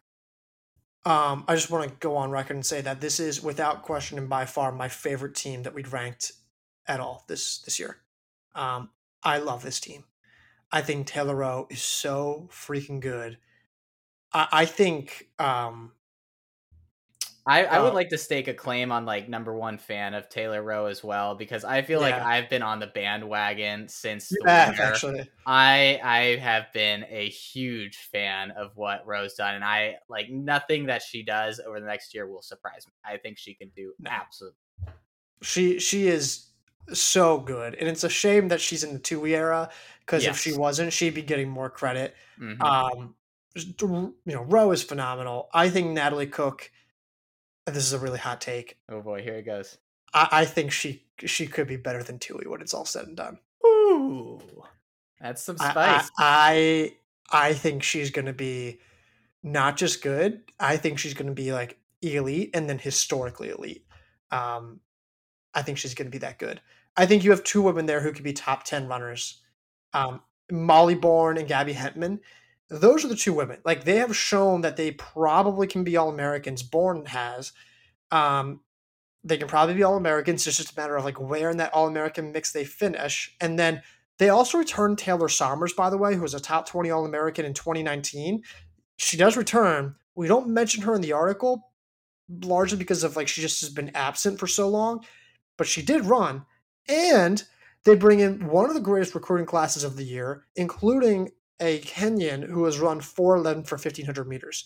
Um, 1.06 1.46
I 1.48 1.56
just 1.56 1.70
want 1.70 1.90
to 1.90 1.96
go 2.00 2.18
on 2.18 2.32
record 2.32 2.56
and 2.56 2.66
say 2.66 2.82
that 2.82 3.00
this 3.00 3.20
is, 3.20 3.42
without 3.42 3.84
question 3.84 4.18
and 4.18 4.28
by 4.28 4.46
far, 4.46 4.72
my 4.72 4.90
favorite 4.90 5.36
team 5.36 5.64
that 5.64 5.74
we'd 5.74 5.92
ranked 5.92 6.34
at 6.88 7.00
all 7.00 7.24
this 7.28 7.60
this 7.60 7.80
year. 7.80 7.98
Um, 8.56 8.90
I 9.24 9.38
love 9.38 9.64
this 9.64 9.80
team. 9.80 10.06
I 10.72 10.82
think 10.82 11.08
Taylor 11.08 11.36
Roe 11.36 11.68
is 11.70 11.82
so 11.82 12.50
freaking 12.52 13.00
good. 13.00 13.38
I, 14.34 14.48
I 14.52 14.66
think 14.66 15.30
um, 15.40 15.94
I, 17.48 17.64
I 17.64 17.80
would 17.80 17.92
uh, 17.92 17.94
like 17.94 18.10
to 18.10 18.18
stake 18.18 18.50
a 18.50 18.54
claim 18.54 18.92
on 18.92 19.06
like 19.06 19.30
number 19.30 19.56
one 19.56 19.78
fan 19.78 20.14
of 20.14 20.28
Taylor 20.28 20.62
Roe 20.62 20.88
as 20.88 21.02
well 21.02 21.34
because 21.34 21.64
I 21.64 21.82
feel 21.82 22.02
yeah. 22.02 22.08
like 22.08 22.22
I've 22.22 22.50
been 22.50 22.62
on 22.62 22.80
the 22.82 22.88
bandwagon 22.88 23.88
since 23.88 24.28
the 24.28 24.42
yeah, 24.46 24.68
winter. 24.68 24.84
Actually. 24.84 25.30
I 25.46 25.98
I 26.04 26.20
have 26.42 26.74
been 26.74 27.06
a 27.10 27.30
huge 27.30 27.96
fan 28.12 28.52
of 28.52 28.76
what 28.76 29.08
Roe's 29.08 29.36
done, 29.36 29.56
and 29.56 29.64
I 29.64 29.96
like 30.10 30.30
nothing 30.30 30.88
that 30.88 31.02
she 31.02 31.24
does 31.24 31.62
over 31.66 31.80
the 31.80 31.88
next 31.88 32.14
year 32.14 32.28
will 32.28 32.42
surprise 32.42 32.86
me. 32.86 32.92
I 33.06 33.16
think 33.16 33.38
she 33.38 33.54
can 33.54 33.72
do 33.74 33.94
no. 33.98 34.12
absolutely. 34.12 34.58
She 35.42 35.80
she 35.80 36.10
is 36.10 36.48
so 36.94 37.40
good, 37.40 37.76
and 37.76 37.88
it's 37.88 38.04
a 38.04 38.10
shame 38.10 38.48
that 38.50 38.62
she's 38.62 38.84
in 38.84 38.94
the 38.94 39.00
Tuohy 39.00 39.36
era 39.36 39.70
because 40.02 40.24
yes. 40.24 40.36
if 40.36 40.42
she 40.42 40.54
wasn't, 40.54 40.94
she'd 40.94 41.14
be 41.14 41.22
getting 41.22 41.50
more 41.50 41.70
credit. 41.70 42.16
Mm-hmm. 42.40 42.62
Um, 42.62 43.16
you 43.56 44.14
know, 44.26 44.44
Roe 44.44 44.72
is 44.72 44.84
phenomenal. 44.84 45.50
I 45.54 45.70
think 45.70 45.92
Natalie 45.92 46.28
Cook 46.28 46.72
this 47.74 47.86
is 47.86 47.94
a 47.94 48.00
really 48.00 48.20
hot 48.20 48.42
take. 48.42 48.78
Oh 48.90 49.02
boy, 49.02 49.22
here 49.22 49.36
it 49.36 49.46
goes. 49.46 49.78
I, 50.14 50.28
I 50.32 50.46
think 50.46 50.72
she 50.72 51.04
she 51.26 51.48
could 51.48 51.68
be 51.68 51.78
better 51.78 52.04
than 52.04 52.20
Tuohy 52.20 52.48
when 52.48 52.62
it's 52.62 52.74
all 52.74 52.86
said 52.86 53.08
and 53.08 53.18
done. 53.18 53.40
Ooh, 53.66 54.40
that's 55.20 55.44
some 55.44 55.58
spice. 55.58 56.10
I 56.18 56.94
I, 57.30 57.50
I 57.50 57.54
think 57.54 57.84
she's 57.84 58.12
going 58.12 58.26
to 58.26 58.34
be 58.34 58.80
not 59.44 59.78
just 59.78 60.02
good. 60.02 60.44
I 60.60 60.78
think 60.78 61.00
she's 61.00 61.14
going 61.14 61.28
to 61.28 61.34
be 61.34 61.52
like 61.52 61.78
elite 62.02 62.52
and 62.54 62.70
then 62.70 62.80
historically 62.80 63.50
elite. 63.50 63.86
Um, 64.32 64.80
I 65.54 65.62
think 65.62 65.78
she's 65.78 65.94
going 65.94 66.08
to 66.08 66.12
be 66.12 66.20
that 66.20 66.40
good. 66.40 66.62
I 66.98 67.06
think 67.06 67.24
you 67.24 67.32
have 67.32 67.44
two 67.44 67.62
women 67.62 67.86
there 67.86 68.02
who 68.02 68.12
could 68.12 68.24
be 68.24 68.34
top 68.34 68.64
ten 68.64 68.88
runners. 68.88 69.42
Um, 69.94 70.22
Molly 70.52 70.96
Born 70.96 71.38
and 71.38 71.48
Gabby 71.48 71.74
Hentemann 71.74 72.20
those 72.70 73.06
are 73.06 73.08
the 73.08 73.16
two 73.16 73.34
women. 73.34 73.60
Like 73.64 73.84
they 73.84 73.98
have 73.98 74.16
shown 74.16 74.62
that 74.62 74.78
they 74.78 74.92
probably 74.92 75.68
can 75.68 75.84
be 75.84 75.96
all 75.96 76.10
Americans. 76.10 76.64
Bourne 76.64 77.06
has. 77.06 77.54
Um, 78.12 78.62
they 79.24 79.38
can 79.38 79.48
probably 79.48 79.76
be 79.76 79.84
all 79.84 79.98
Americans. 79.98 80.46
It's 80.48 80.58
just 80.58 80.78
a 80.78 80.80
matter 80.80 80.96
of 80.96 81.06
like 81.06 81.20
where 81.20 81.50
in 81.50 81.58
that 81.58 81.74
all 81.74 81.88
American 81.88 82.32
mix 82.32 82.52
they 82.52 82.66
finish. 82.66 83.36
And 83.40 83.58
then 83.58 83.82
they 84.20 84.30
also 84.30 84.58
returned 84.58 84.98
Taylor 84.98 85.28
Sommers, 85.28 85.74
by 85.74 85.90
the 85.90 85.98
way, 85.98 86.16
who 86.16 86.22
was 86.22 86.34
a 86.34 86.40
top 86.40 86.68
20 86.68 86.90
All 86.90 87.06
American 87.06 87.46
in 87.46 87.54
2019. 87.54 88.44
She 88.98 89.18
does 89.18 89.38
return. 89.38 89.96
We 90.16 90.28
don't 90.28 90.48
mention 90.48 90.84
her 90.84 90.96
in 90.96 91.02
the 91.02 91.14
article 91.14 91.72
largely 92.44 92.78
because 92.78 93.04
of 93.04 93.16
like 93.16 93.28
she 93.28 93.42
just 93.42 93.62
has 93.62 93.70
been 93.70 93.92
absent 93.96 94.40
for 94.40 94.48
so 94.48 94.68
long, 94.68 95.06
but 95.58 95.68
she 95.68 95.82
did 95.82 96.06
run. 96.06 96.46
And 96.88 97.44
they 97.84 97.96
bring 97.96 98.20
in 98.20 98.48
one 98.48 98.70
of 98.70 98.74
the 98.76 98.82
greatest 98.82 99.16
recruiting 99.16 99.46
classes 99.46 99.84
of 99.84 99.96
the 99.96 100.06
year, 100.06 100.46
including 100.56 101.30
a 101.60 101.80
Kenyan 101.80 102.48
who 102.48 102.66
has 102.66 102.80
run 102.80 103.02
411 103.02 103.64
for 103.64 103.76
1500 103.76 104.28
meters. 104.28 104.66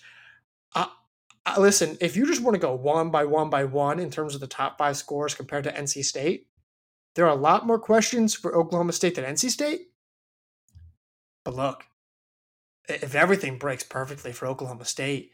Listen, 1.58 1.98
if 2.00 2.16
you 2.16 2.28
just 2.28 2.44
want 2.44 2.54
to 2.54 2.62
go 2.62 2.76
one 2.76 3.10
by 3.10 3.26
one 3.26 3.50
by 3.50 3.64
one 3.64 4.00
in 4.00 4.12
terms 4.12 4.36
of 4.36 4.42
the 4.42 4.48
top 4.48 4.78
five 4.78 4.96
scores 4.96 5.34
compared 5.34 5.64
to 5.64 5.74
NC 5.74 6.04
State, 6.04 6.48
there 7.16 7.26
are 7.26 7.36
a 7.36 7.42
lot 7.42 7.66
more 7.66 7.80
questions 7.80 8.36
for 8.36 8.56
Oklahoma 8.56 8.94
State 8.94 9.16
than 9.16 9.26
NC 9.26 9.50
State. 9.50 9.88
But 11.44 11.56
look, 11.56 11.86
if 12.88 13.16
everything 13.16 13.58
breaks 13.58 13.84
perfectly 13.84 14.32
for 14.32 14.46
Oklahoma 14.48 14.86
State, 14.86 15.32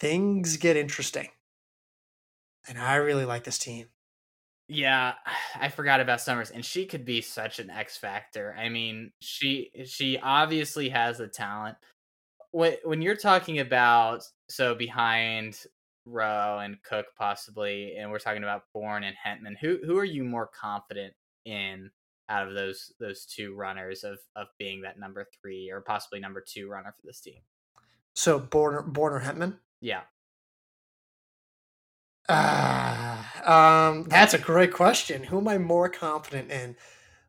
things 0.00 0.58
get 0.58 0.76
interesting. 0.76 1.28
And 2.68 2.78
I 2.78 2.96
really 2.96 3.24
like 3.24 3.44
this 3.44 3.58
team. 3.58 3.86
Yeah, 4.68 5.14
I 5.60 5.68
forgot 5.68 6.00
about 6.00 6.20
Summers, 6.20 6.50
and 6.50 6.64
she 6.64 6.86
could 6.86 7.04
be 7.04 7.20
such 7.20 7.58
an 7.58 7.70
X 7.70 7.96
factor. 7.96 8.54
I 8.58 8.68
mean, 8.68 9.12
she 9.20 9.70
she 9.86 10.18
obviously 10.18 10.88
has 10.90 11.18
the 11.18 11.28
talent. 11.28 11.76
When 12.50 12.76
when 12.84 13.02
you're 13.02 13.16
talking 13.16 13.58
about 13.58 14.22
so 14.48 14.74
behind 14.74 15.58
Roe 16.06 16.60
and 16.62 16.82
Cook 16.82 17.06
possibly, 17.16 17.96
and 17.96 18.10
we're 18.10 18.18
talking 18.18 18.42
about 18.42 18.64
Born 18.72 19.04
and 19.04 19.16
Hetman, 19.22 19.56
who 19.60 19.78
who 19.84 19.98
are 19.98 20.04
you 20.04 20.24
more 20.24 20.48
confident 20.48 21.14
in 21.44 21.90
out 22.28 22.48
of 22.48 22.54
those 22.54 22.92
those 23.00 23.26
two 23.26 23.54
runners 23.54 24.04
of 24.04 24.18
of 24.36 24.48
being 24.58 24.82
that 24.82 24.98
number 24.98 25.26
three 25.40 25.70
or 25.70 25.80
possibly 25.80 26.20
number 26.20 26.42
two 26.46 26.68
runner 26.68 26.94
for 26.98 27.06
this 27.06 27.20
team? 27.20 27.40
So 28.14 28.38
Born 28.38 28.92
Born 28.92 29.12
or 29.12 29.18
Hetman? 29.18 29.58
Yeah. 29.80 30.02
Uh, 32.28 33.22
um, 33.44 34.04
that's 34.04 34.34
a 34.34 34.38
great 34.38 34.72
question. 34.72 35.24
Who 35.24 35.38
am 35.38 35.48
I 35.48 35.58
more 35.58 35.88
confident 35.88 36.50
in? 36.50 36.76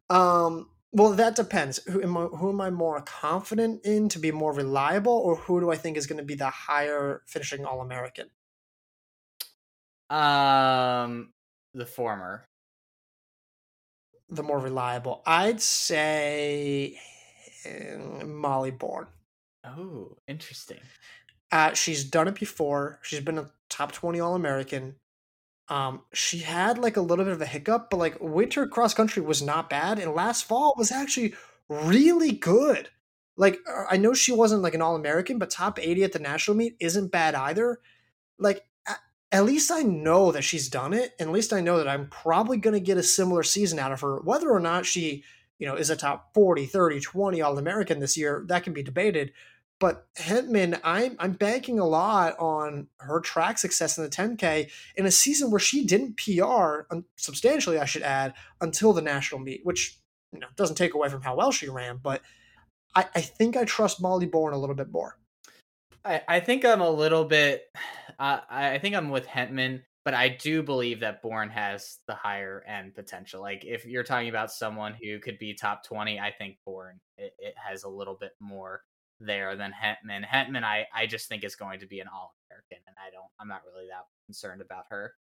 Um, 0.10 0.70
well, 0.92 1.12
that 1.14 1.36
depends. 1.36 1.80
Who 1.88 2.02
am 2.02 2.16
I, 2.16 2.22
who 2.26 2.50
am 2.50 2.62
I 2.62 2.70
more 2.70 3.02
confident 3.02 3.86
in 3.86 4.08
to 4.10 4.20
be 4.20 4.32
more 4.32 4.54
reliable, 4.54 5.12
or 5.12 5.36
who 5.36 5.60
do 5.60 5.72
I 5.72 5.76
think 5.76 5.98
is 5.98 6.08
going 6.08 6.20
to 6.20 6.24
be 6.24 6.36
the 6.36 6.50
higher 6.50 7.22
finishing 7.28 7.66
All 7.66 7.82
American? 7.82 8.30
Um, 10.10 11.34
the 11.74 11.86
former. 11.86 12.48
The 14.30 14.44
more 14.44 14.60
reliable, 14.60 15.22
I'd 15.26 15.62
say 15.62 17.00
uh, 17.66 18.26
Molly 18.26 18.72
Born. 18.72 19.08
Oh, 19.64 20.18
interesting. 20.28 20.80
Uh, 21.56 21.74
she's 21.74 22.04
done 22.04 22.28
it 22.28 22.36
before. 22.36 23.00
She's 23.02 23.22
been 23.22 23.38
a 23.38 23.50
top 23.70 23.94
20 23.94 24.20
All 24.20 24.36
American. 24.36 24.96
Um, 25.70 26.02
she 26.12 26.40
had 26.40 26.78
like 26.78 26.98
a 26.98 27.02
little 27.02 27.24
bit 27.24 27.34
of 27.34 27.42
a 27.42 27.46
hiccup, 27.46 27.90
but 27.90 27.96
like 27.96 28.18
winter 28.20 28.68
cross 28.68 28.94
country 28.94 29.24
was 29.24 29.42
not 29.42 29.70
bad, 29.70 29.98
and 29.98 30.14
last 30.14 30.44
fall 30.44 30.76
was 30.78 30.92
actually 30.92 31.34
really 31.70 32.34
good. 32.34 32.90
Like 33.38 33.60
uh, 33.66 33.86
I 33.90 33.96
know 33.96 34.14
she 34.14 34.34
wasn't 34.34 34.64
like 34.64 34.74
an 34.74 34.82
All 34.82 34.98
American, 34.98 35.40
but 35.40 35.50
top 35.50 35.80
80 35.80 36.04
at 36.04 36.12
the 36.12 36.20
national 36.20 36.58
meet 36.58 36.76
isn't 36.82 37.10
bad 37.10 37.36
either. 37.36 37.80
Like 38.38 38.66
at 39.32 39.46
least 39.46 39.72
I 39.72 39.82
know 39.82 40.34
that 40.34 40.44
she's 40.44 40.68
done 40.68 40.94
it, 40.94 41.14
and 41.18 41.30
at 41.30 41.34
least 41.34 41.54
I 41.54 41.62
know 41.62 41.78
that 41.78 41.88
I'm 41.88 42.10
probably 42.10 42.58
going 42.58 42.74
to 42.74 42.82
get 42.82 42.98
a 42.98 43.04
similar 43.04 43.44
season 43.44 43.80
out 43.80 43.94
of 43.94 44.02
her. 44.02 44.20
Whether 44.20 44.52
or 44.52 44.60
not 44.60 44.86
she, 44.86 45.24
you 45.58 45.66
know, 45.66 45.76
is 45.76 45.90
a 45.90 45.96
top 45.96 46.34
40, 46.34 46.66
30, 46.66 47.00
20 47.00 47.42
All 47.42 47.58
American 47.58 48.02
this 48.02 48.18
year, 48.18 48.44
that 48.50 48.66
can 48.66 48.74
be 48.74 48.84
debated. 48.84 49.32
But 49.80 50.08
Hentman, 50.18 50.80
I'm 50.84 51.18
I'm 51.20 51.34
banking 51.34 51.80
a 51.80 51.86
lot 51.86 52.40
on 52.40 52.88
her 53.00 53.20
track 53.20 53.58
success 53.58 53.98
in 53.98 54.06
the 54.06 54.10
10K 54.10 54.70
in 54.96 55.06
a 55.06 55.12
season 55.12 55.52
where 55.52 55.60
she 55.60 55.86
didn't 55.86 56.18
PR 56.18 56.94
substantially, 57.18 57.78
I 57.78 57.86
should 57.86 58.04
add, 58.04 58.34
until 58.62 58.94
the 58.94 59.02
national 59.02 59.42
meet, 59.42 59.62
which 59.64 60.00
you 60.32 60.40
know 60.40 60.48
doesn't 60.56 60.78
take 60.78 60.94
away 60.94 61.10
from 61.10 61.22
how 61.22 61.36
well 61.36 61.52
she 61.52 61.68
ran. 61.68 62.00
But 62.02 62.22
I, 62.96 63.06
I 63.16 63.22
think 63.22 63.58
I 63.58 63.66
trust 63.66 64.02
Molly 64.02 64.26
Born 64.26 64.54
a 64.54 64.58
little 64.58 64.76
bit 64.76 64.92
more. 64.92 65.18
I, 66.06 66.22
I 66.28 66.40
think 66.40 66.64
I'm 66.64 66.82
a 66.82 66.90
little 66.90 67.26
bit. 67.26 67.64
Uh, 68.18 68.40
I 68.50 68.78
think 68.78 68.96
I'm 68.96 69.10
with 69.10 69.28
Hentman, 69.28 69.82
but 70.06 70.14
I 70.14 70.30
do 70.30 70.64
believe 70.64 71.02
that 71.02 71.22
Born 71.22 71.50
has 71.50 71.98
the 72.08 72.16
higher 72.16 72.64
end 72.66 72.96
potential. 72.96 73.42
Like 73.42 73.66
if 73.66 73.86
you're 73.86 74.06
talking 74.06 74.30
about 74.30 74.54
someone 74.54 74.96
who 75.04 75.20
could 75.20 75.38
be 75.38 75.54
top 75.54 75.84
20, 75.84 76.18
I 76.18 76.32
think 76.32 76.56
Born 76.66 77.02
it, 77.18 77.34
it 77.38 77.56
has 77.58 77.84
a 77.84 77.90
little 77.90 78.16
bit 78.18 78.32
more 78.40 78.84
there 79.26 79.56
than 79.56 79.72
Henman. 79.72 80.26
Henman, 80.26 80.64
I, 80.64 80.86
I 80.94 81.08
just 81.08 81.28
think 81.28 81.44
is 81.44 81.56
going 81.56 81.80
to 81.80 81.88
be 81.88 82.00
an 82.00 82.08
All 82.08 82.36
American, 82.50 82.78
and 82.88 82.96
I 83.00 83.12
don't, 83.12 83.26
I'm 83.40 83.48
not 83.48 83.62
really 83.66 83.88
that 83.88 84.06
concerned 84.28 84.62
about 84.62 84.86
her. 84.90 85.14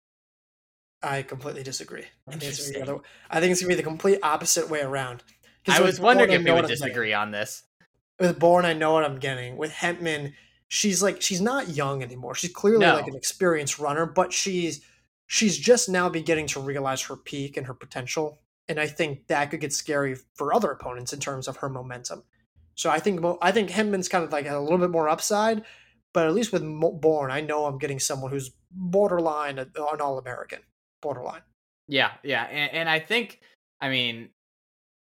I 1.03 1.21
completely 1.21 1.63
disagree. 1.63 2.05
I 2.27 2.31
think, 2.31 2.43
it's 2.43 2.71
gonna 2.71 2.85
be 2.85 2.91
other, 2.91 3.01
I 3.29 3.39
think 3.39 3.51
it's 3.51 3.61
gonna 3.61 3.69
be 3.69 3.75
the 3.75 3.83
complete 3.83 4.19
opposite 4.23 4.69
way 4.69 4.81
around. 4.81 5.23
I 5.67 5.81
was 5.81 5.99
wondering 5.99 6.29
Born, 6.29 6.41
if 6.41 6.47
you 6.47 6.53
would 6.53 6.67
disagree 6.67 7.13
on 7.13 7.31
this. 7.31 7.63
With 8.19 8.39
Born, 8.39 8.65
I 8.65 8.73
know 8.73 8.93
what 8.93 9.03
I'm 9.03 9.19
getting. 9.19 9.57
With 9.57 9.71
Henman, 9.71 10.33
she's 10.67 11.03
like 11.03 11.21
she's 11.21 11.41
not 11.41 11.69
young 11.69 12.01
anymore. 12.01 12.35
She's 12.35 12.53
clearly 12.53 12.85
no. 12.85 12.95
like 12.95 13.07
an 13.07 13.15
experienced 13.15 13.79
runner, 13.79 14.05
but 14.05 14.33
she's 14.33 14.81
she's 15.27 15.57
just 15.57 15.89
now 15.89 16.09
beginning 16.09 16.47
to 16.47 16.59
realize 16.59 17.01
her 17.03 17.15
peak 17.15 17.57
and 17.57 17.67
her 17.67 17.73
potential. 17.73 18.39
And 18.67 18.79
I 18.79 18.87
think 18.87 19.27
that 19.27 19.51
could 19.51 19.61
get 19.61 19.73
scary 19.73 20.15
for 20.33 20.53
other 20.53 20.71
opponents 20.71 21.13
in 21.13 21.19
terms 21.19 21.47
of 21.47 21.57
her 21.57 21.69
momentum. 21.69 22.23
So 22.75 22.89
I 22.89 22.99
think 22.99 23.23
I 23.41 23.51
think 23.51 23.69
Henman's 23.69 24.09
kind 24.09 24.23
of 24.23 24.31
like 24.31 24.47
a 24.47 24.59
little 24.59 24.77
bit 24.77 24.91
more 24.91 25.09
upside, 25.09 25.63
but 26.13 26.27
at 26.27 26.33
least 26.33 26.51
with 26.51 26.63
Born, 26.63 27.31
I 27.31 27.41
know 27.41 27.65
I'm 27.65 27.77
getting 27.77 27.99
someone 27.99 28.31
who's 28.31 28.51
borderline 28.71 29.59
uh, 29.59 29.65
an 29.91 30.01
All 30.01 30.17
American, 30.17 30.59
borderline. 31.01 31.41
Yeah, 31.87 32.11
yeah, 32.23 32.43
and, 32.45 32.73
and, 32.73 32.89
I 32.89 32.99
think, 32.99 33.41
I 33.79 33.89
mean, 33.89 34.29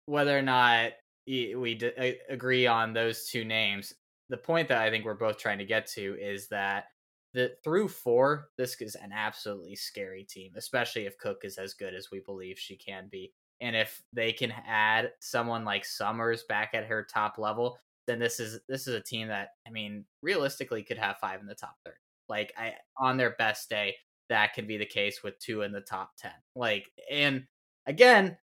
whether 0.06 0.38
or 0.38 0.42
not 0.42 0.92
we 1.26 1.76
d- 1.76 2.18
agree 2.30 2.68
on 2.68 2.94
those 2.94 3.26
two 3.30 3.46
names, 3.46 3.94
the 4.30 4.38
point 4.38 4.68
that 4.68 4.80
I 4.80 4.90
think 4.90 5.06
we're 5.06 5.14
both 5.14 5.38
trying 5.38 5.60
to 5.60 5.66
get 5.66 5.88
to 5.92 6.18
is 6.20 6.50
that 6.50 6.88
the 7.34 7.54
through 7.64 7.88
four, 7.88 8.50
this 8.58 8.80
is 8.82 8.96
an 8.96 9.12
absolutely 9.14 9.76
scary 9.76 10.24
team, 10.24 10.52
especially 10.56 11.06
if 11.06 11.18
Cook 11.18 11.42
is 11.44 11.58
as 11.58 11.74
good 11.74 11.96
as 11.96 12.12
we 12.12 12.20
believe 12.20 12.60
she 12.60 12.76
can 12.76 13.08
be 13.12 13.32
and 13.62 13.76
if 13.76 14.02
they 14.14 14.34
can 14.34 14.54
add 14.68 15.12
someone 15.20 15.66
like 15.66 15.86
Summers 15.86 16.44
back 16.44 16.72
at 16.74 16.86
her 16.86 17.04
top 17.04 17.38
level, 17.38 17.78
then 18.08 18.20
this 18.20 18.40
is 18.40 18.60
this 18.68 18.88
is 18.88 18.96
a 18.96 19.02
team 19.02 19.28
that 19.30 19.50
I 19.68 19.72
mean 19.72 20.06
realistically 20.22 20.84
could 20.84 20.98
have 20.98 21.18
five 21.20 21.40
in 21.40 21.48
the 21.48 21.56
top 21.56 21.76
thirty. 21.86 21.98
Like 22.30 22.54
I 22.58 22.74
on 22.98 23.18
their 23.18 23.36
best 23.38 23.70
day, 23.70 23.96
that 24.30 24.54
could 24.54 24.68
be 24.68 24.78
the 24.78 24.86
case 24.86 25.24
with 25.24 25.40
two 25.40 25.62
in 25.62 25.72
the 25.72 25.82
top 25.82 26.12
ten. 26.18 26.32
Like 26.56 26.90
and 27.10 27.46
again, 27.86 28.38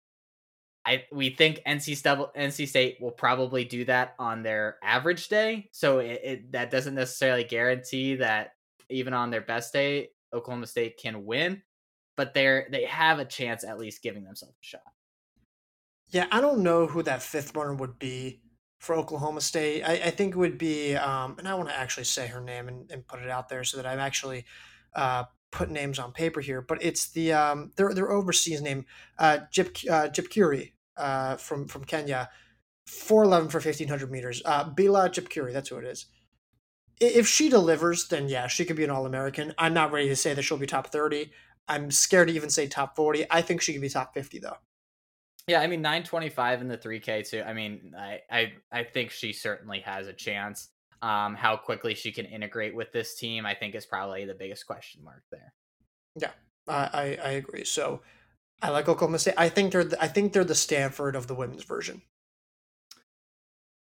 I 0.87 1.05
we 1.13 1.31
think 1.31 1.61
NC 1.67 1.97
State, 1.97 2.19
NC 2.37 2.69
State 2.69 2.99
will 3.01 3.11
probably 3.11 3.65
do 3.65 3.85
that 3.87 4.15
on 4.19 4.43
their 4.43 4.79
average 4.83 5.29
day. 5.29 5.69
So 5.73 5.99
it, 5.99 6.21
it 6.25 6.53
that 6.53 6.71
doesn't 6.71 6.95
necessarily 6.95 7.45
guarantee 7.45 8.17
that 8.17 8.53
even 8.89 9.13
on 9.13 9.31
their 9.31 9.43
best 9.43 9.73
day, 9.73 10.09
Oklahoma 10.33 10.67
State 10.67 10.99
can 10.99 11.25
win, 11.27 11.63
but 12.17 12.35
they're 12.35 12.69
they 12.71 12.85
have 12.85 13.19
a 13.19 13.25
chance 13.25 13.65
at 13.65 13.79
least 13.79 14.03
giving 14.03 14.25
themselves 14.25 14.55
a 14.55 14.65
shot. 14.65 14.83
Yeah, 16.11 16.27
I 16.31 16.41
don't 16.41 16.63
know 16.63 16.87
who 16.87 17.03
that 17.03 17.23
fifth 17.23 17.55
runner 17.55 17.75
would 17.75 17.99
be 17.99 18.41
for 18.79 18.95
Oklahoma 18.95 19.41
State. 19.41 19.83
I, 19.83 19.95
I 19.95 20.11
think 20.11 20.35
it 20.35 20.39
would 20.39 20.57
be, 20.57 20.95
um, 20.97 21.37
and 21.39 21.47
I 21.49 21.55
want 21.55 21.69
to 21.69 21.77
actually 21.77 22.05
say 22.05 22.27
her 22.29 22.41
name 22.41 22.69
and, 22.69 22.91
and 22.91 23.07
put 23.07 23.21
it 23.21 23.29
out 23.29 23.49
there 23.49 23.65
so 23.65 23.77
that 23.77 23.87
I'm 23.87 23.99
actually 23.99 24.45
uh, 24.95 25.25
put 25.51 25.71
names 25.71 25.99
on 25.99 26.13
paper 26.13 26.41
here. 26.41 26.63
But 26.63 26.83
it's 26.83 27.11
the 27.11 27.33
um, 27.33 27.73
their 27.77 27.93
their 27.93 28.11
overseas 28.11 28.63
name, 28.63 28.87
uh, 29.19 29.41
Jip 29.53 29.77
uh, 29.91 30.09
Jepkirui 30.09 30.73
uh, 30.97 31.37
from 31.37 31.67
from 31.69 31.85
Kenya, 31.85 32.31
four 32.87 33.25
eleven 33.25 33.49
for 33.51 33.61
fifteen 33.61 33.89
hundred 33.89 34.11
meters. 34.11 34.41
Uh, 34.45 34.65
Billah 34.65 35.11
Jepkirui, 35.11 35.53
that's 35.53 35.69
who 35.69 35.77
it 35.77 35.85
is. 35.85 36.07
If 37.01 37.29
she 37.29 37.49
delivers, 37.49 38.09
then 38.09 38.29
yeah, 38.29 38.47
she 38.47 38.65
could 38.65 38.77
be 38.77 38.85
an 38.85 38.91
All 38.91 39.07
American. 39.07 39.55
I'm 39.59 39.75
not 39.75 39.93
ready 39.93 40.09
to 40.09 40.17
say 40.17 40.35
that 40.35 40.43
she'll 40.43 40.57
be 40.59 40.67
top 40.67 40.89
thirty. 40.89 41.33
I'm 41.69 41.91
scared 41.91 42.29
to 42.29 42.35
even 42.35 42.49
say 42.51 42.67
top 42.67 42.97
forty. 42.97 43.27
I 43.31 43.43
think 43.43 43.61
she 43.61 43.73
could 43.73 43.83
be 43.83 43.91
top 43.91 44.15
fifty 44.15 44.39
though. 44.39 44.57
Yeah, 45.49 45.61
I 45.61 45.67
mean 45.67 45.81
925 45.81 46.61
in 46.61 46.69
the 46.69 46.77
3K 46.77 47.29
too. 47.29 47.43
I 47.45 47.55
mean, 47.55 47.95
I 47.99 48.21
I, 48.31 48.53
I 48.71 48.85
think 48.85 49.11
she 49.11 49.33
certainly 49.33 49.81
has 49.81 50.07
a 50.07 50.13
chance. 50.13 50.69
Um, 51.01 51.37
how 51.37 51.57
quickly 51.57 51.95
she 51.95 52.11
can 52.11 52.27
integrate 52.27 52.75
with 52.75 52.93
this 52.93 53.15
team, 53.15 53.47
I 53.47 53.55
think, 53.55 53.75
is 53.75 53.87
probably 53.87 54.25
the 54.25 54.35
biggest 54.35 54.67
question 54.67 55.03
mark 55.03 55.23
there. 55.31 55.53
Yeah, 56.17 56.33
I 56.69 56.75
I, 56.75 57.19
I 57.25 57.31
agree. 57.31 57.65
So 57.65 58.03
I 58.61 58.71
like 58.71 58.89
Oklahoma 58.89 59.19
State. 59.19 59.35
I 59.37 59.49
think 59.49 59.73
they're 59.73 59.85
the, 59.85 60.03
I 60.03 60.09
think 60.09 60.33
they're 60.33 60.45
the 60.45 60.55
Stanford 60.55 61.17
of 61.17 61.29
the 61.29 61.35
women's 61.35 61.65
version. 61.65 62.03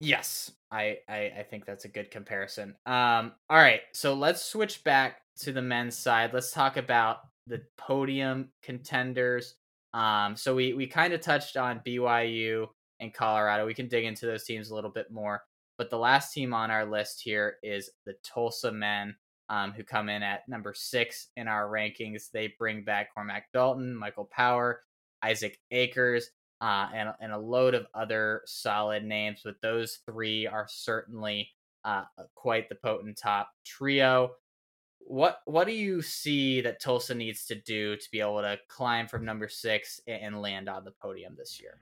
Yes, 0.00 0.50
I, 0.70 0.98
I 1.08 1.32
I 1.38 1.46
think 1.48 1.64
that's 1.64 1.86
a 1.86 1.88
good 1.88 2.10
comparison. 2.10 2.74
Um, 2.84 3.32
all 3.48 3.56
right, 3.56 3.80
so 3.92 4.12
let's 4.12 4.44
switch 4.44 4.84
back 4.84 5.22
to 5.38 5.52
the 5.52 5.62
men's 5.62 5.96
side. 5.96 6.34
Let's 6.34 6.50
talk 6.50 6.76
about 6.76 7.20
the 7.46 7.62
podium 7.78 8.50
contenders. 8.62 9.54
Um, 9.94 10.36
so 10.36 10.54
we 10.54 10.74
we 10.74 10.86
kind 10.86 11.14
of 11.14 11.20
touched 11.20 11.56
on 11.56 11.80
BYU 11.86 12.66
and 13.00 13.14
Colorado. 13.14 13.64
We 13.64 13.74
can 13.74 13.88
dig 13.88 14.04
into 14.04 14.26
those 14.26 14.44
teams 14.44 14.70
a 14.70 14.74
little 14.74 14.90
bit 14.90 15.10
more. 15.10 15.42
But 15.78 15.90
the 15.90 15.98
last 15.98 16.32
team 16.32 16.52
on 16.52 16.70
our 16.70 16.84
list 16.84 17.22
here 17.22 17.56
is 17.62 17.90
the 18.04 18.14
Tulsa 18.22 18.70
men, 18.70 19.16
um, 19.48 19.72
who 19.72 19.82
come 19.82 20.08
in 20.08 20.22
at 20.22 20.48
number 20.48 20.74
six 20.74 21.28
in 21.36 21.48
our 21.48 21.68
rankings. 21.68 22.30
They 22.30 22.54
bring 22.58 22.84
back 22.84 23.14
Cormac 23.14 23.44
Dalton, 23.52 23.94
Michael 23.94 24.28
Power, 24.30 24.82
Isaac 25.22 25.58
Akers, 25.70 26.30
uh, 26.60 26.88
and, 26.94 27.12
and 27.20 27.32
a 27.32 27.38
load 27.38 27.74
of 27.74 27.86
other 27.94 28.42
solid 28.46 29.04
names. 29.04 29.40
But 29.44 29.56
those 29.62 30.00
three 30.06 30.46
are 30.46 30.66
certainly 30.68 31.50
uh, 31.84 32.04
quite 32.34 32.68
the 32.68 32.76
potent 32.76 33.18
top 33.18 33.50
trio 33.64 34.30
what 35.06 35.40
what 35.44 35.66
do 35.66 35.72
you 35.72 36.02
see 36.02 36.60
that 36.62 36.80
Tulsa 36.80 37.14
needs 37.14 37.46
to 37.46 37.54
do 37.54 37.96
to 37.96 38.10
be 38.10 38.20
able 38.20 38.40
to 38.40 38.58
climb 38.68 39.06
from 39.06 39.24
number 39.24 39.48
six 39.48 40.00
and 40.06 40.40
land 40.40 40.68
on 40.68 40.84
the 40.84 40.90
podium 40.90 41.34
this 41.36 41.60
year? 41.60 41.78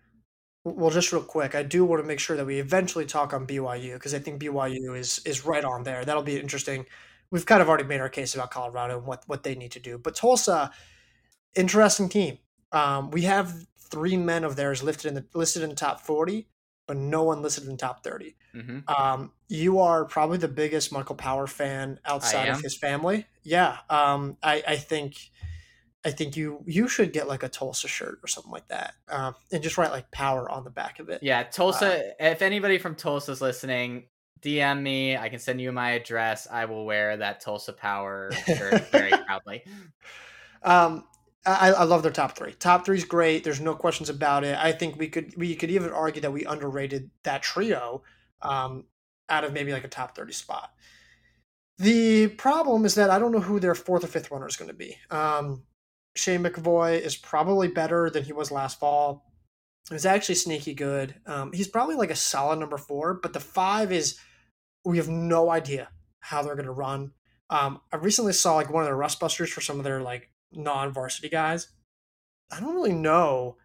Well, 0.65 0.91
just 0.91 1.13
real 1.13 1.23
quick, 1.23 1.55
I 1.55 1.65
do 1.65 1.85
want 1.85 2.03
to 2.03 2.07
make 2.07 2.21
sure 2.21 2.37
that 2.37 2.47
we 2.47 2.61
eventually 2.61 3.05
talk 3.05 3.33
on 3.33 3.47
BYU 3.47 3.95
because 3.95 4.15
I 4.15 4.19
think 4.19 4.41
BYU 4.41 4.97
is 4.97 5.21
is 5.25 5.45
right 5.45 5.65
on 5.65 5.85
there. 5.85 6.05
That'll 6.05 6.23
be 6.23 6.39
interesting. 6.39 6.87
We've 7.31 7.47
kind 7.47 7.63
of 7.63 7.69
already 7.69 7.85
made 7.85 8.01
our 8.01 8.09
case 8.09 8.35
about 8.35 8.51
Colorado 8.51 8.99
and 8.99 9.07
what 9.07 9.25
what 9.27 9.43
they 9.43 9.55
need 9.55 9.73
to 9.73 9.81
do, 9.81 9.99
but 9.99 10.15
Tulsa, 10.15 10.71
interesting 11.55 12.09
team. 12.09 12.39
Um, 12.73 13.11
we 13.11 13.23
have 13.23 13.67
three 13.79 14.17
men 14.17 14.45
of 14.45 14.57
theirs 14.57 14.83
listed 14.83 15.07
in 15.07 15.15
the 15.15 15.25
listed 15.35 15.63
in 15.63 15.71
the 15.71 15.77
top 15.77 16.01
forty 16.01 16.49
but 16.93 16.99
no 16.99 17.23
one 17.23 17.41
listed 17.41 17.67
in 17.67 17.79
top 17.79 18.05
30. 18.05 18.37
Mm-hmm. 18.55 18.81
Um, 18.87 19.33
you 19.49 19.79
are 19.79 20.05
probably 20.05 20.37
the 20.37 20.47
biggest 20.47 20.93
Michael 20.93 21.15
Power 21.15 21.47
fan 21.47 21.99
outside 22.05 22.51
of 22.51 22.61
his 22.61 22.77
family. 22.77 23.25
Yeah. 23.45 23.79
Um, 23.89 24.37
I, 24.43 24.63
I, 24.69 24.77
think, 24.77 25.17
I 26.05 26.11
think 26.11 26.37
you, 26.37 26.63
you 26.67 26.89
should 26.89 27.15
get 27.15 27.29
like 27.29 27.45
a 27.45 27.49
Tulsa 27.49 27.89
shirt 27.89 28.19
or 28.23 28.27
something 28.27 28.53
like 28.53 28.69
that. 28.69 28.93
Um, 29.09 29.35
and 29.51 29.63
just 29.63 29.79
write 29.79 29.91
like 29.91 30.11
power 30.11 30.51
on 30.51 30.65
the 30.65 30.71
back 30.71 31.01
of 31.01 31.09
it. 31.09 31.23
Yeah. 31.23 31.45
Tulsa, 31.45 32.11
uh, 32.11 32.25
if 32.27 32.43
anybody 32.43 32.77
from 32.77 32.95
Tulsa 32.95 33.33
is 33.33 33.41
listening, 33.41 34.05
DM 34.43 34.83
me. 34.83 35.17
I 35.17 35.31
can 35.31 35.39
send 35.39 35.63
you 35.63 35.73
my 35.73 35.93
address. 35.93 36.47
I 36.53 36.67
will 36.67 36.85
wear 36.85 37.17
that 37.17 37.41
Tulsa 37.41 37.73
Power 37.73 38.33
shirt 38.47 38.91
very 38.91 39.13
proudly. 39.27 39.65
Um, 40.63 41.05
I, 41.45 41.73
I, 41.73 41.85
love 41.85 42.03
their 42.03 42.13
top 42.13 42.37
three. 42.37 42.53
Top 42.53 42.85
three 42.85 42.99
is 42.99 43.05
great. 43.05 43.43
There's 43.43 43.61
no 43.61 43.75
questions 43.75 44.09
about 44.09 44.45
it. 44.45 44.57
I 44.57 44.71
think 44.73 44.99
we 44.99 45.09
could 45.09 45.37
we 45.37 45.55
could 45.57 45.71
even 45.71 45.91
argue 45.91 46.23
that 46.23 46.33
we 46.33 46.45
underrated 46.45 47.11
that 47.25 47.43
trio 47.43 48.03
um, 48.43 48.85
out 49.29 49.45
of 49.45 49.53
maybe 49.53 49.73
like 49.73 49.85
a 49.85 49.89
top 49.89 50.15
thirty 50.15 50.33
spot. 50.33 50.71
The 51.79 52.29
problem 52.29 52.85
is 52.85 52.95
that 52.95 53.11
I 53.11 53.19
don't 53.19 53.33
know 53.33 53.41
who 53.41 53.59
their 53.59 53.75
fourth 53.75 54.05
or 54.05 54.07
fifth 54.07 54.31
runner 54.31 54.47
is 54.47 54.57
going 54.57 54.71
to 54.71 54.77
be. 54.77 54.97
Um, 55.11 55.65
Shane 56.15 56.43
McAvoy 56.43 57.01
is 57.01 57.17
probably 57.17 57.69
better 57.69 58.09
than 58.11 58.23
he 58.23 58.33
was 58.33 58.53
last 58.53 58.79
fall. 58.79 59.25
He's 59.91 60.07
actually 60.07 60.37
sneaky 60.37 60.75
good. 60.75 61.15
Um, 61.27 61.53
he's 61.53 61.67
probably 61.67 61.97
like 61.97 62.11
a 62.11 62.17
solid 62.17 62.61
number 62.61 62.79
four, 62.79 63.15
but 63.15 63.33
the 63.33 63.41
five 63.41 63.91
is 63.91 64.19
we 64.85 64.99
have 64.99 65.09
no 65.09 65.51
idea 65.51 65.89
how 66.21 66.43
they're 66.43 66.55
going 66.55 66.67
to 66.67 66.73
run. 66.73 67.13
Um, 67.51 67.81
I 67.93 67.97
recently 67.97 68.33
saw 68.33 68.55
like 68.55 68.71
one 68.71 68.83
of 68.85 68.87
their 68.87 68.97
rust 68.97 69.19
busters 69.19 69.51
for 69.51 69.61
some 69.61 69.79
of 69.79 69.85
their 69.85 70.01
like 70.01 70.31
non-varsity 70.53 71.29
guys. 71.29 71.69
I 72.51 72.61
don't 72.61 72.75
really 72.75 72.93
know 72.93 73.57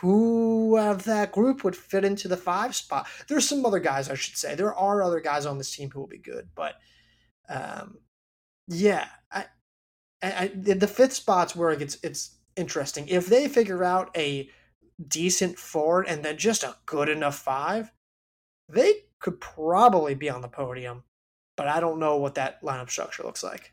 who 0.00 0.78
of 0.78 1.04
that 1.04 1.32
group 1.32 1.64
would 1.64 1.76
fit 1.76 2.04
into 2.04 2.28
the 2.28 2.36
five 2.36 2.74
spot. 2.74 3.06
There's 3.28 3.48
some 3.48 3.64
other 3.64 3.78
guys, 3.78 4.10
I 4.10 4.14
should 4.14 4.36
say. 4.36 4.54
There 4.54 4.74
are 4.74 5.02
other 5.02 5.20
guys 5.20 5.46
on 5.46 5.58
this 5.58 5.74
team 5.74 5.90
who 5.90 6.00
will 6.00 6.06
be 6.06 6.18
good, 6.18 6.48
but 6.54 6.74
um, 7.48 7.98
yeah, 8.68 9.06
I, 9.32 9.46
I, 10.22 10.52
the 10.54 10.86
fifth 10.86 11.14
spot's 11.14 11.56
where 11.56 11.70
it 11.70 11.78
gets 11.78 11.98
it's 12.02 12.36
interesting. 12.56 13.08
If 13.08 13.26
they 13.26 13.48
figure 13.48 13.84
out 13.84 14.10
a 14.16 14.50
decent 15.08 15.58
forward 15.58 16.06
and 16.08 16.24
then 16.24 16.36
just 16.36 16.62
a 16.64 16.76
good 16.84 17.08
enough 17.08 17.36
five, 17.36 17.90
they 18.68 18.92
could 19.18 19.40
probably 19.40 20.14
be 20.14 20.28
on 20.28 20.42
the 20.42 20.48
podium. 20.48 21.04
But 21.56 21.68
I 21.68 21.80
don't 21.80 22.00
know 22.00 22.16
what 22.16 22.34
that 22.34 22.62
lineup 22.62 22.90
structure 22.90 23.22
looks 23.22 23.42
like. 23.42 23.72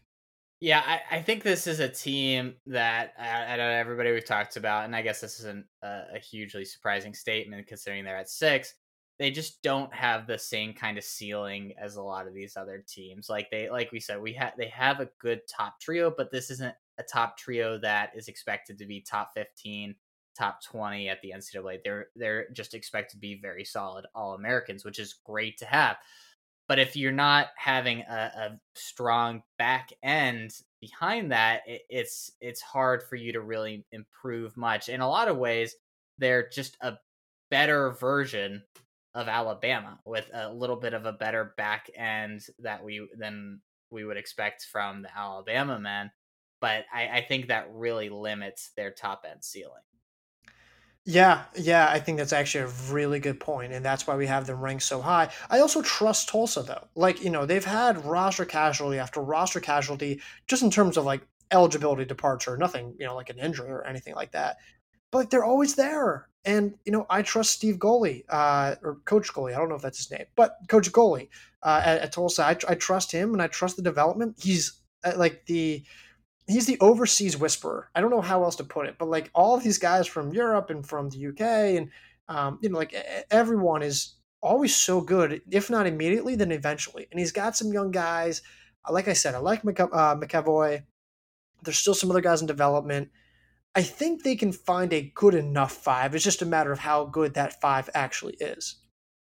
Yeah, 0.64 0.82
I, 0.88 1.18
I 1.18 1.22
think 1.22 1.43
this 1.43 1.68
is 1.68 1.82
a 1.82 1.89
team 1.89 2.55
that 2.68 3.16
uh, 3.20 3.51
I, 3.51 3.57
know 3.57 3.68
everybody 3.68 4.14
we've 4.14 4.24
talked 4.24 4.55
about, 4.55 4.86
and 4.86 4.95
I 4.95 5.01
guess 5.01 5.20
this 5.20 5.39
isn't 5.41 5.66
a, 5.82 6.03
a 6.16 6.20
hugely 6.20 6.64
surprising 6.64 7.14
statement 7.14 7.68
considering 7.68 8.05
they're 8.05 8.16
at 8.16 8.30
six. 8.30 8.74
They 9.20 9.30
just 9.30 9.61
don't 9.61 9.93
have 9.93 10.26
the 10.26 10.38
same 10.38 10.72
kind 10.72 10.97
of 10.97 11.03
ceiling 11.03 11.74
as 11.78 11.97
a 11.97 12.01
lot 12.01 12.28
of 12.28 12.34
these 12.34 12.55
other 12.55 12.82
teams. 12.88 13.28
Like 13.30 13.51
they, 13.51 13.70
like 13.70 13.91
we 13.91 13.99
said, 13.99 14.22
we 14.22 14.32
have 14.36 14.53
they 14.57 14.70
have 14.70 15.01
a 15.01 15.09
good 15.20 15.41
top 15.53 15.82
trio, 15.82 16.14
but 16.16 16.32
this 16.32 16.49
isn't 16.49 16.76
a 16.97 17.03
top 17.03 17.38
trio 17.38 17.78
that 17.80 18.11
is 18.16 18.30
expected 18.30 18.78
to 18.78 18.86
be 18.86 19.01
top 19.01 19.32
fifteen, 19.34 19.95
top 20.34 20.64
twenty 20.64 21.09
at 21.09 21.22
the 21.22 21.34
NCAA. 21.36 21.80
They're 21.84 22.07
they're 22.16 22.47
just 22.53 22.74
expected 22.74 23.16
to 23.16 23.20
be 23.20 23.38
very 23.41 23.66
solid 23.66 24.05
All 24.16 24.34
Americans, 24.34 24.86
which 24.86 24.99
is 24.99 25.20
great 25.26 25.57
to 25.57 25.66
have. 25.66 25.97
But 26.68 26.80
if 26.80 26.95
you're 26.95 27.11
not 27.11 27.47
having 27.57 28.01
a, 28.01 28.32
a 28.36 28.59
strong 28.74 29.43
back 29.57 29.91
end 30.01 30.51
behind 30.80 31.32
that, 31.32 31.61
it, 31.68 31.82
it's 31.89 32.32
it's 32.39 32.61
hard 32.61 33.03
for 33.03 33.16
you 33.16 33.34
to 33.34 33.41
really 33.41 33.86
improve 33.91 34.55
much. 34.55 34.89
In 34.89 35.01
a 35.01 35.09
lot 35.09 35.28
of 35.28 35.38
ways, 35.38 35.76
they're 36.18 36.47
just 36.49 36.78
a 36.82 36.97
better 37.51 37.91
version 37.91 38.64
of 39.14 39.28
Alabama 39.28 39.99
with 40.05 40.30
a 40.34 40.51
little 40.51 40.76
bit 40.76 40.93
of 40.93 41.05
a 41.05 41.14
better 41.14 41.53
back 41.57 41.89
end 41.95 42.45
that 42.59 42.84
we 42.84 43.07
than 43.18 43.59
we 43.91 44.05
would 44.05 44.18
expect 44.18 44.66
from 44.72 45.01
the 45.03 45.16
Alabama 45.16 45.80
men. 45.80 46.11
But 46.61 46.86
I, 46.93 47.09
I 47.09 47.22
think 47.22 47.47
that 47.47 47.68
really 47.74 48.09
limits 48.09 48.72
their 48.76 48.91
top 48.91 49.26
end 49.30 49.43
ceiling. 49.43 49.84
Yeah, 51.06 51.43
yeah, 51.56 51.89
I 51.89 51.99
think 51.99 52.18
that's 52.18 52.32
actually 52.32 52.64
a 52.64 52.91
really 52.93 53.20
good 53.20 53.38
point, 53.39 53.74
and 53.74 53.84
that's 53.84 54.08
why 54.08 54.16
we 54.16 54.26
have 54.28 54.47
them 54.47 54.62
ranked 54.62 54.84
so 54.84 55.01
high. 55.01 55.30
I 55.49 55.60
also 55.60 55.82
trust 55.82 56.30
Tulsa 56.30 56.64
though. 56.64 56.88
Like, 56.95 57.22
you 57.22 57.30
know, 57.30 57.45
they've 57.45 57.64
had 57.66 58.06
roster 58.06 58.45
casualty 58.45 58.99
after 58.99 59.20
roster 59.22 59.60
casualty, 59.60 60.22
just 60.47 60.64
in 60.64 60.72
terms 60.72 60.95
of 60.95 61.04
like 61.04 61.22
eligibility 61.51 62.06
departure, 62.06 62.56
nothing, 62.56 62.95
you 62.97 63.06
know, 63.06 63.16
like 63.16 63.30
an 63.30 63.38
injury 63.38 63.70
or 63.70 63.84
anything 63.86 64.16
like 64.16 64.32
that. 64.32 64.58
But 65.12 65.32
they're 65.32 65.43
always 65.45 65.76
there. 65.76 66.30
And, 66.45 66.76
you 66.86 66.91
know, 66.93 67.06
I 67.10 67.24
trust 67.24 67.54
Steve 67.54 67.80
Gulley, 67.80 68.26
uh, 68.30 68.76
or 68.84 68.97
Coach 69.06 69.34
Gulley, 69.34 69.56
I 69.56 69.60
don't 69.60 69.70
know 69.70 69.76
if 69.76 69.82
that's 69.82 69.97
his 69.97 70.12
name, 70.12 70.26
but 70.36 70.58
Coach 70.70 70.91
Gulley 70.91 71.30
uh, 71.64 71.82
at, 71.84 72.01
at 72.01 72.12
Tulsa, 72.14 72.43
I, 72.45 72.58
I 72.70 72.76
trust 72.76 73.12
him 73.12 73.34
and 73.34 73.41
I 73.41 73.47
trust 73.47 73.78
the 73.78 73.84
development. 73.84 74.38
He's 74.41 74.80
uh, 75.04 75.14
like 75.18 75.45
the 75.47 75.84
he's 76.48 76.66
the 76.66 76.80
overseas 76.80 77.38
whisperer. 77.38 77.89
I 77.96 78.02
don't 78.02 78.10
know 78.12 78.22
how 78.22 78.44
else 78.44 78.56
to 78.58 78.64
put 78.64 78.88
it, 78.88 78.96
but 78.98 79.10
like 79.10 79.30
all 79.34 79.58
these 79.58 79.78
guys 79.78 80.08
from 80.08 80.34
Europe 80.34 80.70
and 80.70 80.86
from 80.86 81.10
the 81.10 81.28
UK 81.28 81.41
and 81.78 81.89
um, 82.30 82.60
you 82.62 82.70
know, 82.70 82.78
like 82.78 82.96
everyone 83.32 83.84
is 83.84 84.16
always 84.41 84.76
so 84.76 85.02
good, 85.02 85.41
if 85.50 85.70
not 85.70 85.88
immediately, 85.88 86.36
then 86.36 86.52
eventually. 86.52 87.08
And 87.12 87.20
he's 87.20 87.32
got 87.32 87.56
some 87.56 87.74
young 87.74 87.91
guys. 87.91 88.41
Like 88.89 89.08
I 89.08 89.14
said, 89.14 89.36
I 89.36 89.39
like 89.39 89.60
uh, 89.66 90.16
McEvoy. 90.16 90.84
There's 91.64 91.78
still 91.78 91.94
some 91.94 92.12
other 92.12 92.22
guys 92.22 92.41
in 92.41 92.48
development. 92.48 93.10
I 93.76 93.82
think 93.82 94.24
they 94.24 94.36
can 94.36 94.52
find 94.52 94.94
a 94.94 95.12
good 95.16 95.34
enough 95.34 95.72
five. 95.72 96.14
It's 96.14 96.24
just 96.24 96.41
a 96.41 96.46
matter 96.46 96.72
of 96.72 96.80
how 96.80 97.06
good 97.06 97.34
that 97.34 97.60
five 97.62 97.89
actually 97.94 98.36
is. 98.36 98.76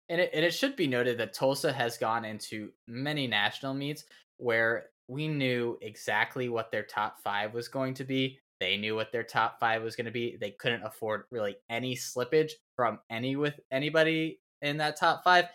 And 0.09 0.21
it, 0.21 0.31
and 0.33 0.45
it 0.45 0.55
should 0.55 0.77
be 0.77 0.87
noted 0.87 1.19
that 1.19 1.35
Tulsa 1.35 1.73
has 1.73 1.99
gone 1.99 2.25
into 2.25 2.71
many 2.87 3.27
national 3.27 3.75
meets 3.75 4.05
where 4.37 4.87
we 5.09 5.27
knew 5.27 5.79
exactly 5.81 6.49
what 6.49 6.71
their 6.71 6.83
top 6.83 7.19
five 7.25 7.55
was 7.55 7.67
going 7.67 7.95
to 7.95 8.05
be. 8.05 8.39
They 8.61 8.77
knew 8.77 8.95
what 8.95 9.11
their 9.11 9.23
top 9.23 9.59
five 9.59 9.83
was 9.83 9.97
going 9.97 10.07
to 10.07 10.13
be. 10.13 10.37
They 10.39 10.51
couldn't 10.51 10.83
afford 10.83 11.25
really 11.31 11.57
any 11.71 11.97
slippage 11.97 12.53
from 12.77 12.99
any 13.09 13.37
with 13.37 13.59
anybody 13.73 14.41
in 14.63 14.77
that 14.79 14.99
top 14.99 15.25
five, 15.25 15.47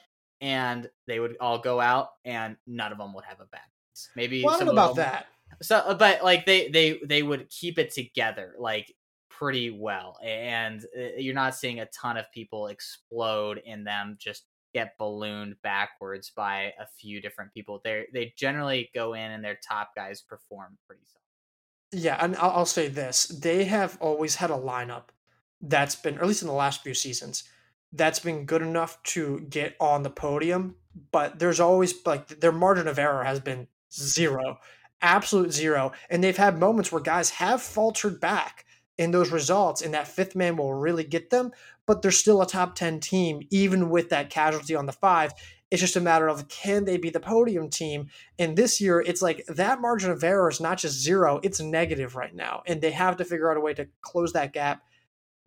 and 0.41 0.89
they 1.07 1.19
would 1.19 1.35
all 1.39 1.59
go 1.59 1.79
out, 1.79 2.09
and 2.25 2.57
none 2.65 2.91
of 2.91 2.97
them 2.97 3.13
would 3.13 3.25
have 3.25 3.39
a 3.39 3.45
bad. 3.45 3.61
Maybe 4.15 4.43
well, 4.43 4.57
some 4.57 4.69
about 4.69 4.95
that. 4.95 5.27
So, 5.61 5.77
uh, 5.77 5.93
but 5.93 6.23
like 6.23 6.45
they 6.45 6.69
they 6.69 6.99
they 7.05 7.21
would 7.21 7.49
keep 7.49 7.77
it 7.77 7.93
together 7.93 8.55
like 8.57 8.91
pretty 9.29 9.69
well, 9.69 10.17
and 10.23 10.83
uh, 10.97 11.17
you're 11.17 11.35
not 11.35 11.55
seeing 11.55 11.79
a 11.79 11.85
ton 11.87 12.17
of 12.17 12.25
people 12.31 12.67
explode 12.67 13.61
in 13.65 13.83
them 13.83 14.15
just 14.19 14.45
get 14.73 14.97
ballooned 14.97 15.55
backwards 15.61 16.31
by 16.35 16.73
a 16.79 16.85
few 16.99 17.21
different 17.21 17.53
people. 17.53 17.81
They 17.83 18.05
they 18.13 18.33
generally 18.37 18.89
go 18.93 19.13
in 19.13 19.31
and 19.31 19.43
their 19.43 19.59
top 19.67 19.95
guys 19.95 20.21
perform 20.21 20.77
pretty 20.87 21.03
solid. 21.05 22.03
Yeah, 22.03 22.17
and 22.19 22.35
I'll, 22.37 22.51
I'll 22.51 22.65
say 22.65 22.87
this: 22.87 23.25
they 23.25 23.65
have 23.65 23.97
always 24.01 24.35
had 24.35 24.49
a 24.49 24.57
lineup 24.57 25.09
that's 25.61 25.95
been, 25.95 26.17
or 26.17 26.21
at 26.21 26.27
least 26.27 26.41
in 26.41 26.47
the 26.47 26.53
last 26.53 26.83
few 26.83 26.93
seasons, 26.93 27.43
that's 27.91 28.19
been 28.19 28.45
good 28.45 28.61
enough 28.61 29.01
to 29.03 29.41
get 29.49 29.75
on 29.79 30.03
the 30.03 30.09
podium. 30.09 30.75
But 31.11 31.39
there's 31.39 31.59
always 31.59 31.93
like 32.05 32.27
their 32.27 32.51
margin 32.51 32.87
of 32.87 32.99
error 32.99 33.23
has 33.23 33.39
been 33.39 33.67
zero, 33.91 34.59
absolute 35.01 35.51
zero, 35.53 35.91
and 36.09 36.23
they've 36.23 36.35
had 36.37 36.59
moments 36.59 36.91
where 36.91 37.01
guys 37.01 37.29
have 37.31 37.61
faltered 37.61 38.19
back 38.19 38.65
in 38.97 39.11
those 39.11 39.31
results, 39.31 39.81
and 39.81 39.93
that 39.93 40.07
fifth 40.07 40.35
man 40.35 40.55
will 40.55 40.73
really 40.73 41.03
get 41.03 41.29
them 41.29 41.51
but 41.85 42.01
they're 42.01 42.11
still 42.11 42.41
a 42.41 42.47
top 42.47 42.75
10 42.75 42.99
team, 42.99 43.41
even 43.49 43.89
with 43.89 44.09
that 44.09 44.29
casualty 44.29 44.75
on 44.75 44.85
the 44.85 44.91
five. 44.91 45.33
It's 45.69 45.81
just 45.81 45.95
a 45.95 46.01
matter 46.01 46.27
of 46.27 46.47
can 46.47 46.85
they 46.85 46.97
be 46.97 47.09
the 47.09 47.19
podium 47.19 47.69
team? 47.69 48.07
And 48.37 48.55
this 48.55 48.79
year, 48.79 49.01
it's 49.01 49.21
like 49.21 49.43
that 49.47 49.81
margin 49.81 50.11
of 50.11 50.23
error 50.23 50.49
is 50.49 50.61
not 50.61 50.77
just 50.77 51.01
zero, 51.01 51.39
it's 51.43 51.59
negative 51.59 52.15
right 52.15 52.33
now. 52.33 52.61
And 52.67 52.79
they 52.79 52.91
have 52.91 53.17
to 53.17 53.25
figure 53.25 53.49
out 53.49 53.57
a 53.57 53.61
way 53.61 53.73
to 53.73 53.87
close 54.01 54.33
that 54.33 54.53
gap 54.53 54.83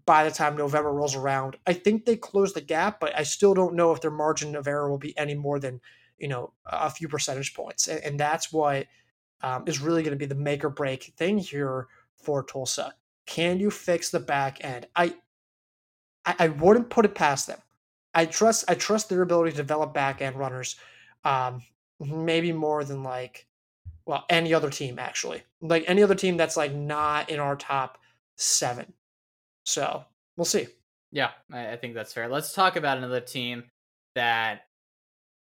by 0.05 0.24
the 0.24 0.30
time 0.30 0.57
November 0.57 0.93
rolls 0.93 1.14
around. 1.14 1.57
I 1.66 1.72
think 1.72 2.05
they 2.05 2.16
close 2.16 2.53
the 2.53 2.61
gap, 2.61 3.01
but 3.01 3.16
I 3.16 3.24
still 3.24 3.55
don't 3.55 3.74
know 3.74 3.93
if 3.93 4.01
their 4.01 4.11
margin 4.11 4.57
of 4.57 4.66
error 4.66 4.91
will 4.91 4.99
be 4.99 5.16
any 5.18 5.34
more 5.34 5.59
than, 5.59 5.80
you 6.18 6.28
know, 6.28 6.53
a 6.64 6.91
few 6.91 7.09
percentage 7.09 7.55
points. 7.55 7.89
And, 7.89 8.03
and 8.03 8.20
that's 8.20 8.53
what 8.53 8.87
um, 9.43 9.64
is 9.66 9.80
really 9.80 10.03
going 10.03 10.12
to 10.12 10.18
be 10.18 10.26
the 10.26 10.34
make 10.34 10.64
or 10.64 10.70
break 10.70 11.12
thing 11.16 11.39
here 11.39 11.89
for 12.16 12.43
Tulsa. 12.43 12.95
Can 13.26 13.59
you 13.59 13.70
fix 13.70 14.11
the 14.11 14.20
back 14.20 14.64
end? 14.64 14.87
I 14.95 15.14
I, 16.27 16.35
I 16.41 16.49
wouldn't 16.49 16.91
put 16.91 17.05
it 17.05 17.14
past 17.14 17.47
them. 17.47 17.59
I 18.14 18.27
trust 18.27 18.64
I 18.68 18.74
trust 18.74 19.09
their 19.09 19.22
ability 19.22 19.53
to 19.53 19.57
develop 19.57 19.95
back 19.95 20.20
end 20.20 20.37
runners, 20.37 20.77
um, 21.24 21.62
maybe 22.01 22.53
more 22.53 22.85
than 22.85 23.03
like 23.03 23.47
well 24.07 24.24
any 24.29 24.53
other 24.53 24.70
team 24.70 24.99
actually, 24.99 25.43
like 25.61 25.85
any 25.87 26.03
other 26.03 26.14
team 26.14 26.37
that's 26.37 26.57
like 26.57 26.74
not 26.74 27.31
in 27.31 27.39
our 27.39 27.57
top 27.57 27.99
seven. 28.37 28.93
So 29.64 30.05
we'll 30.37 30.45
see. 30.45 30.68
Yeah, 31.12 31.31
I, 31.53 31.77
think 31.77 31.95
that's 31.95 32.12
fair. 32.12 32.29
Let's 32.29 32.53
talk 32.53 32.77
about 32.77 32.99
another 32.99 33.20
team 33.20 33.64
that 34.14 34.62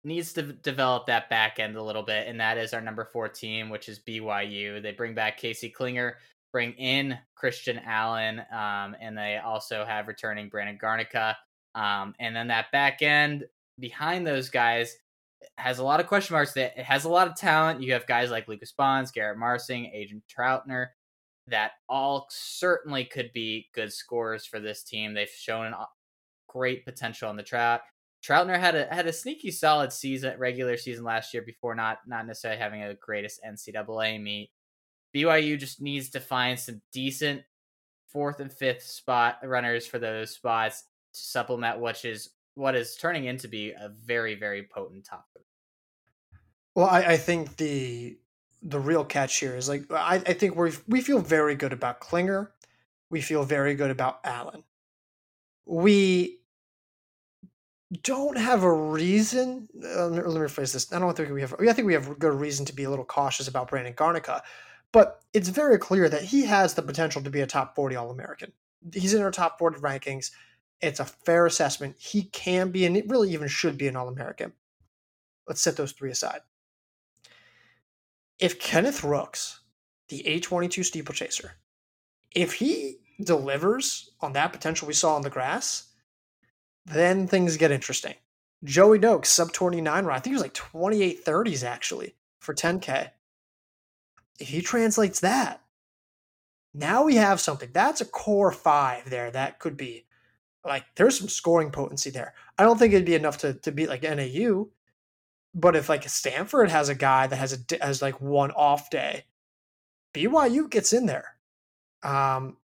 needs 0.03 0.33
to 0.33 0.41
develop 0.41 1.07
that 1.07 1.29
back 1.29 1.59
end 1.59 1.75
a 1.75 1.83
little 1.83 2.03
bit, 2.03 2.27
and 2.27 2.39
that 2.39 2.57
is 2.57 2.73
our 2.73 2.81
number 2.81 3.05
four 3.05 3.27
team, 3.27 3.69
which 3.69 3.89
is 3.89 3.99
BYU. 3.99 4.81
They 4.81 4.93
bring 4.93 5.13
back 5.13 5.37
Casey 5.37 5.71
Clinger, 5.71 6.13
bring 6.51 6.73
in 6.73 7.17
Christian 7.35 7.79
Allen, 7.85 8.39
um, 8.51 8.95
and 8.99 9.17
they 9.17 9.37
also 9.37 9.85
have 9.85 10.07
returning 10.07 10.49
Brandon 10.49 10.77
Garnica. 10.81 11.35
Um, 11.75 12.15
and 12.19 12.35
then 12.35 12.47
that 12.47 12.71
back 12.71 13.01
end 13.01 13.45
behind 13.79 14.25
those 14.25 14.49
guys 14.49 14.95
has 15.57 15.79
a 15.79 15.83
lot 15.83 15.99
of 15.99 16.07
question 16.07 16.33
marks. 16.33 16.53
That 16.53 16.77
it 16.77 16.85
has 16.85 17.05
a 17.05 17.09
lot 17.09 17.27
of 17.27 17.35
talent. 17.35 17.81
You 17.81 17.93
have 17.93 18.07
guys 18.07 18.31
like 18.31 18.47
Lucas 18.47 18.71
Bons, 18.71 19.11
Garrett 19.11 19.37
Marsing, 19.37 19.91
Aidan 19.93 20.21
Troutner, 20.29 20.87
that 21.47 21.73
all 21.87 22.27
certainly 22.29 23.05
could 23.05 23.31
be 23.33 23.69
good 23.73 23.93
scorers 23.93 24.45
for 24.45 24.59
this 24.59 24.83
team. 24.83 25.13
They've 25.13 25.29
shown 25.29 25.73
great 26.47 26.85
potential 26.85 27.29
on 27.29 27.37
the 27.37 27.43
trout. 27.43 27.81
Troutner 28.23 28.59
had 28.59 28.75
a 28.75 28.93
had 28.93 29.07
a 29.07 29.13
sneaky 29.13 29.51
solid 29.51 29.93
season, 29.93 30.37
regular 30.37 30.75
season 30.75 31.05
last 31.05 31.33
year 31.33 31.43
before 31.43 31.75
not 31.75 31.99
not 32.05 32.27
necessarily 32.27 32.59
having 32.59 32.83
a 32.83 32.95
greatest 32.95 33.39
NCAA 33.47 34.21
meet. 34.21 34.51
BYU 35.15 35.59
just 35.59 35.81
needs 35.81 36.09
to 36.09 36.19
find 36.19 36.59
some 36.59 36.81
decent 36.91 37.43
fourth 38.07 38.39
and 38.39 38.51
fifth 38.51 38.83
spot 38.83 39.37
runners 39.43 39.85
for 39.85 39.99
those 39.99 40.31
spots 40.31 40.83
to 41.13 41.19
supplement 41.19 41.79
which 41.79 42.05
is 42.05 42.31
what 42.55 42.75
is 42.75 42.95
turning 42.95 43.25
into 43.25 43.47
be 43.47 43.71
a 43.71 43.89
very 44.03 44.35
very 44.35 44.63
potent 44.63 45.05
top. 45.05 45.29
Well, 46.75 46.87
I, 46.87 46.99
I 46.99 47.17
think 47.17 47.57
the 47.57 48.17
the 48.61 48.79
real 48.79 49.03
catch 49.03 49.37
here 49.37 49.55
is 49.55 49.67
like 49.67 49.91
I, 49.91 50.15
I 50.15 50.33
think 50.33 50.55
we 50.55 50.71
we 50.87 51.01
feel 51.01 51.19
very 51.19 51.55
good 51.55 51.73
about 51.73 51.99
Clinger, 51.99 52.49
we 53.09 53.21
feel 53.21 53.43
very 53.43 53.75
good 53.75 53.91
about 53.91 54.19
Allen. 54.23 54.63
We 55.65 56.39
don't 58.03 58.37
have 58.37 58.63
a 58.63 58.71
reason. 58.71 59.67
Uh, 59.83 60.07
let 60.07 60.25
me 60.25 60.31
rephrase 60.31 60.73
this. 60.73 60.93
I 60.93 60.99
don't 60.99 61.15
think 61.17 61.31
we 61.31 61.41
have. 61.41 61.55
I 61.59 61.73
think 61.73 61.85
we 61.85 61.93
have 61.93 62.19
good 62.19 62.33
reason 62.33 62.65
to 62.67 62.73
be 62.73 62.83
a 62.83 62.89
little 62.89 63.05
cautious 63.05 63.47
about 63.47 63.69
Brandon 63.69 63.93
Garnica, 63.93 64.41
but 64.91 65.21
it's 65.33 65.49
very 65.49 65.77
clear 65.77 66.09
that 66.09 66.23
he 66.23 66.45
has 66.45 66.73
the 66.73 66.81
potential 66.81 67.21
to 67.21 67.29
be 67.29 67.41
a 67.41 67.47
top 67.47 67.75
forty 67.75 67.95
All 67.95 68.11
American. 68.11 68.51
He's 68.93 69.13
in 69.13 69.21
our 69.21 69.31
top 69.31 69.59
forty 69.59 69.79
rankings. 69.79 70.31
It's 70.81 70.99
a 70.99 71.05
fair 71.05 71.45
assessment. 71.45 71.95
He 71.99 72.23
can 72.23 72.71
be, 72.71 72.85
and 72.85 72.95
it 72.95 73.09
really 73.09 73.31
even 73.33 73.47
should 73.47 73.77
be 73.77 73.87
an 73.87 73.95
All 73.95 74.07
American. 74.07 74.53
Let's 75.47 75.61
set 75.61 75.75
those 75.75 75.91
three 75.91 76.11
aside. 76.11 76.41
If 78.39 78.59
Kenneth 78.59 79.03
Rooks, 79.03 79.59
the 80.07 80.23
A22 80.25 80.85
steeplechaser, 80.85 81.51
if 82.33 82.53
he 82.53 82.99
delivers 83.21 84.11
on 84.21 84.33
that 84.33 84.53
potential 84.53 84.87
we 84.87 84.93
saw 84.93 85.15
on 85.15 85.23
the 85.23 85.29
grass, 85.29 85.89
then 86.85 87.27
things 87.27 87.57
get 87.57 87.71
interesting. 87.71 88.15
Joey 88.63 88.99
Nokes, 88.99 89.27
sub 89.27 89.51
29 89.51 90.05
run. 90.05 90.15
I 90.15 90.19
think 90.19 90.33
it 90.33 90.35
was 90.35 90.43
like 90.43 90.53
28 90.53 91.25
30s 91.25 91.63
actually 91.63 92.15
for 92.39 92.53
10K. 92.53 93.09
He 94.39 94.61
translates 94.61 95.19
that, 95.19 95.61
now 96.73 97.03
we 97.03 97.15
have 97.15 97.39
something. 97.39 97.69
That's 97.73 98.01
a 98.01 98.05
core 98.05 98.51
five 98.51 99.09
there. 99.09 99.31
That 99.31 99.59
could 99.59 99.75
be 99.75 100.05
like 100.65 100.85
there's 100.95 101.17
some 101.17 101.29
scoring 101.29 101.71
potency 101.71 102.09
there. 102.09 102.33
I 102.57 102.63
don't 102.63 102.77
think 102.77 102.93
it'd 102.93 103.05
be 103.05 103.15
enough 103.15 103.37
to, 103.39 103.53
to 103.53 103.71
beat 103.71 103.89
like 103.89 104.03
NAU, 104.03 104.67
but 105.53 105.75
if 105.75 105.89
like 105.89 106.07
Stanford 106.07 106.69
has 106.69 106.89
a 106.89 106.95
guy 106.95 107.27
that 107.27 107.35
has 107.35 107.53
a 107.53 107.83
has 107.83 108.01
like 108.01 108.21
one 108.21 108.51
off 108.51 108.89
day, 108.89 109.25
BYU 110.13 110.69
gets 110.69 110.93
in 110.93 111.05
there. 111.05 111.35
Um, 112.03 112.57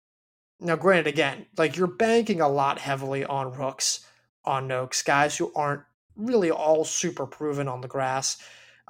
now, 0.60 0.76
granted, 0.76 1.08
again, 1.08 1.46
like 1.58 1.76
you're 1.78 1.88
banking 1.88 2.42
a 2.42 2.48
lot 2.48 2.80
heavily 2.80 3.26
on 3.26 3.54
Rooks, 3.54 4.06
on 4.46 4.68
Nokes, 4.68 5.04
guys 5.04 5.38
who 5.38 5.52
aren't 5.56 5.82
really 6.16 6.52
all 6.52 6.86
super 6.86 7.26
proven 7.26 7.68
on 7.68 7.82
the 7.82 7.88
grass. 7.88 8.38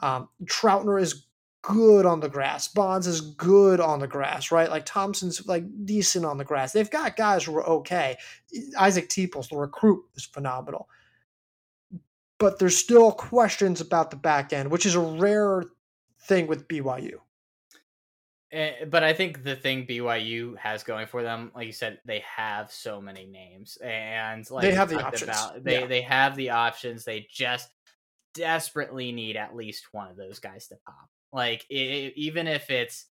Um, 0.01 0.29
Troutner 0.45 1.01
is 1.01 1.25
good 1.63 2.05
on 2.05 2.19
the 2.19 2.29
grass. 2.29 2.67
Bons 2.67 3.07
is 3.07 3.21
good 3.21 3.79
on 3.79 3.99
the 3.99 4.07
grass, 4.07 4.51
right? 4.51 4.69
Like 4.69 4.85
Thompson's 4.85 5.47
like 5.47 5.63
decent 5.85 6.25
on 6.25 6.37
the 6.37 6.43
grass. 6.43 6.73
They've 6.73 6.89
got 6.89 7.15
guys 7.15 7.45
who 7.45 7.55
are 7.57 7.67
okay. 7.67 8.17
Isaac 8.77 9.09
Teeples, 9.09 9.49
the 9.49 9.57
recruit, 9.57 10.03
is 10.15 10.25
phenomenal. 10.25 10.87
But 12.37 12.59
there's 12.59 12.77
still 12.77 13.11
questions 13.11 13.81
about 13.81 14.11
the 14.11 14.17
back 14.17 14.53
end, 14.53 14.69
which 14.69 14.85
is 14.85 14.95
a 14.95 14.99
rare 14.99 15.63
thing 16.27 16.47
with 16.47 16.67
BYU. 16.67 17.15
Eh, 18.51 18.85
but 18.85 19.03
I 19.03 19.13
think 19.13 19.43
the 19.43 19.55
thing 19.55 19.87
BYU 19.87 20.57
has 20.57 20.83
going 20.83 21.07
for 21.07 21.23
them, 21.23 21.51
like 21.55 21.65
you 21.65 21.73
said, 21.73 21.99
they 22.05 22.23
have 22.35 22.71
so 22.71 23.01
many 23.01 23.25
names, 23.25 23.77
and 23.77 24.49
like 24.51 24.63
they 24.63 24.73
have 24.73 24.89
the 24.89 25.01
options. 25.01 25.23
About, 25.23 25.63
they 25.63 25.79
yeah. 25.79 25.87
they 25.87 26.01
have 26.01 26.35
the 26.35 26.49
options. 26.51 27.05
They 27.05 27.25
just 27.31 27.69
desperately 28.33 29.11
need 29.11 29.37
at 29.37 29.55
least 29.55 29.87
one 29.93 30.09
of 30.09 30.17
those 30.17 30.39
guys 30.39 30.67
to 30.67 30.75
pop. 30.85 31.09
Like 31.33 31.65
it, 31.69 32.13
even 32.15 32.47
if 32.47 32.69
it's 32.69 33.07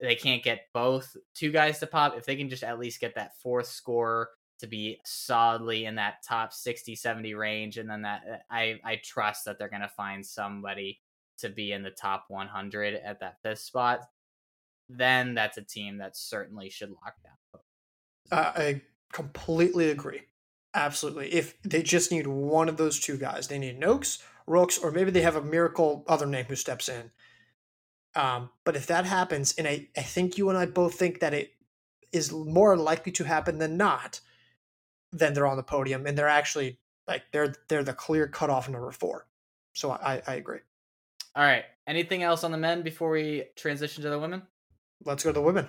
they 0.00 0.14
can't 0.14 0.42
get 0.42 0.68
both 0.72 1.16
two 1.34 1.50
guys 1.50 1.80
to 1.80 1.86
pop, 1.86 2.16
if 2.16 2.24
they 2.24 2.36
can 2.36 2.48
just 2.48 2.62
at 2.62 2.78
least 2.78 3.00
get 3.00 3.16
that 3.16 3.36
fourth 3.40 3.66
score 3.66 4.30
to 4.60 4.66
be 4.66 5.00
solidly 5.04 5.84
in 5.84 5.96
that 5.96 6.22
top 6.26 6.52
60 6.52 6.94
70 6.94 7.34
range 7.34 7.76
and 7.76 7.90
then 7.90 8.02
that 8.02 8.22
eh, 8.26 8.36
I 8.50 8.80
I 8.84 9.00
trust 9.02 9.44
that 9.44 9.58
they're 9.58 9.68
going 9.68 9.82
to 9.82 9.88
find 9.88 10.24
somebody 10.24 11.00
to 11.38 11.48
be 11.48 11.72
in 11.72 11.82
the 11.82 11.90
top 11.90 12.26
100 12.28 12.94
at 12.94 13.18
that 13.20 13.42
fifth 13.42 13.58
spot 13.58 14.02
then 14.88 15.34
that's 15.34 15.58
a 15.58 15.62
team 15.62 15.98
that 15.98 16.16
certainly 16.16 16.70
should 16.70 16.90
lock 16.90 17.14
down. 17.22 17.60
Uh, 18.30 18.52
I 18.54 18.82
completely 19.12 19.90
agree. 19.90 20.22
Absolutely. 20.74 21.32
If 21.32 21.60
they 21.62 21.82
just 21.82 22.10
need 22.10 22.26
one 22.26 22.68
of 22.68 22.76
those 22.76 22.98
two 22.98 23.16
guys, 23.16 23.48
they 23.48 23.58
need 23.58 23.80
Nokes, 23.80 24.22
Rooks, 24.46 24.78
or 24.78 24.90
maybe 24.90 25.10
they 25.10 25.22
have 25.22 25.36
a 25.36 25.42
miracle 25.42 26.04
other 26.08 26.26
name 26.26 26.46
who 26.46 26.56
steps 26.56 26.88
in. 26.88 27.10
Um, 28.16 28.50
but 28.64 28.76
if 28.76 28.86
that 28.86 29.04
happens, 29.04 29.54
and 29.58 29.66
I, 29.66 29.88
I 29.96 30.02
think 30.02 30.38
you 30.38 30.48
and 30.48 30.58
I 30.58 30.66
both 30.66 30.94
think 30.94 31.20
that 31.20 31.34
it 31.34 31.54
is 32.12 32.32
more 32.32 32.76
likely 32.76 33.12
to 33.12 33.24
happen 33.24 33.58
than 33.58 33.76
not, 33.76 34.20
then 35.12 35.34
they're 35.34 35.46
on 35.46 35.56
the 35.56 35.62
podium 35.62 36.06
and 36.06 36.16
they're 36.16 36.28
actually 36.28 36.78
like 37.06 37.22
they're 37.32 37.54
they're 37.68 37.84
the 37.84 37.92
clear 37.92 38.28
cutoff 38.28 38.68
number 38.68 38.90
four. 38.90 39.26
So 39.74 39.90
I, 39.90 40.22
I 40.26 40.34
agree. 40.34 40.60
All 41.36 41.44
right. 41.44 41.64
Anything 41.86 42.22
else 42.22 42.44
on 42.44 42.52
the 42.52 42.58
men 42.58 42.82
before 42.82 43.10
we 43.10 43.44
transition 43.56 44.02
to 44.04 44.10
the 44.10 44.18
women? 44.18 44.42
let's 45.04 45.24
go 45.24 45.30
to 45.30 45.34
the 45.34 45.42
women. 45.42 45.68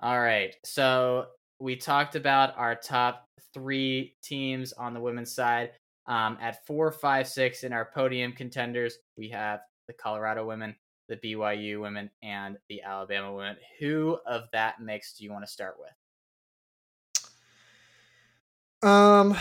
All 0.00 0.20
right. 0.20 0.54
So 0.64 1.26
we 1.60 1.76
talked 1.76 2.16
about 2.16 2.56
our 2.56 2.74
top 2.74 3.28
three 3.54 4.16
teams 4.22 4.72
on 4.72 4.94
the 4.94 5.00
women's 5.00 5.34
side. 5.34 5.70
Um, 6.06 6.36
at 6.40 6.66
four, 6.66 6.90
five, 6.90 7.28
six 7.28 7.62
in 7.62 7.72
our 7.72 7.88
podium 7.94 8.32
contenders, 8.32 8.98
we 9.16 9.28
have 9.28 9.60
the 9.86 9.92
Colorado 9.92 10.44
women, 10.44 10.74
the 11.08 11.16
BYU 11.16 11.80
women, 11.80 12.10
and 12.22 12.58
the 12.68 12.82
Alabama 12.82 13.32
women. 13.32 13.56
Who 13.80 14.18
of 14.26 14.44
that 14.52 14.80
mix 14.80 15.14
do 15.14 15.24
you 15.24 15.32
want 15.32 15.44
to 15.44 15.52
start 15.52 15.76
with? 15.78 15.92
Um, 18.82 19.36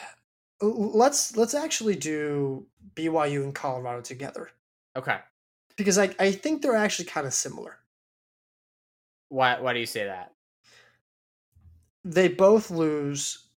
let's 0.60 1.36
let's 1.36 1.54
actually 1.54 1.96
do 1.96 2.66
BYU 2.94 3.44
and 3.44 3.54
Colorado 3.54 4.00
together. 4.00 4.50
Okay. 4.96 5.18
Because 5.76 5.98
I 5.98 6.14
I 6.18 6.32
think 6.32 6.62
they're 6.62 6.74
actually 6.74 7.06
kind 7.06 7.26
of 7.26 7.34
similar. 7.34 7.78
Why 9.28 9.60
why 9.60 9.72
do 9.72 9.80
you 9.80 9.86
say 9.86 10.04
that? 10.04 10.32
They 12.04 12.28
both 12.28 12.70
lose 12.70 13.48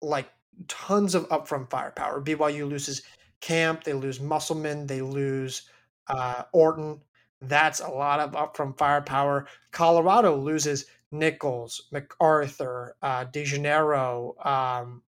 like 0.00 0.28
tons 0.68 1.14
of 1.14 1.28
upfront 1.28 1.70
firepower. 1.70 2.20
BYU 2.20 2.68
loses 2.68 3.02
Camp, 3.40 3.84
they 3.84 3.92
lose 3.92 4.20
Musselman, 4.20 4.86
they 4.86 5.00
lose 5.00 5.68
uh, 6.08 6.44
Orton. 6.52 7.00
That's 7.40 7.80
a 7.80 7.88
lot 7.88 8.20
of 8.20 8.34
up 8.34 8.56
from 8.56 8.74
firepower. 8.74 9.46
Colorado 9.70 10.36
loses 10.36 10.86
Nichols, 11.10 11.88
MacArthur, 11.92 12.96
uh, 13.00 13.24
DeGenero, 13.26 14.44
um, 14.44 15.02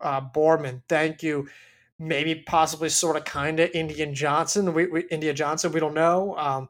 uh, 0.00 0.20
Borman. 0.20 0.82
Thank 0.88 1.22
you. 1.22 1.48
Maybe 1.98 2.34
possibly 2.34 2.88
sort 2.88 3.16
of 3.16 3.24
kind 3.24 3.60
of 3.60 3.70
Indian 3.72 4.14
Johnson. 4.14 4.74
We, 4.74 4.86
we, 4.86 5.04
India 5.10 5.32
Johnson. 5.32 5.72
We 5.72 5.80
don't 5.80 5.94
know. 5.94 6.36
Um, 6.36 6.68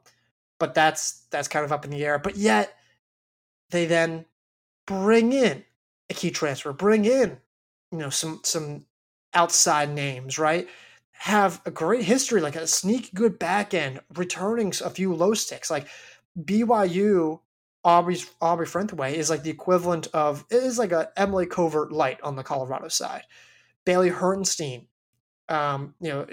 but 0.59 0.73
that's 0.73 1.25
that's 1.31 1.47
kind 1.47 1.65
of 1.65 1.71
up 1.71 1.85
in 1.85 1.91
the 1.91 2.05
air. 2.05 2.19
But 2.19 2.37
yet 2.37 2.75
they 3.71 3.85
then 3.85 4.25
bring 4.85 5.33
in 5.33 5.63
a 6.09 6.13
key 6.13 6.31
transfer, 6.31 6.71
bring 6.73 7.05
in 7.05 7.37
you 7.91 7.97
know 7.97 8.09
some 8.09 8.41
some 8.43 8.85
outside 9.33 9.89
names, 9.89 10.39
right? 10.39 10.67
Have 11.19 11.61
a 11.65 11.71
great 11.71 12.03
history, 12.03 12.41
like 12.41 12.55
a 12.55 12.67
sneak 12.67 13.13
good 13.13 13.39
back 13.39 13.73
end, 13.73 13.99
returning 14.15 14.73
a 14.83 14.89
few 14.89 15.13
low 15.13 15.33
sticks, 15.33 15.71
like 15.71 15.87
BYU. 16.39 17.39
Aubrey's 17.83 18.27
Aubrey 18.41 18.65
Frentheway 18.65 19.15
is 19.15 19.29
like 19.29 19.43
the 19.43 19.51
equivalent 19.51 20.07
of 20.11 20.43
it 20.49 20.63
is 20.63 20.79
like 20.79 20.91
a 20.91 21.11
Emily 21.15 21.45
Covert 21.45 21.91
light 21.91 22.19
on 22.21 22.35
the 22.35 22.43
Colorado 22.43 22.87
side. 22.87 23.21
Bailey 23.85 24.09
Hertenstein, 24.09 24.87
um, 25.49 25.93
you 26.01 26.09
know, 26.09 26.25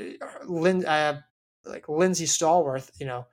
Lynn, 0.47 0.87
uh, 0.87 1.20
like 1.66 1.91
Lindsay 1.91 2.24
Stallworth, 2.24 2.91
you 2.99 3.05
know, 3.05 3.26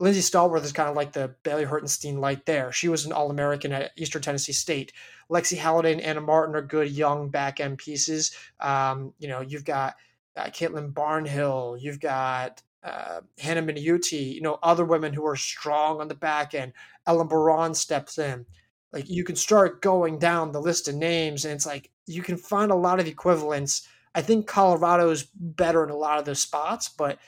Lindsay 0.00 0.22
Stallworth 0.22 0.64
is 0.64 0.72
kind 0.72 0.88
of 0.88 0.96
like 0.96 1.12
the 1.12 1.34
Bailey 1.42 1.66
Hertenstein 1.66 2.18
light 2.18 2.46
there. 2.46 2.72
She 2.72 2.88
was 2.88 3.04
an 3.04 3.12
All 3.12 3.30
American 3.30 3.72
at 3.72 3.90
Eastern 3.96 4.22
Tennessee 4.22 4.54
State. 4.54 4.94
Lexi 5.30 5.58
Halliday 5.58 5.92
and 5.92 6.00
Anna 6.00 6.22
Martin 6.22 6.56
are 6.56 6.62
good 6.62 6.90
young 6.90 7.28
back 7.28 7.60
end 7.60 7.76
pieces. 7.76 8.34
Um, 8.58 9.12
you 9.18 9.28
know, 9.28 9.42
you've 9.42 9.66
got 9.66 9.96
uh, 10.36 10.44
Caitlin 10.44 10.92
Barnhill, 10.92 11.80
you've 11.80 12.00
got 12.00 12.62
uh, 12.82 13.20
Hannah 13.38 13.62
Minuti, 13.62 14.34
you 14.34 14.40
know, 14.40 14.58
other 14.62 14.84
women 14.84 15.12
who 15.12 15.26
are 15.26 15.36
strong 15.36 16.00
on 16.00 16.08
the 16.08 16.14
back 16.14 16.54
end. 16.54 16.72
Ellen 17.06 17.28
Baran 17.28 17.74
steps 17.74 18.18
in. 18.18 18.46
Like 18.92 19.08
you 19.08 19.24
can 19.24 19.36
start 19.36 19.82
going 19.82 20.18
down 20.18 20.52
the 20.52 20.60
list 20.60 20.88
of 20.88 20.94
names, 20.94 21.44
and 21.44 21.54
it's 21.54 21.66
like 21.66 21.90
you 22.06 22.22
can 22.22 22.36
find 22.36 22.72
a 22.72 22.76
lot 22.76 22.98
of 22.98 23.06
equivalents. 23.06 23.86
I 24.14 24.22
think 24.22 24.46
Colorado 24.46 25.10
is 25.10 25.28
better 25.34 25.84
in 25.84 25.90
a 25.90 25.96
lot 25.96 26.18
of 26.18 26.24
those 26.24 26.42
spots, 26.42 26.88
but 26.88 27.18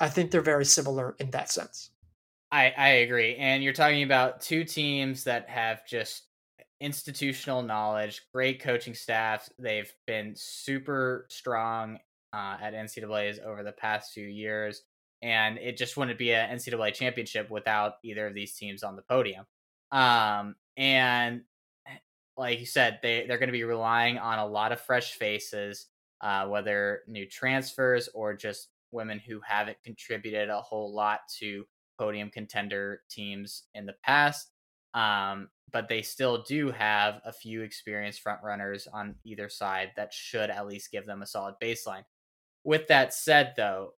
I 0.00 0.08
think 0.08 0.30
they're 0.30 0.40
very 0.40 0.64
similar 0.64 1.14
in 1.20 1.30
that 1.30 1.50
sense. 1.50 1.90
I, 2.50 2.72
I 2.76 2.88
agree. 2.88 3.36
And 3.36 3.62
you're 3.62 3.72
talking 3.72 4.02
about 4.02 4.40
two 4.40 4.64
teams 4.64 5.22
that 5.24 5.48
have 5.48 5.86
just 5.86 6.24
institutional 6.80 7.62
knowledge, 7.62 8.22
great 8.32 8.60
coaching 8.60 8.94
staffs. 8.94 9.50
They've 9.58 9.92
been 10.06 10.34
super 10.34 11.26
strong 11.28 11.98
uh, 12.32 12.56
at 12.60 12.74
NCAA's 12.74 13.40
over 13.44 13.62
the 13.62 13.72
past 13.72 14.12
few 14.12 14.26
years. 14.26 14.82
And 15.22 15.58
it 15.58 15.76
just 15.76 15.96
wouldn't 15.96 16.18
be 16.18 16.32
an 16.32 16.56
NCAA 16.56 16.94
championship 16.94 17.50
without 17.50 17.94
either 18.02 18.26
of 18.26 18.34
these 18.34 18.54
teams 18.54 18.82
on 18.82 18.96
the 18.96 19.02
podium. 19.02 19.44
Um, 19.92 20.54
and 20.76 21.42
like 22.36 22.58
you 22.58 22.66
said, 22.66 23.00
they, 23.02 23.26
they're 23.26 23.38
going 23.38 23.48
to 23.48 23.52
be 23.52 23.64
relying 23.64 24.18
on 24.18 24.38
a 24.38 24.46
lot 24.46 24.72
of 24.72 24.80
fresh 24.80 25.12
faces, 25.12 25.88
uh, 26.22 26.46
whether 26.46 27.02
new 27.06 27.26
transfers 27.26 28.08
or 28.14 28.34
just 28.34 28.68
women 28.92 29.18
who 29.18 29.40
haven't 29.46 29.76
contributed 29.84 30.48
a 30.48 30.60
whole 30.60 30.94
lot 30.94 31.20
to 31.38 31.64
podium 31.98 32.30
contender 32.30 33.02
teams 33.10 33.64
in 33.74 33.84
the 33.84 33.94
past. 34.02 34.52
Um, 34.94 35.48
but 35.72 35.88
they 35.88 36.02
still 36.02 36.42
do 36.42 36.70
have 36.70 37.20
a 37.24 37.32
few 37.32 37.62
experienced 37.62 38.22
front 38.22 38.40
runners 38.42 38.88
on 38.92 39.14
either 39.24 39.48
side 39.48 39.90
that 39.96 40.12
should 40.12 40.50
at 40.50 40.66
least 40.66 40.90
give 40.90 41.06
them 41.06 41.22
a 41.22 41.26
solid 41.26 41.54
baseline. 41.62 42.02
With 42.64 42.88
that 42.88 43.14
said, 43.14 43.54
though, 43.56 43.94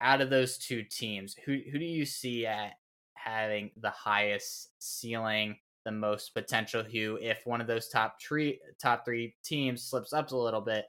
out 0.00 0.20
of 0.20 0.30
those 0.30 0.58
two 0.58 0.82
teams, 0.82 1.36
who 1.44 1.60
who 1.70 1.78
do 1.78 1.84
you 1.84 2.06
see 2.06 2.46
at 2.46 2.72
having 3.14 3.70
the 3.80 3.90
highest 3.90 4.70
ceiling, 4.78 5.56
the 5.84 5.92
most 5.92 6.34
potential? 6.34 6.82
Who, 6.82 7.18
if 7.20 7.44
one 7.44 7.60
of 7.60 7.66
those 7.66 7.88
top 7.88 8.20
three 8.20 8.60
top 8.80 9.04
three 9.04 9.34
teams 9.42 9.82
slips 9.82 10.12
up 10.12 10.30
a 10.32 10.36
little 10.36 10.60
bit, 10.60 10.86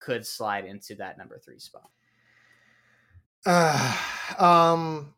could 0.00 0.26
slide 0.26 0.64
into 0.64 0.94
that 0.96 1.18
number 1.18 1.38
three 1.38 1.58
spot? 1.58 1.90
Uh, 3.44 3.96
um, 4.38 5.14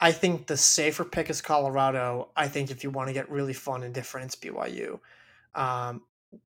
I 0.00 0.12
think 0.12 0.46
the 0.46 0.56
safer 0.56 1.04
pick 1.04 1.30
is 1.30 1.40
Colorado. 1.40 2.28
I 2.36 2.48
think 2.48 2.70
if 2.70 2.82
you 2.82 2.90
want 2.90 3.08
to 3.08 3.12
get 3.12 3.30
really 3.30 3.52
fun 3.52 3.82
and 3.82 3.94
different, 3.94 4.26
it's 4.26 4.36
BYU. 4.36 4.98
Um, 5.54 6.02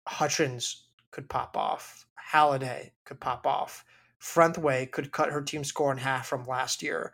Hutchins 0.06 0.84
could 1.10 1.28
pop 1.28 1.56
off. 1.56 2.06
Halliday 2.30 2.92
could 3.04 3.20
pop 3.20 3.46
off. 3.46 3.84
Frentheway 4.18 4.86
could 4.86 5.12
cut 5.12 5.30
her 5.30 5.42
team 5.42 5.64
score 5.64 5.92
in 5.92 5.98
half 5.98 6.26
from 6.26 6.44
last 6.44 6.82
year. 6.82 7.12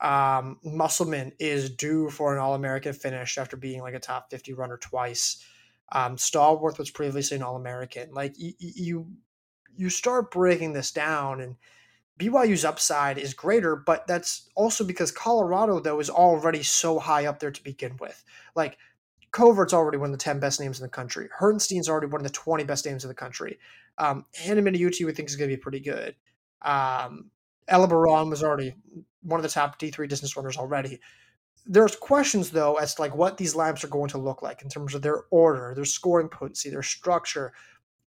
Um, 0.00 0.58
Musselman 0.64 1.32
is 1.38 1.70
due 1.70 2.10
for 2.10 2.32
an 2.34 2.40
All 2.40 2.54
American 2.54 2.92
finish 2.92 3.38
after 3.38 3.56
being 3.56 3.80
like 3.80 3.94
a 3.94 4.00
top 4.00 4.30
50 4.30 4.52
runner 4.52 4.76
twice. 4.76 5.44
Um, 5.92 6.16
Stallworth 6.16 6.78
was 6.78 6.90
previously 6.90 7.36
an 7.36 7.42
All 7.42 7.56
American. 7.56 8.12
Like 8.12 8.34
y- 8.40 8.54
y- 8.60 8.72
you, 8.74 9.06
you 9.76 9.88
start 9.88 10.30
breaking 10.30 10.72
this 10.72 10.90
down, 10.90 11.40
and 11.40 11.56
BYU's 12.18 12.64
upside 12.64 13.18
is 13.18 13.34
greater, 13.34 13.74
but 13.76 14.06
that's 14.06 14.48
also 14.54 14.84
because 14.84 15.10
Colorado, 15.10 15.80
though, 15.80 16.00
is 16.00 16.10
already 16.10 16.62
so 16.62 16.98
high 16.98 17.26
up 17.26 17.38
there 17.40 17.50
to 17.50 17.64
begin 17.64 17.96
with. 17.98 18.22
Like, 18.54 18.76
Covert's 19.32 19.72
already 19.72 19.96
one 19.96 20.10
of 20.10 20.12
the 20.12 20.22
10 20.22 20.40
best 20.40 20.60
names 20.60 20.78
in 20.78 20.84
the 20.84 20.90
country. 20.90 21.28
Hertenstein's 21.38 21.88
already 21.88 22.06
one 22.06 22.20
of 22.20 22.26
the 22.26 22.32
20 22.32 22.64
best 22.64 22.84
names 22.84 23.02
in 23.02 23.08
the 23.08 23.14
country. 23.14 23.58
Um, 23.98 24.26
Hannah 24.34 24.62
Miniucci, 24.62 25.06
we 25.06 25.12
think, 25.12 25.28
is 25.28 25.36
going 25.36 25.50
to 25.50 25.56
be 25.56 25.60
pretty 25.60 25.80
good. 25.80 26.14
Um, 26.60 27.30
Ella 27.66 27.88
Baran 27.88 28.28
was 28.28 28.42
already 28.42 28.74
one 29.22 29.40
of 29.40 29.42
the 29.42 29.48
top 29.48 29.78
D3 29.78 30.08
distance 30.08 30.36
runners 30.36 30.58
already. 30.58 31.00
There's 31.64 31.96
questions, 31.96 32.50
though, 32.50 32.74
as 32.74 32.94
to 32.94 33.02
like 33.02 33.14
what 33.14 33.38
these 33.38 33.54
lamps 33.54 33.84
are 33.84 33.88
going 33.88 34.10
to 34.10 34.18
look 34.18 34.42
like 34.42 34.62
in 34.62 34.68
terms 34.68 34.94
of 34.94 35.02
their 35.02 35.22
order, 35.30 35.72
their 35.74 35.84
scoring 35.84 36.28
potency, 36.28 36.68
their 36.68 36.82
structure, 36.82 37.52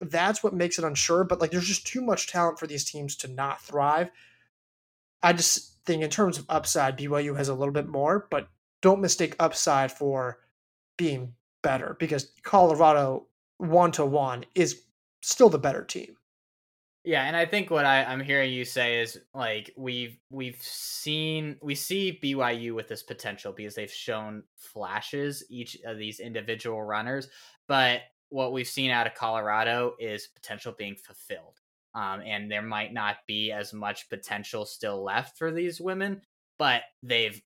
that's 0.02 0.44
what 0.44 0.54
makes 0.54 0.78
it 0.78 0.86
unsure. 0.86 1.24
But 1.24 1.40
like, 1.40 1.52
there's 1.52 1.68
just 1.68 1.88
too 1.88 2.02
much 2.02 2.28
talent 2.28 2.60
for 2.60 2.68
these 2.68 2.84
teams 2.84 3.16
to 3.18 3.30
not 3.30 3.62
thrive. 3.62 4.12
I 5.22 5.32
just 5.32 5.86
think 5.86 6.04
in 6.04 6.10
terms 6.10 6.38
of 6.38 6.46
upside, 6.50 6.98
BYU 6.98 7.38
has 7.38 7.48
a 7.48 7.54
little 7.54 7.74
bit 7.74 7.88
more, 7.88 8.28
but 8.30 8.50
don't 8.82 9.00
mistake 9.00 9.36
upside 9.40 9.92
for 9.92 10.40
being 10.98 11.34
better 11.62 11.96
because 12.00 12.32
Colorado 12.44 13.28
one 13.58 13.92
to 13.94 14.06
one 14.06 14.46
is 14.56 14.84
still 15.22 15.50
the 15.50 15.60
better 15.60 15.84
team. 15.84 16.18
Yeah, 17.06 17.24
and 17.26 17.36
I 17.36 17.46
think 17.46 17.70
what 17.70 17.86
I, 17.86 18.04
I'm 18.04 18.22
hearing 18.22 18.54
you 18.54 18.64
say 18.64 19.02
is 19.02 19.20
like 19.34 19.74
we've 19.76 20.18
we've 20.30 20.62
seen 20.62 21.58
we 21.62 21.76
see 21.76 22.18
BYU 22.24 22.74
with 22.74 22.88
this 22.88 23.04
potential 23.04 23.52
because 23.52 23.76
they've 23.76 23.92
shown 23.92 24.44
flashes 24.56 25.44
each 25.50 25.78
of 25.86 25.98
these 25.98 26.22
individual 26.22 26.82
runners, 26.82 27.28
but 27.68 28.02
what 28.30 28.54
we've 28.54 28.68
seen 28.68 28.90
out 28.90 29.06
of 29.06 29.14
Colorado 29.16 29.96
is 30.00 30.28
potential 30.28 30.74
being 30.78 30.96
fulfilled. 30.96 31.60
Um, 31.94 32.22
and 32.26 32.50
there 32.50 32.64
might 32.64 32.92
not 32.92 33.18
be 33.28 33.52
as 33.52 33.74
much 33.74 34.10
potential 34.10 34.66
still 34.66 35.04
left 35.04 35.38
for 35.38 35.52
these 35.52 35.80
women, 35.80 36.22
but 36.58 36.82
they've 37.04 37.40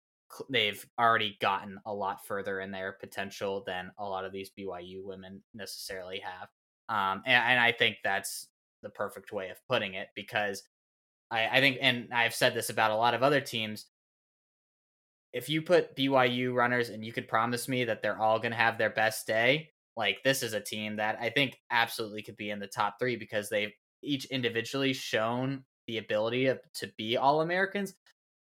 they've 0.50 0.86
already 1.00 1.38
gotten 1.42 1.80
a 1.86 1.94
lot 1.94 2.26
further 2.26 2.60
in 2.60 2.72
their 2.72 2.94
potential 3.00 3.64
than 3.66 3.92
a 3.98 4.06
lot 4.06 4.26
of 4.26 4.32
these 4.32 4.52
BYU 4.58 5.04
women 5.04 5.42
necessarily 5.54 6.20
have. 6.20 6.50
Um, 6.90 7.24
and, 7.26 7.44
and 7.44 7.60
I 7.60 7.72
think 7.72 7.98
that's 8.04 8.48
the 8.84 8.90
perfect 8.90 9.32
way 9.32 9.50
of 9.50 9.58
putting 9.68 9.96
it 9.96 10.08
because 10.16 10.64
I, 11.32 11.48
I 11.48 11.60
think, 11.60 11.78
and 11.82 12.10
I've 12.14 12.36
said 12.36 12.54
this 12.54 12.70
about 12.70 12.92
a 12.92 12.96
lot 12.96 13.14
of 13.14 13.24
other 13.24 13.42
teams. 13.42 13.86
If 15.34 15.50
you 15.50 15.62
put 15.62 15.96
BYU 15.96 16.54
runners 16.54 16.90
and 16.90 17.04
you 17.04 17.12
could 17.12 17.28
promise 17.28 17.68
me 17.68 17.84
that 17.86 18.02
they're 18.02 18.20
all 18.20 18.40
going 18.40 18.52
to 18.52 18.58
have 18.58 18.78
their 18.78 18.90
best 18.90 19.28
day, 19.28 19.72
like 19.96 20.20
this 20.24 20.44
is 20.44 20.54
a 20.54 20.62
team 20.62 20.98
that 20.98 21.18
I 21.20 21.30
think 21.30 21.60
absolutely 21.72 22.22
could 22.22 22.38
be 22.38 22.50
in 22.50 22.60
the 22.60 22.68
top 22.68 22.96
three 23.00 23.16
because 23.16 23.50
they've 23.50 23.74
each 24.04 24.26
individually 24.26 24.94
shown 24.94 25.64
the 25.88 25.98
ability 25.98 26.48
of, 26.48 26.60
to 26.76 26.92
be 26.98 27.18
all 27.18 27.42
Americans. 27.42 27.96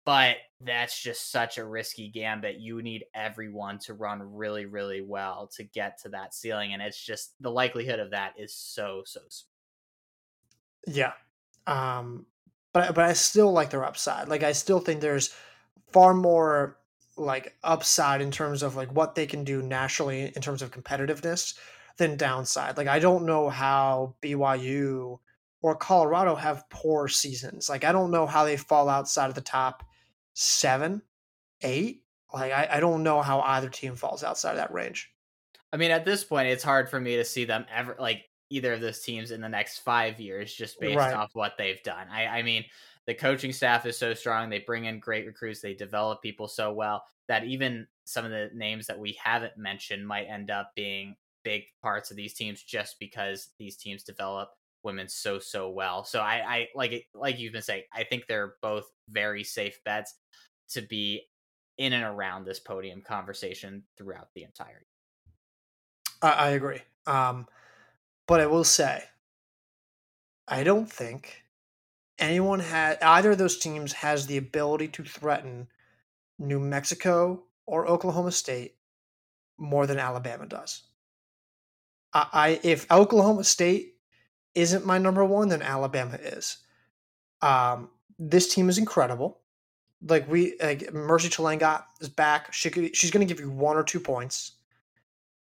But 0.04 0.36
that's 0.60 1.00
just 1.00 1.30
such 1.30 1.58
a 1.58 1.64
risky 1.64 2.08
gambit. 2.08 2.56
You 2.56 2.82
need 2.82 3.04
everyone 3.14 3.78
to 3.80 3.94
run 3.94 4.34
really, 4.34 4.66
really 4.66 5.00
well 5.00 5.48
to 5.56 5.64
get 5.64 5.98
to 6.02 6.08
that 6.10 6.34
ceiling. 6.34 6.72
And 6.72 6.82
it's 6.82 7.00
just 7.00 7.34
the 7.40 7.50
likelihood 7.50 8.00
of 8.00 8.10
that 8.10 8.34
is 8.36 8.54
so, 8.54 9.02
so 9.06 9.20
small. 9.28 9.48
Yeah. 10.86 11.12
Um, 11.66 12.26
but 12.72 12.94
but 12.94 13.04
I 13.04 13.12
still 13.12 13.52
like 13.52 13.70
their 13.70 13.84
upside. 13.84 14.28
Like 14.28 14.42
I 14.42 14.52
still 14.52 14.80
think 14.80 15.00
there's 15.00 15.34
far 15.92 16.14
more 16.14 16.78
like 17.16 17.54
upside 17.62 18.22
in 18.22 18.30
terms 18.30 18.62
of 18.62 18.74
like 18.74 18.92
what 18.92 19.14
they 19.14 19.26
can 19.26 19.44
do 19.44 19.62
nationally 19.62 20.32
in 20.34 20.42
terms 20.42 20.62
of 20.62 20.70
competitiveness 20.70 21.54
than 21.98 22.16
downside. 22.16 22.76
Like 22.76 22.88
I 22.88 22.98
don't 22.98 23.26
know 23.26 23.48
how 23.48 24.14
BYU 24.22 25.18
or 25.60 25.76
Colorado 25.76 26.34
have 26.34 26.68
poor 26.70 27.08
seasons. 27.08 27.68
Like 27.68 27.84
I 27.84 27.92
don't 27.92 28.10
know 28.10 28.26
how 28.26 28.44
they 28.44 28.56
fall 28.56 28.88
outside 28.88 29.28
of 29.28 29.34
the 29.34 29.40
top 29.40 29.84
seven, 30.34 31.02
eight. 31.62 32.02
Like 32.32 32.52
I, 32.52 32.68
I 32.72 32.80
don't 32.80 33.02
know 33.02 33.22
how 33.22 33.40
either 33.40 33.68
team 33.68 33.94
falls 33.94 34.24
outside 34.24 34.52
of 34.52 34.56
that 34.56 34.72
range. 34.72 35.10
I 35.72 35.76
mean, 35.76 35.90
at 35.90 36.04
this 36.04 36.24
point, 36.24 36.48
it's 36.48 36.64
hard 36.64 36.88
for 36.88 37.00
me 37.00 37.16
to 37.16 37.24
see 37.24 37.44
them 37.44 37.66
ever 37.74 37.96
like 37.98 38.24
either 38.50 38.74
of 38.74 38.80
those 38.80 39.00
teams 39.00 39.30
in 39.30 39.40
the 39.40 39.48
next 39.48 39.78
five 39.78 40.20
years 40.20 40.54
just 40.54 40.78
based 40.78 40.98
right. 40.98 41.14
off 41.14 41.30
what 41.32 41.54
they've 41.56 41.82
done. 41.82 42.06
I, 42.10 42.26
I 42.26 42.42
mean, 42.42 42.64
the 43.06 43.14
coaching 43.14 43.52
staff 43.52 43.86
is 43.86 43.96
so 43.96 44.12
strong. 44.14 44.50
They 44.50 44.60
bring 44.60 44.84
in 44.84 45.00
great 45.00 45.26
recruits. 45.26 45.60
They 45.60 45.74
develop 45.74 46.22
people 46.22 46.48
so 46.48 46.72
well 46.72 47.02
that 47.28 47.44
even 47.44 47.86
some 48.04 48.24
of 48.24 48.30
the 48.30 48.50
names 48.54 48.86
that 48.86 48.98
we 48.98 49.18
haven't 49.22 49.56
mentioned 49.56 50.06
might 50.06 50.26
end 50.26 50.50
up 50.50 50.72
being 50.76 51.16
big 51.44 51.62
parts 51.80 52.10
of 52.10 52.16
these 52.16 52.34
teams 52.34 52.62
just 52.62 52.98
because 53.00 53.48
these 53.58 53.76
teams 53.76 54.02
develop 54.02 54.50
women 54.84 55.08
so 55.08 55.38
so 55.38 55.70
well. 55.70 56.04
So 56.04 56.20
I, 56.20 56.42
I 56.46 56.68
like 56.74 56.92
it 56.92 57.04
like 57.14 57.38
you've 57.38 57.52
been 57.52 57.62
saying, 57.62 57.84
I 57.92 58.04
think 58.04 58.26
they're 58.26 58.54
both 58.62 58.84
very 59.08 59.44
safe 59.44 59.82
bets 59.84 60.14
to 60.70 60.82
be 60.82 61.22
in 61.78 61.92
and 61.92 62.04
around 62.04 62.44
this 62.44 62.60
podium 62.60 63.00
conversation 63.00 63.82
throughout 63.96 64.28
the 64.34 64.44
entire 64.44 64.82
I, 66.20 66.30
I 66.30 66.48
agree. 66.50 66.80
Um 67.06 67.46
but 68.26 68.40
I 68.40 68.46
will 68.46 68.64
say 68.64 69.04
I 70.48 70.64
don't 70.64 70.90
think 70.90 71.44
anyone 72.18 72.60
had 72.60 72.98
either 73.02 73.32
of 73.32 73.38
those 73.38 73.58
teams 73.58 73.92
has 73.92 74.26
the 74.26 74.36
ability 74.36 74.88
to 74.88 75.04
threaten 75.04 75.68
New 76.38 76.60
Mexico 76.60 77.44
or 77.66 77.86
Oklahoma 77.86 78.32
State 78.32 78.76
more 79.58 79.86
than 79.86 79.98
Alabama 79.98 80.46
does. 80.46 80.82
I, 82.12 82.26
I 82.32 82.60
if 82.62 82.90
Oklahoma 82.90 83.44
State 83.44 83.91
isn't 84.54 84.86
my 84.86 84.98
number 84.98 85.24
one, 85.24 85.48
then 85.48 85.62
Alabama 85.62 86.16
is. 86.16 86.58
Um, 87.40 87.90
this 88.18 88.52
team 88.52 88.68
is 88.68 88.78
incredible. 88.78 89.40
Like 90.06 90.28
we, 90.28 90.56
like 90.62 90.92
Mercy 90.92 91.28
Chelangat 91.28 91.84
is 92.00 92.08
back. 92.08 92.52
She 92.52 92.70
could, 92.70 92.96
she's 92.96 93.10
going 93.10 93.26
to 93.26 93.32
give 93.32 93.42
you 93.42 93.50
one 93.50 93.76
or 93.76 93.84
two 93.84 94.00
points. 94.00 94.52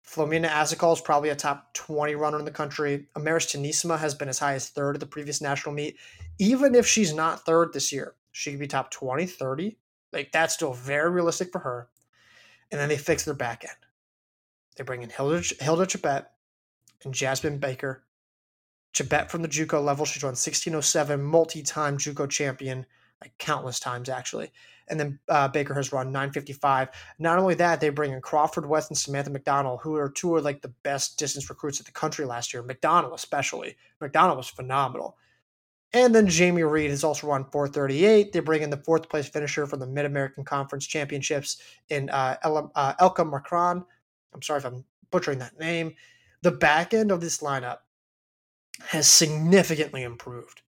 Flomena 0.06 0.48
Asekol 0.48 0.92
is 0.92 1.00
probably 1.00 1.30
a 1.30 1.36
top 1.36 1.72
20 1.74 2.14
runner 2.14 2.38
in 2.38 2.44
the 2.44 2.50
country. 2.50 3.06
Amaris 3.16 3.48
Tyynismaa 3.48 3.98
has 3.98 4.14
been 4.14 4.28
as 4.28 4.38
high 4.38 4.54
as 4.54 4.68
third 4.68 4.96
at 4.96 5.00
the 5.00 5.06
previous 5.06 5.40
national 5.40 5.74
meet. 5.74 5.96
Even 6.38 6.74
if 6.74 6.86
she's 6.86 7.14
not 7.14 7.44
third 7.44 7.72
this 7.72 7.90
year, 7.90 8.14
she 8.32 8.50
could 8.50 8.60
be 8.60 8.66
top 8.66 8.90
20, 8.90 9.26
30. 9.26 9.78
Like, 10.12 10.30
that's 10.30 10.54
still 10.54 10.74
very 10.74 11.10
realistic 11.10 11.50
for 11.50 11.60
her. 11.60 11.88
And 12.70 12.80
then 12.80 12.88
they 12.88 12.98
fix 12.98 13.24
their 13.24 13.34
back 13.34 13.64
end. 13.64 13.76
They 14.76 14.84
bring 14.84 15.02
in 15.02 15.10
Hilda, 15.10 15.42
Hilda 15.60 15.86
Chibet 15.86 16.26
and 17.04 17.14
Jasmine 17.14 17.58
Baker. 17.58 18.03
Chibet 18.94 19.30
from 19.30 19.42
the 19.42 19.48
JUCO 19.48 19.84
level, 19.84 20.04
she's 20.04 20.22
run 20.22 20.30
1607, 20.30 21.22
multi-time 21.22 21.98
JUCO 21.98 22.30
champion, 22.30 22.86
like 23.20 23.36
countless 23.38 23.80
times 23.80 24.08
actually 24.08 24.50
and 24.88 25.00
then 25.00 25.18
uh, 25.28 25.48
Baker 25.48 25.74
has 25.74 25.92
run 25.92 26.12
955. 26.12 26.88
Not 27.18 27.38
only 27.38 27.54
that, 27.54 27.80
they 27.80 27.88
bring 27.88 28.12
in 28.12 28.20
Crawford 28.20 28.66
West 28.66 28.90
and 28.90 28.98
Samantha 28.98 29.30
McDonald, 29.30 29.80
who 29.82 29.96
are 29.96 30.10
two 30.10 30.36
of 30.36 30.44
like 30.44 30.62
the 30.62 30.72
best 30.82 31.18
distance 31.18 31.48
recruits 31.48 31.80
in 31.80 31.84
the 31.84 31.92
country 31.92 32.24
last 32.24 32.52
year. 32.52 32.62
McDonald 32.62 33.14
especially. 33.14 33.76
McDonald 34.00 34.36
was 34.36 34.48
phenomenal. 34.48 35.16
And 35.92 36.12
then 36.14 36.26
Jamie 36.26 36.64
Reed 36.64 36.90
has 36.90 37.04
also 37.04 37.28
run 37.28 37.44
438. 37.44 38.32
They 38.32 38.40
bring 38.40 38.62
in 38.62 38.70
the 38.70 38.78
fourth 38.78 39.08
place 39.08 39.28
finisher 39.28 39.66
from 39.66 39.78
the 39.78 39.86
Mid 39.86 40.06
American 40.06 40.44
Conference 40.44 40.86
Championships 40.86 41.62
in 41.88 42.10
uh, 42.10 42.36
El- 42.42 42.72
uh, 42.74 42.94
Elka 43.00 43.30
Macron. 43.30 43.84
I'm 44.34 44.42
sorry 44.42 44.58
if 44.58 44.66
I'm 44.66 44.84
butchering 45.10 45.38
that 45.38 45.58
name. 45.58 45.94
The 46.42 46.50
back 46.50 46.92
end 46.92 47.12
of 47.12 47.20
this 47.20 47.38
lineup 47.38 47.78
has 48.80 49.08
significantly 49.08 50.02
improved. 50.02 50.62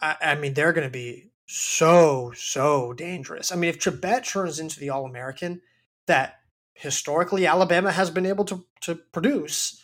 I, 0.00 0.16
I 0.20 0.34
mean, 0.34 0.54
they're 0.54 0.72
going 0.72 0.86
to 0.86 0.92
be 0.92 1.30
so 1.46 2.32
so 2.34 2.92
dangerous. 2.92 3.52
I 3.52 3.56
mean, 3.56 3.70
if 3.70 3.78
Chibet 3.78 4.28
turns 4.28 4.58
into 4.58 4.80
the 4.80 4.90
All 4.90 5.04
American, 5.04 5.60
that 6.06 6.40
historically 6.74 7.46
Alabama 7.46 7.92
has 7.92 8.10
been 8.10 8.26
able 8.26 8.44
to 8.46 8.64
to 8.82 8.94
produce. 8.94 9.82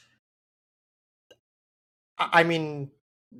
I 2.18 2.42
mean, 2.42 2.90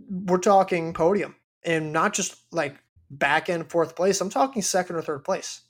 we're 0.09 0.39
talking 0.39 0.95
podium 0.95 1.37
and 1.65 1.93
not 1.93 2.15
just 2.15 2.37
like 2.51 2.77
back 3.11 3.51
end 3.51 3.71
fourth 3.71 3.97
place. 3.97 4.21
I'm 4.21 4.31
talking 4.31 4.63
second 4.63 4.97
or 4.97 5.03
third 5.03 5.25
place. 5.25 5.63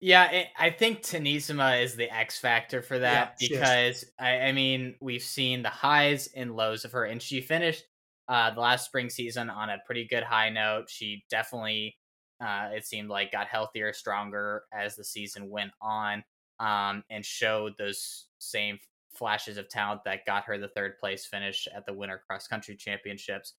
Yeah, 0.00 0.30
it, 0.30 0.48
I 0.58 0.70
think 0.70 1.02
Tyynismaa 1.02 1.82
is 1.82 1.94
the 1.94 2.10
X 2.14 2.38
factor 2.38 2.80
for 2.80 2.98
that 3.00 3.36
yeah, 3.38 3.48
because 3.48 4.04
I, 4.18 4.40
I, 4.40 4.52
mean 4.52 4.94
we've 5.00 5.22
seen 5.22 5.62
the 5.62 5.68
highs 5.68 6.28
and 6.34 6.56
lows 6.56 6.86
of 6.86 6.92
her, 6.92 7.04
and 7.04 7.20
she 7.20 7.42
finished 7.42 7.84
uh, 8.26 8.50
the 8.50 8.60
last 8.60 8.86
spring 8.86 9.10
season 9.10 9.50
on 9.50 9.68
a 9.68 9.76
pretty 9.84 10.06
good 10.06 10.22
high 10.22 10.48
note. 10.48 10.88
She 10.88 11.24
definitely, 11.28 11.98
uh, 12.42 12.70
it 12.72 12.86
seemed 12.86 13.10
like, 13.10 13.32
got 13.32 13.48
healthier, 13.48 13.92
stronger 13.92 14.62
as 14.72 14.96
the 14.96 15.04
season 15.04 15.50
went 15.50 15.72
on, 15.82 16.24
um, 16.60 17.04
and 17.10 17.22
showed 17.22 17.74
those 17.76 18.26
same 18.38 18.78
flashes 19.14 19.58
of 19.58 19.68
talent 19.68 20.02
that 20.04 20.24
got 20.24 20.44
her 20.44 20.56
the 20.56 20.68
third 20.68 20.98
place 20.98 21.26
finish 21.26 21.68
at 21.74 21.84
the 21.84 21.92
Winter 21.92 22.22
Cross 22.26 22.46
Country 22.46 22.74
Championships. 22.74 23.54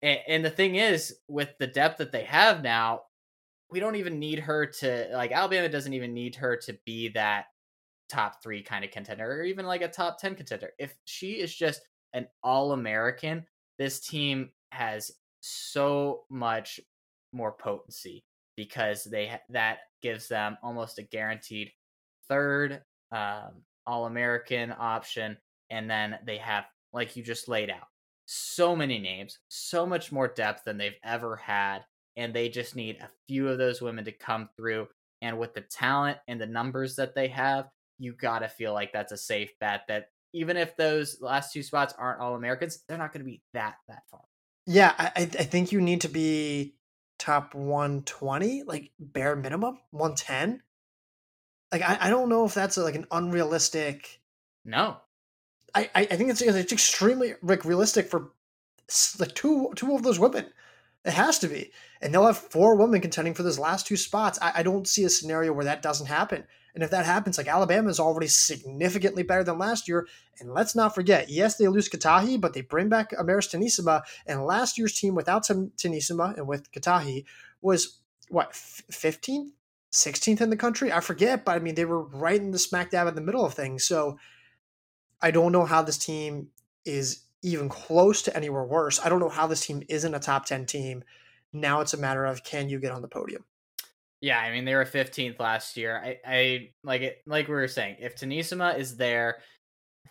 And, 0.00 0.20
and 0.26 0.44
the 0.44 0.50
thing 0.50 0.76
is, 0.76 1.16
with 1.28 1.50
the 1.58 1.66
depth 1.66 1.98
that 1.98 2.12
they 2.12 2.24
have 2.24 2.62
now, 2.62 3.02
we 3.70 3.80
don't 3.80 3.96
even 3.96 4.18
need 4.18 4.40
her 4.40 4.66
to 4.66 5.08
like 5.12 5.32
Alabama 5.32 5.68
doesn't 5.68 5.92
even 5.92 6.14
need 6.14 6.36
her 6.36 6.56
to 6.56 6.78
be 6.84 7.08
that 7.10 7.46
top 8.08 8.42
three 8.42 8.62
kind 8.62 8.84
of 8.84 8.90
contender 8.90 9.24
or 9.24 9.42
even 9.42 9.66
like 9.66 9.82
a 9.82 9.88
top 9.88 10.18
10 10.20 10.36
contender. 10.36 10.70
If 10.78 10.94
she 11.04 11.32
is 11.32 11.54
just 11.54 11.80
an 12.12 12.28
all 12.42 12.72
American, 12.72 13.44
this 13.78 14.00
team 14.00 14.50
has 14.70 15.10
so 15.40 16.24
much 16.30 16.80
more 17.32 17.52
potency 17.52 18.24
because 18.56 19.04
they 19.04 19.26
ha- 19.26 19.40
that 19.50 19.78
gives 20.02 20.28
them 20.28 20.56
almost 20.62 20.98
a 20.98 21.02
guaranteed 21.02 21.70
third 22.28 22.82
um, 23.12 23.62
all 23.86 24.06
American 24.06 24.74
option. 24.78 25.36
And 25.70 25.90
then 25.90 26.18
they 26.24 26.38
have, 26.38 26.64
like 26.92 27.16
you 27.16 27.22
just 27.22 27.48
laid 27.48 27.70
out, 27.70 27.86
so 28.26 28.74
many 28.74 28.98
names, 28.98 29.38
so 29.48 29.84
much 29.84 30.12
more 30.12 30.28
depth 30.28 30.64
than 30.64 30.78
they've 30.78 30.98
ever 31.04 31.36
had 31.36 31.80
and 32.16 32.34
they 32.34 32.48
just 32.48 32.76
need 32.76 32.98
a 33.00 33.10
few 33.28 33.48
of 33.48 33.58
those 33.58 33.82
women 33.82 34.04
to 34.04 34.12
come 34.12 34.48
through. 34.56 34.88
And 35.22 35.38
with 35.38 35.54
the 35.54 35.62
talent 35.62 36.18
and 36.28 36.40
the 36.40 36.46
numbers 36.46 36.96
that 36.96 37.14
they 37.14 37.28
have, 37.28 37.68
you 37.98 38.12
got 38.12 38.40
to 38.40 38.48
feel 38.48 38.72
like 38.72 38.92
that's 38.92 39.12
a 39.12 39.16
safe 39.16 39.52
bet 39.60 39.82
that 39.88 40.08
even 40.32 40.56
if 40.56 40.76
those 40.76 41.18
last 41.20 41.52
two 41.52 41.62
spots 41.62 41.94
aren't 41.98 42.20
all 42.20 42.34
Americans, 42.34 42.82
they're 42.88 42.98
not 42.98 43.12
going 43.12 43.24
to 43.24 43.30
be 43.30 43.42
that 43.54 43.76
that 43.88 44.02
far. 44.10 44.20
Yeah, 44.66 44.92
I, 44.98 45.10
I 45.14 45.24
think 45.26 45.72
you 45.72 45.80
need 45.80 46.02
to 46.02 46.08
be 46.08 46.74
top 47.18 47.54
120, 47.54 48.64
like 48.64 48.90
bare 48.98 49.36
minimum 49.36 49.78
110. 49.92 50.62
Like 51.72 51.82
I, 51.82 51.98
I 52.02 52.10
don't 52.10 52.28
know 52.28 52.44
if 52.44 52.54
that's 52.54 52.76
a, 52.76 52.82
like 52.82 52.96
an 52.96 53.06
unrealistic. 53.10 54.20
No, 54.64 54.98
I, 55.74 55.90
I 55.94 56.04
think 56.04 56.30
it's 56.30 56.40
it's 56.40 56.72
extremely 56.72 57.34
like 57.42 57.64
realistic 57.64 58.08
for 58.08 58.32
like 59.18 59.34
two 59.34 59.72
two 59.76 59.94
of 59.94 60.02
those 60.02 60.18
women. 60.18 60.46
It 61.06 61.14
has 61.14 61.38
to 61.38 61.48
be. 61.48 61.70
And 62.02 62.12
they'll 62.12 62.26
have 62.26 62.36
four 62.36 62.76
women 62.76 63.00
contending 63.00 63.32
for 63.32 63.44
those 63.44 63.60
last 63.60 63.86
two 63.86 63.96
spots. 63.96 64.40
I, 64.42 64.52
I 64.56 64.62
don't 64.64 64.88
see 64.88 65.04
a 65.04 65.08
scenario 65.08 65.52
where 65.52 65.64
that 65.64 65.80
doesn't 65.80 66.08
happen. 66.08 66.44
And 66.74 66.82
if 66.82 66.90
that 66.90 67.06
happens, 67.06 67.38
like 67.38 67.46
Alabama 67.46 67.88
is 67.88 68.00
already 68.00 68.26
significantly 68.26 69.22
better 69.22 69.44
than 69.44 69.56
last 69.56 69.86
year. 69.86 70.08
And 70.40 70.52
let's 70.52 70.74
not 70.74 70.94
forget, 70.94 71.30
yes, 71.30 71.56
they 71.56 71.68
lose 71.68 71.88
Katahi, 71.88 72.40
but 72.40 72.52
they 72.52 72.60
bring 72.60 72.88
back 72.88 73.12
Amaris 73.12 73.48
Tyynismaa. 73.48 74.02
And 74.26 74.44
last 74.44 74.76
year's 74.76 74.98
team 74.98 75.14
without 75.14 75.44
Tyynismaa 75.46 76.36
and 76.36 76.48
with 76.48 76.70
Katahi 76.72 77.24
was 77.62 78.00
what, 78.28 78.52
15th, 78.52 79.52
16th 79.92 80.40
in 80.40 80.50
the 80.50 80.56
country? 80.56 80.92
I 80.92 81.00
forget, 81.00 81.44
but 81.44 81.52
I 81.52 81.60
mean, 81.60 81.76
they 81.76 81.84
were 81.84 82.02
right 82.02 82.40
in 82.40 82.50
the 82.50 82.58
smack 82.58 82.90
dab 82.90 83.06
in 83.06 83.14
the 83.14 83.20
middle 83.20 83.44
of 83.44 83.54
things. 83.54 83.84
So 83.84 84.18
I 85.22 85.30
don't 85.30 85.52
know 85.52 85.64
how 85.64 85.82
this 85.82 85.98
team 85.98 86.48
is 86.84 87.22
even 87.46 87.68
close 87.68 88.22
to 88.22 88.36
anywhere 88.36 88.64
worse. 88.64 89.00
I 89.02 89.08
don't 89.08 89.20
know 89.20 89.28
how 89.28 89.46
this 89.46 89.64
team 89.64 89.82
isn't 89.88 90.14
a 90.14 90.18
top 90.18 90.46
10 90.46 90.66
team. 90.66 91.04
Now 91.52 91.80
it's 91.80 91.94
a 91.94 91.96
matter 91.96 92.26
of 92.26 92.42
can 92.42 92.68
you 92.68 92.80
get 92.80 92.90
on 92.90 93.02
the 93.02 93.08
podium? 93.08 93.44
Yeah, 94.20 94.40
I 94.40 94.50
mean 94.50 94.64
they 94.64 94.74
were 94.74 94.84
15th 94.84 95.38
last 95.38 95.76
year. 95.76 96.02
I, 96.02 96.18
I 96.26 96.70
like 96.82 97.02
it 97.02 97.22
like 97.26 97.46
we 97.46 97.54
were 97.54 97.68
saying, 97.68 97.96
if 98.00 98.16
Tyynismaa 98.16 98.78
is 98.78 98.96
there, 98.96 99.38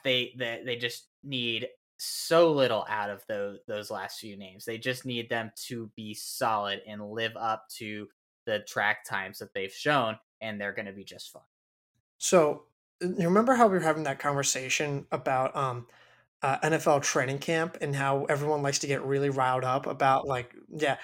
they 0.03 0.33
they, 0.37 0.61
they 0.63 0.75
just 0.77 1.07
need 1.23 1.67
so 1.97 2.51
little 2.51 2.85
out 2.87 3.09
of 3.09 3.25
those 3.27 3.59
those 3.67 3.91
last 3.91 4.19
few 4.19 4.37
names. 4.37 4.63
They 4.63 4.77
just 4.77 5.05
need 5.05 5.29
them 5.29 5.51
to 5.67 5.91
be 5.95 6.13
solid 6.13 6.81
and 6.87 7.11
live 7.11 7.35
up 7.35 7.67
to 7.77 8.07
the 8.45 8.59
track 8.59 9.03
times 9.03 9.39
that 9.39 9.53
they've 9.53 9.73
shown, 9.73 10.17
and 10.39 10.61
they're 10.61 10.73
going 10.73 10.85
to 10.85 10.93
be 10.93 11.03
just 11.03 11.33
fine. 11.33 11.41
So, 12.17 12.65
you 13.01 13.25
remember 13.27 13.55
how 13.55 13.67
we 13.67 13.73
were 13.73 13.83
having 13.83 14.03
that 14.03 14.19
conversation 14.19 15.05
about 15.11 15.55
um, 15.55 15.87
uh, 16.41 16.59
NFL 16.59 17.01
training 17.03 17.39
camp 17.39 17.77
and 17.81 17.95
how 17.95 18.25
everyone 18.25 18.61
likes 18.61 18.79
to 18.79 18.87
get 18.87 19.03
really 19.03 19.29
riled 19.29 19.63
up 19.63 19.87
about 19.87 20.27
like 20.27 20.53
yeah 20.69 20.97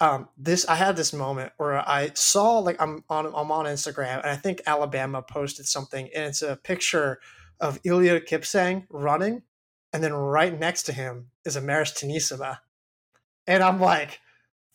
um 0.00 0.28
this 0.36 0.68
I 0.68 0.76
had 0.76 0.96
this 0.96 1.12
moment 1.12 1.52
where 1.56 1.76
I 1.76 2.10
saw 2.14 2.58
like 2.58 2.80
I'm 2.80 3.04
on 3.08 3.26
I'm 3.26 3.50
on 3.50 3.66
Instagram 3.66 4.18
and 4.18 4.30
I 4.30 4.36
think 4.36 4.62
Alabama 4.66 5.22
posted 5.22 5.66
something 5.66 6.08
and 6.14 6.26
it's 6.26 6.42
a 6.42 6.56
picture 6.56 7.18
of 7.60 7.82
Eliud 7.82 8.28
Kipsang 8.28 8.86
running 8.90 9.42
and 9.92 10.04
then 10.04 10.12
right 10.12 10.56
next 10.56 10.84
to 10.84 10.92
him 10.92 11.30
is 11.44 11.56
Amaris 11.56 11.94
Tyynismaa 11.94 12.58
and 13.46 13.62
I'm 13.62 13.80
like 13.80 14.20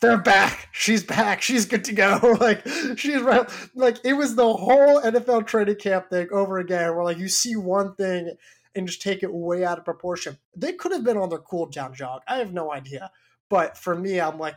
they're 0.04 0.18
back. 0.18 0.68
She's 0.74 1.02
back. 1.02 1.42
She's 1.42 1.66
good 1.66 1.86
to 1.86 1.94
go. 1.94 2.36
like 2.42 2.68
she's 2.98 3.22
right. 3.22 3.50
Like 3.74 3.98
it 4.04 4.14
was 4.14 4.36
the 4.36 4.54
whole 4.54 5.02
NFL 5.02 5.48
training 5.48 5.78
camp 5.78 6.10
thing 6.10 6.28
over 6.32 6.60
again. 6.60 6.94
Where 6.94 7.06
like 7.06 7.18
you 7.18 7.30
see 7.30 7.56
one 7.56 7.96
thing 7.96 8.36
and 8.76 8.88
just 8.88 9.02
take 9.02 9.24
it 9.24 9.34
way 9.34 9.64
out 9.64 9.78
of 9.78 9.86
proportion. 9.86 10.38
They 10.56 10.74
could 10.74 10.92
have 10.92 11.04
been 11.04 11.18
on 11.18 11.30
their 11.30 11.40
cool 11.40 11.68
down 11.68 11.94
jog. 11.94 12.22
I 12.28 12.38
have 12.38 12.54
no 12.54 12.72
idea. 12.72 13.12
But 13.50 13.78
for 13.78 13.96
me, 13.96 14.20
I'm 14.20 14.40
like, 14.40 14.56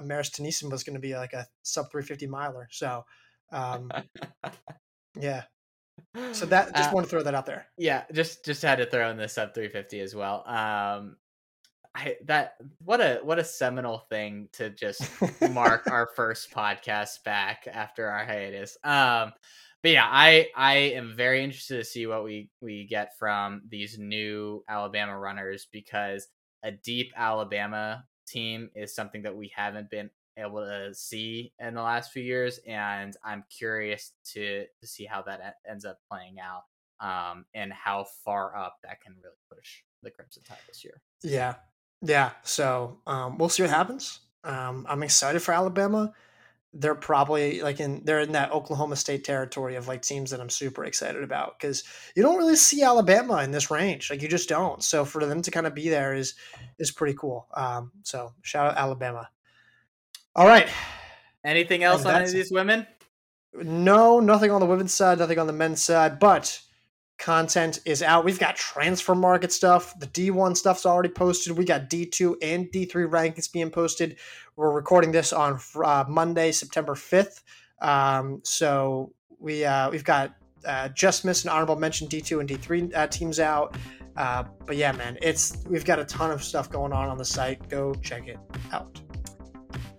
Amaris 0.00 0.30
Tyynismaa 0.30 0.70
was 0.72 0.84
going 0.84 0.94
to 0.94 1.00
be 1.00 1.14
like 1.14 1.32
a 1.32 1.46
sub 1.62 1.90
350 1.90 2.26
miler. 2.26 2.68
So, 2.70 3.04
um, 3.52 3.90
yeah. 5.20 5.44
So 6.32 6.46
that 6.46 6.74
just 6.74 6.90
uh, 6.90 6.92
want 6.92 7.06
to 7.06 7.10
throw 7.10 7.22
that 7.22 7.34
out 7.34 7.46
there. 7.46 7.66
Yeah, 7.76 8.04
just 8.12 8.44
just 8.44 8.62
had 8.62 8.78
to 8.78 8.86
throw 8.86 9.10
in 9.10 9.16
the 9.16 9.28
sub 9.28 9.54
350 9.54 10.00
as 10.00 10.14
well. 10.14 10.42
Um, 10.46 11.16
I 11.94 12.16
that 12.24 12.54
what 12.84 13.00
a 13.00 13.20
what 13.22 13.38
a 13.38 13.44
seminal 13.44 13.98
thing 13.98 14.48
to 14.52 14.70
just 14.70 15.02
mark 15.50 15.86
our 15.90 16.08
first 16.16 16.50
podcast 16.50 17.22
back 17.24 17.66
after 17.70 18.08
our 18.08 18.24
hiatus. 18.24 18.76
Um, 18.82 19.32
but 19.82 19.90
yeah, 19.90 20.06
I 20.08 20.48
I 20.56 20.74
am 20.74 21.14
very 21.16 21.42
interested 21.42 21.78
to 21.78 21.84
see 21.84 22.06
what 22.06 22.24
we 22.24 22.50
we 22.60 22.86
get 22.86 23.18
from 23.18 23.62
these 23.68 23.98
new 23.98 24.64
Alabama 24.68 25.18
runners 25.18 25.66
because 25.70 26.28
a 26.62 26.70
deep 26.70 27.12
Alabama 27.16 28.04
team 28.26 28.70
is 28.74 28.94
something 28.94 29.22
that 29.22 29.36
we 29.36 29.52
haven't 29.54 29.90
been 29.90 30.10
able 30.36 30.64
to 30.64 30.94
see 30.94 31.52
in 31.58 31.74
the 31.74 31.82
last 31.82 32.12
few 32.12 32.22
years, 32.22 32.60
and 32.66 33.16
I'm 33.24 33.44
curious 33.50 34.12
to 34.32 34.66
to 34.80 34.86
see 34.86 35.04
how 35.04 35.22
that 35.22 35.56
ends 35.68 35.84
up 35.84 35.98
playing 36.08 36.36
out, 36.38 36.62
um, 37.00 37.44
and 37.54 37.72
how 37.72 38.06
far 38.24 38.56
up 38.56 38.76
that 38.84 39.00
can 39.00 39.14
really 39.22 39.34
push 39.52 39.82
the 40.02 40.10
Crimson 40.10 40.44
Tide 40.44 40.58
this 40.68 40.84
year. 40.84 41.02
Yeah, 41.24 41.54
yeah. 42.02 42.30
So 42.44 43.00
um, 43.06 43.36
we'll 43.36 43.48
see 43.48 43.64
what 43.64 43.70
happens. 43.70 44.20
Um, 44.44 44.86
I'm 44.88 45.02
excited 45.02 45.40
for 45.40 45.52
Alabama 45.52 46.12
they're 46.74 46.94
probably 46.94 47.60
like 47.60 47.80
in 47.80 48.02
they're 48.04 48.20
in 48.20 48.32
that 48.32 48.52
Oklahoma 48.52 48.96
State 48.96 49.24
territory 49.24 49.76
of 49.76 49.88
like 49.88 50.02
teams 50.02 50.30
that 50.30 50.40
I'm 50.40 50.48
super 50.48 50.84
excited 50.84 51.22
about 51.22 51.58
because 51.58 51.84
you 52.16 52.22
don't 52.22 52.38
really 52.38 52.56
see 52.56 52.82
Alabama 52.82 53.42
in 53.42 53.50
this 53.50 53.70
range, 53.70 54.10
like 54.10 54.22
you 54.22 54.28
just 54.28 54.48
don't. 54.48 54.82
So 54.82 55.04
for 55.04 55.24
them 55.26 55.42
to 55.42 55.50
kind 55.50 55.66
of 55.66 55.74
be 55.74 55.88
there 55.88 56.14
is 56.14 56.34
is 56.78 56.90
pretty 56.90 57.14
cool. 57.18 57.46
Um, 57.54 57.92
so 58.02 58.32
shout 58.42 58.70
out 58.70 58.78
Alabama. 58.78 59.28
All 60.34 60.46
right. 60.46 60.68
Anything 61.44 61.82
else 61.82 62.06
on 62.06 62.14
any 62.14 62.24
of 62.24 62.32
these 62.32 62.52
women? 62.52 62.86
No, 63.54 64.20
nothing 64.20 64.50
on 64.50 64.60
the 64.60 64.66
women's 64.66 64.94
side, 64.94 65.18
nothing 65.18 65.38
on 65.38 65.46
the 65.46 65.52
men's 65.52 65.82
side, 65.82 66.18
but 66.18 66.58
content 67.18 67.80
is 67.84 68.02
out. 68.02 68.24
We've 68.24 68.38
got 68.38 68.56
transfer 68.56 69.14
market 69.14 69.52
stuff. 69.52 69.98
The 69.98 70.06
D1 70.06 70.56
stuff's 70.56 70.86
already 70.86 71.10
posted. 71.10 71.56
We 71.56 71.64
got 71.64 71.90
D2 71.90 72.36
and 72.42 72.66
D3 72.66 73.08
rankings 73.08 73.52
being 73.52 73.70
posted. 73.70 74.16
We're 74.56 74.70
recording 74.70 75.12
this 75.12 75.32
on 75.32 75.58
uh, 75.82 76.04
Monday, 76.08 76.52
September 76.52 76.94
5th. 76.94 77.40
Um, 77.80 78.40
so 78.44 79.12
we 79.38 79.64
uh, 79.64 79.90
we've 79.90 80.04
got 80.04 80.34
uh, 80.66 80.88
just 80.88 81.24
missed 81.24 81.44
an 81.44 81.50
honorable 81.50 81.76
mention 81.76 82.06
D2 82.06 82.40
and 82.40 82.48
D3 82.48 82.94
uh, 82.94 83.06
teams 83.06 83.40
out. 83.40 83.76
Uh, 84.16 84.44
but 84.66 84.76
yeah, 84.76 84.92
man, 84.92 85.16
it's 85.22 85.64
we've 85.68 85.84
got 85.86 85.98
a 85.98 86.04
ton 86.04 86.30
of 86.30 86.44
stuff 86.44 86.70
going 86.70 86.92
on 86.92 87.08
on 87.08 87.16
the 87.16 87.24
site. 87.24 87.66
Go 87.70 87.94
check 87.94 88.28
it 88.28 88.38
out. 88.72 89.00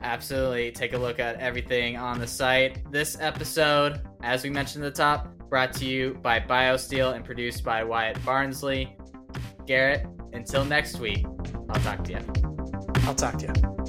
Absolutely. 0.02 0.72
Take 0.72 0.94
a 0.94 0.98
look 0.98 1.20
at 1.20 1.40
everything 1.40 1.98
on 1.98 2.20
the 2.20 2.28
site. 2.28 2.92
This 2.92 3.18
episode, 3.20 4.02
as 4.22 4.44
we 4.44 4.50
mentioned 4.50 4.84
at 4.86 4.94
the 4.94 5.02
top, 5.02 5.36
brought 5.50 5.74
to 5.74 5.86
you 5.86 6.20
by 6.22 6.40
BioSteel 6.40 7.16
and 7.16 7.26
produced 7.26 7.64
by 7.64 7.84
Wyatt 7.84 8.24
Barnsley. 8.24 8.98
Garrett, 9.66 10.06
until 10.34 10.64
next 10.66 11.00
week, 11.00 11.26
I'll 11.70 11.82
talk 11.82 12.04
to 12.04 12.12
you. 12.12 12.20
I'll 13.06 13.16
talk 13.16 13.38
to 13.40 13.48
you. 13.48 13.83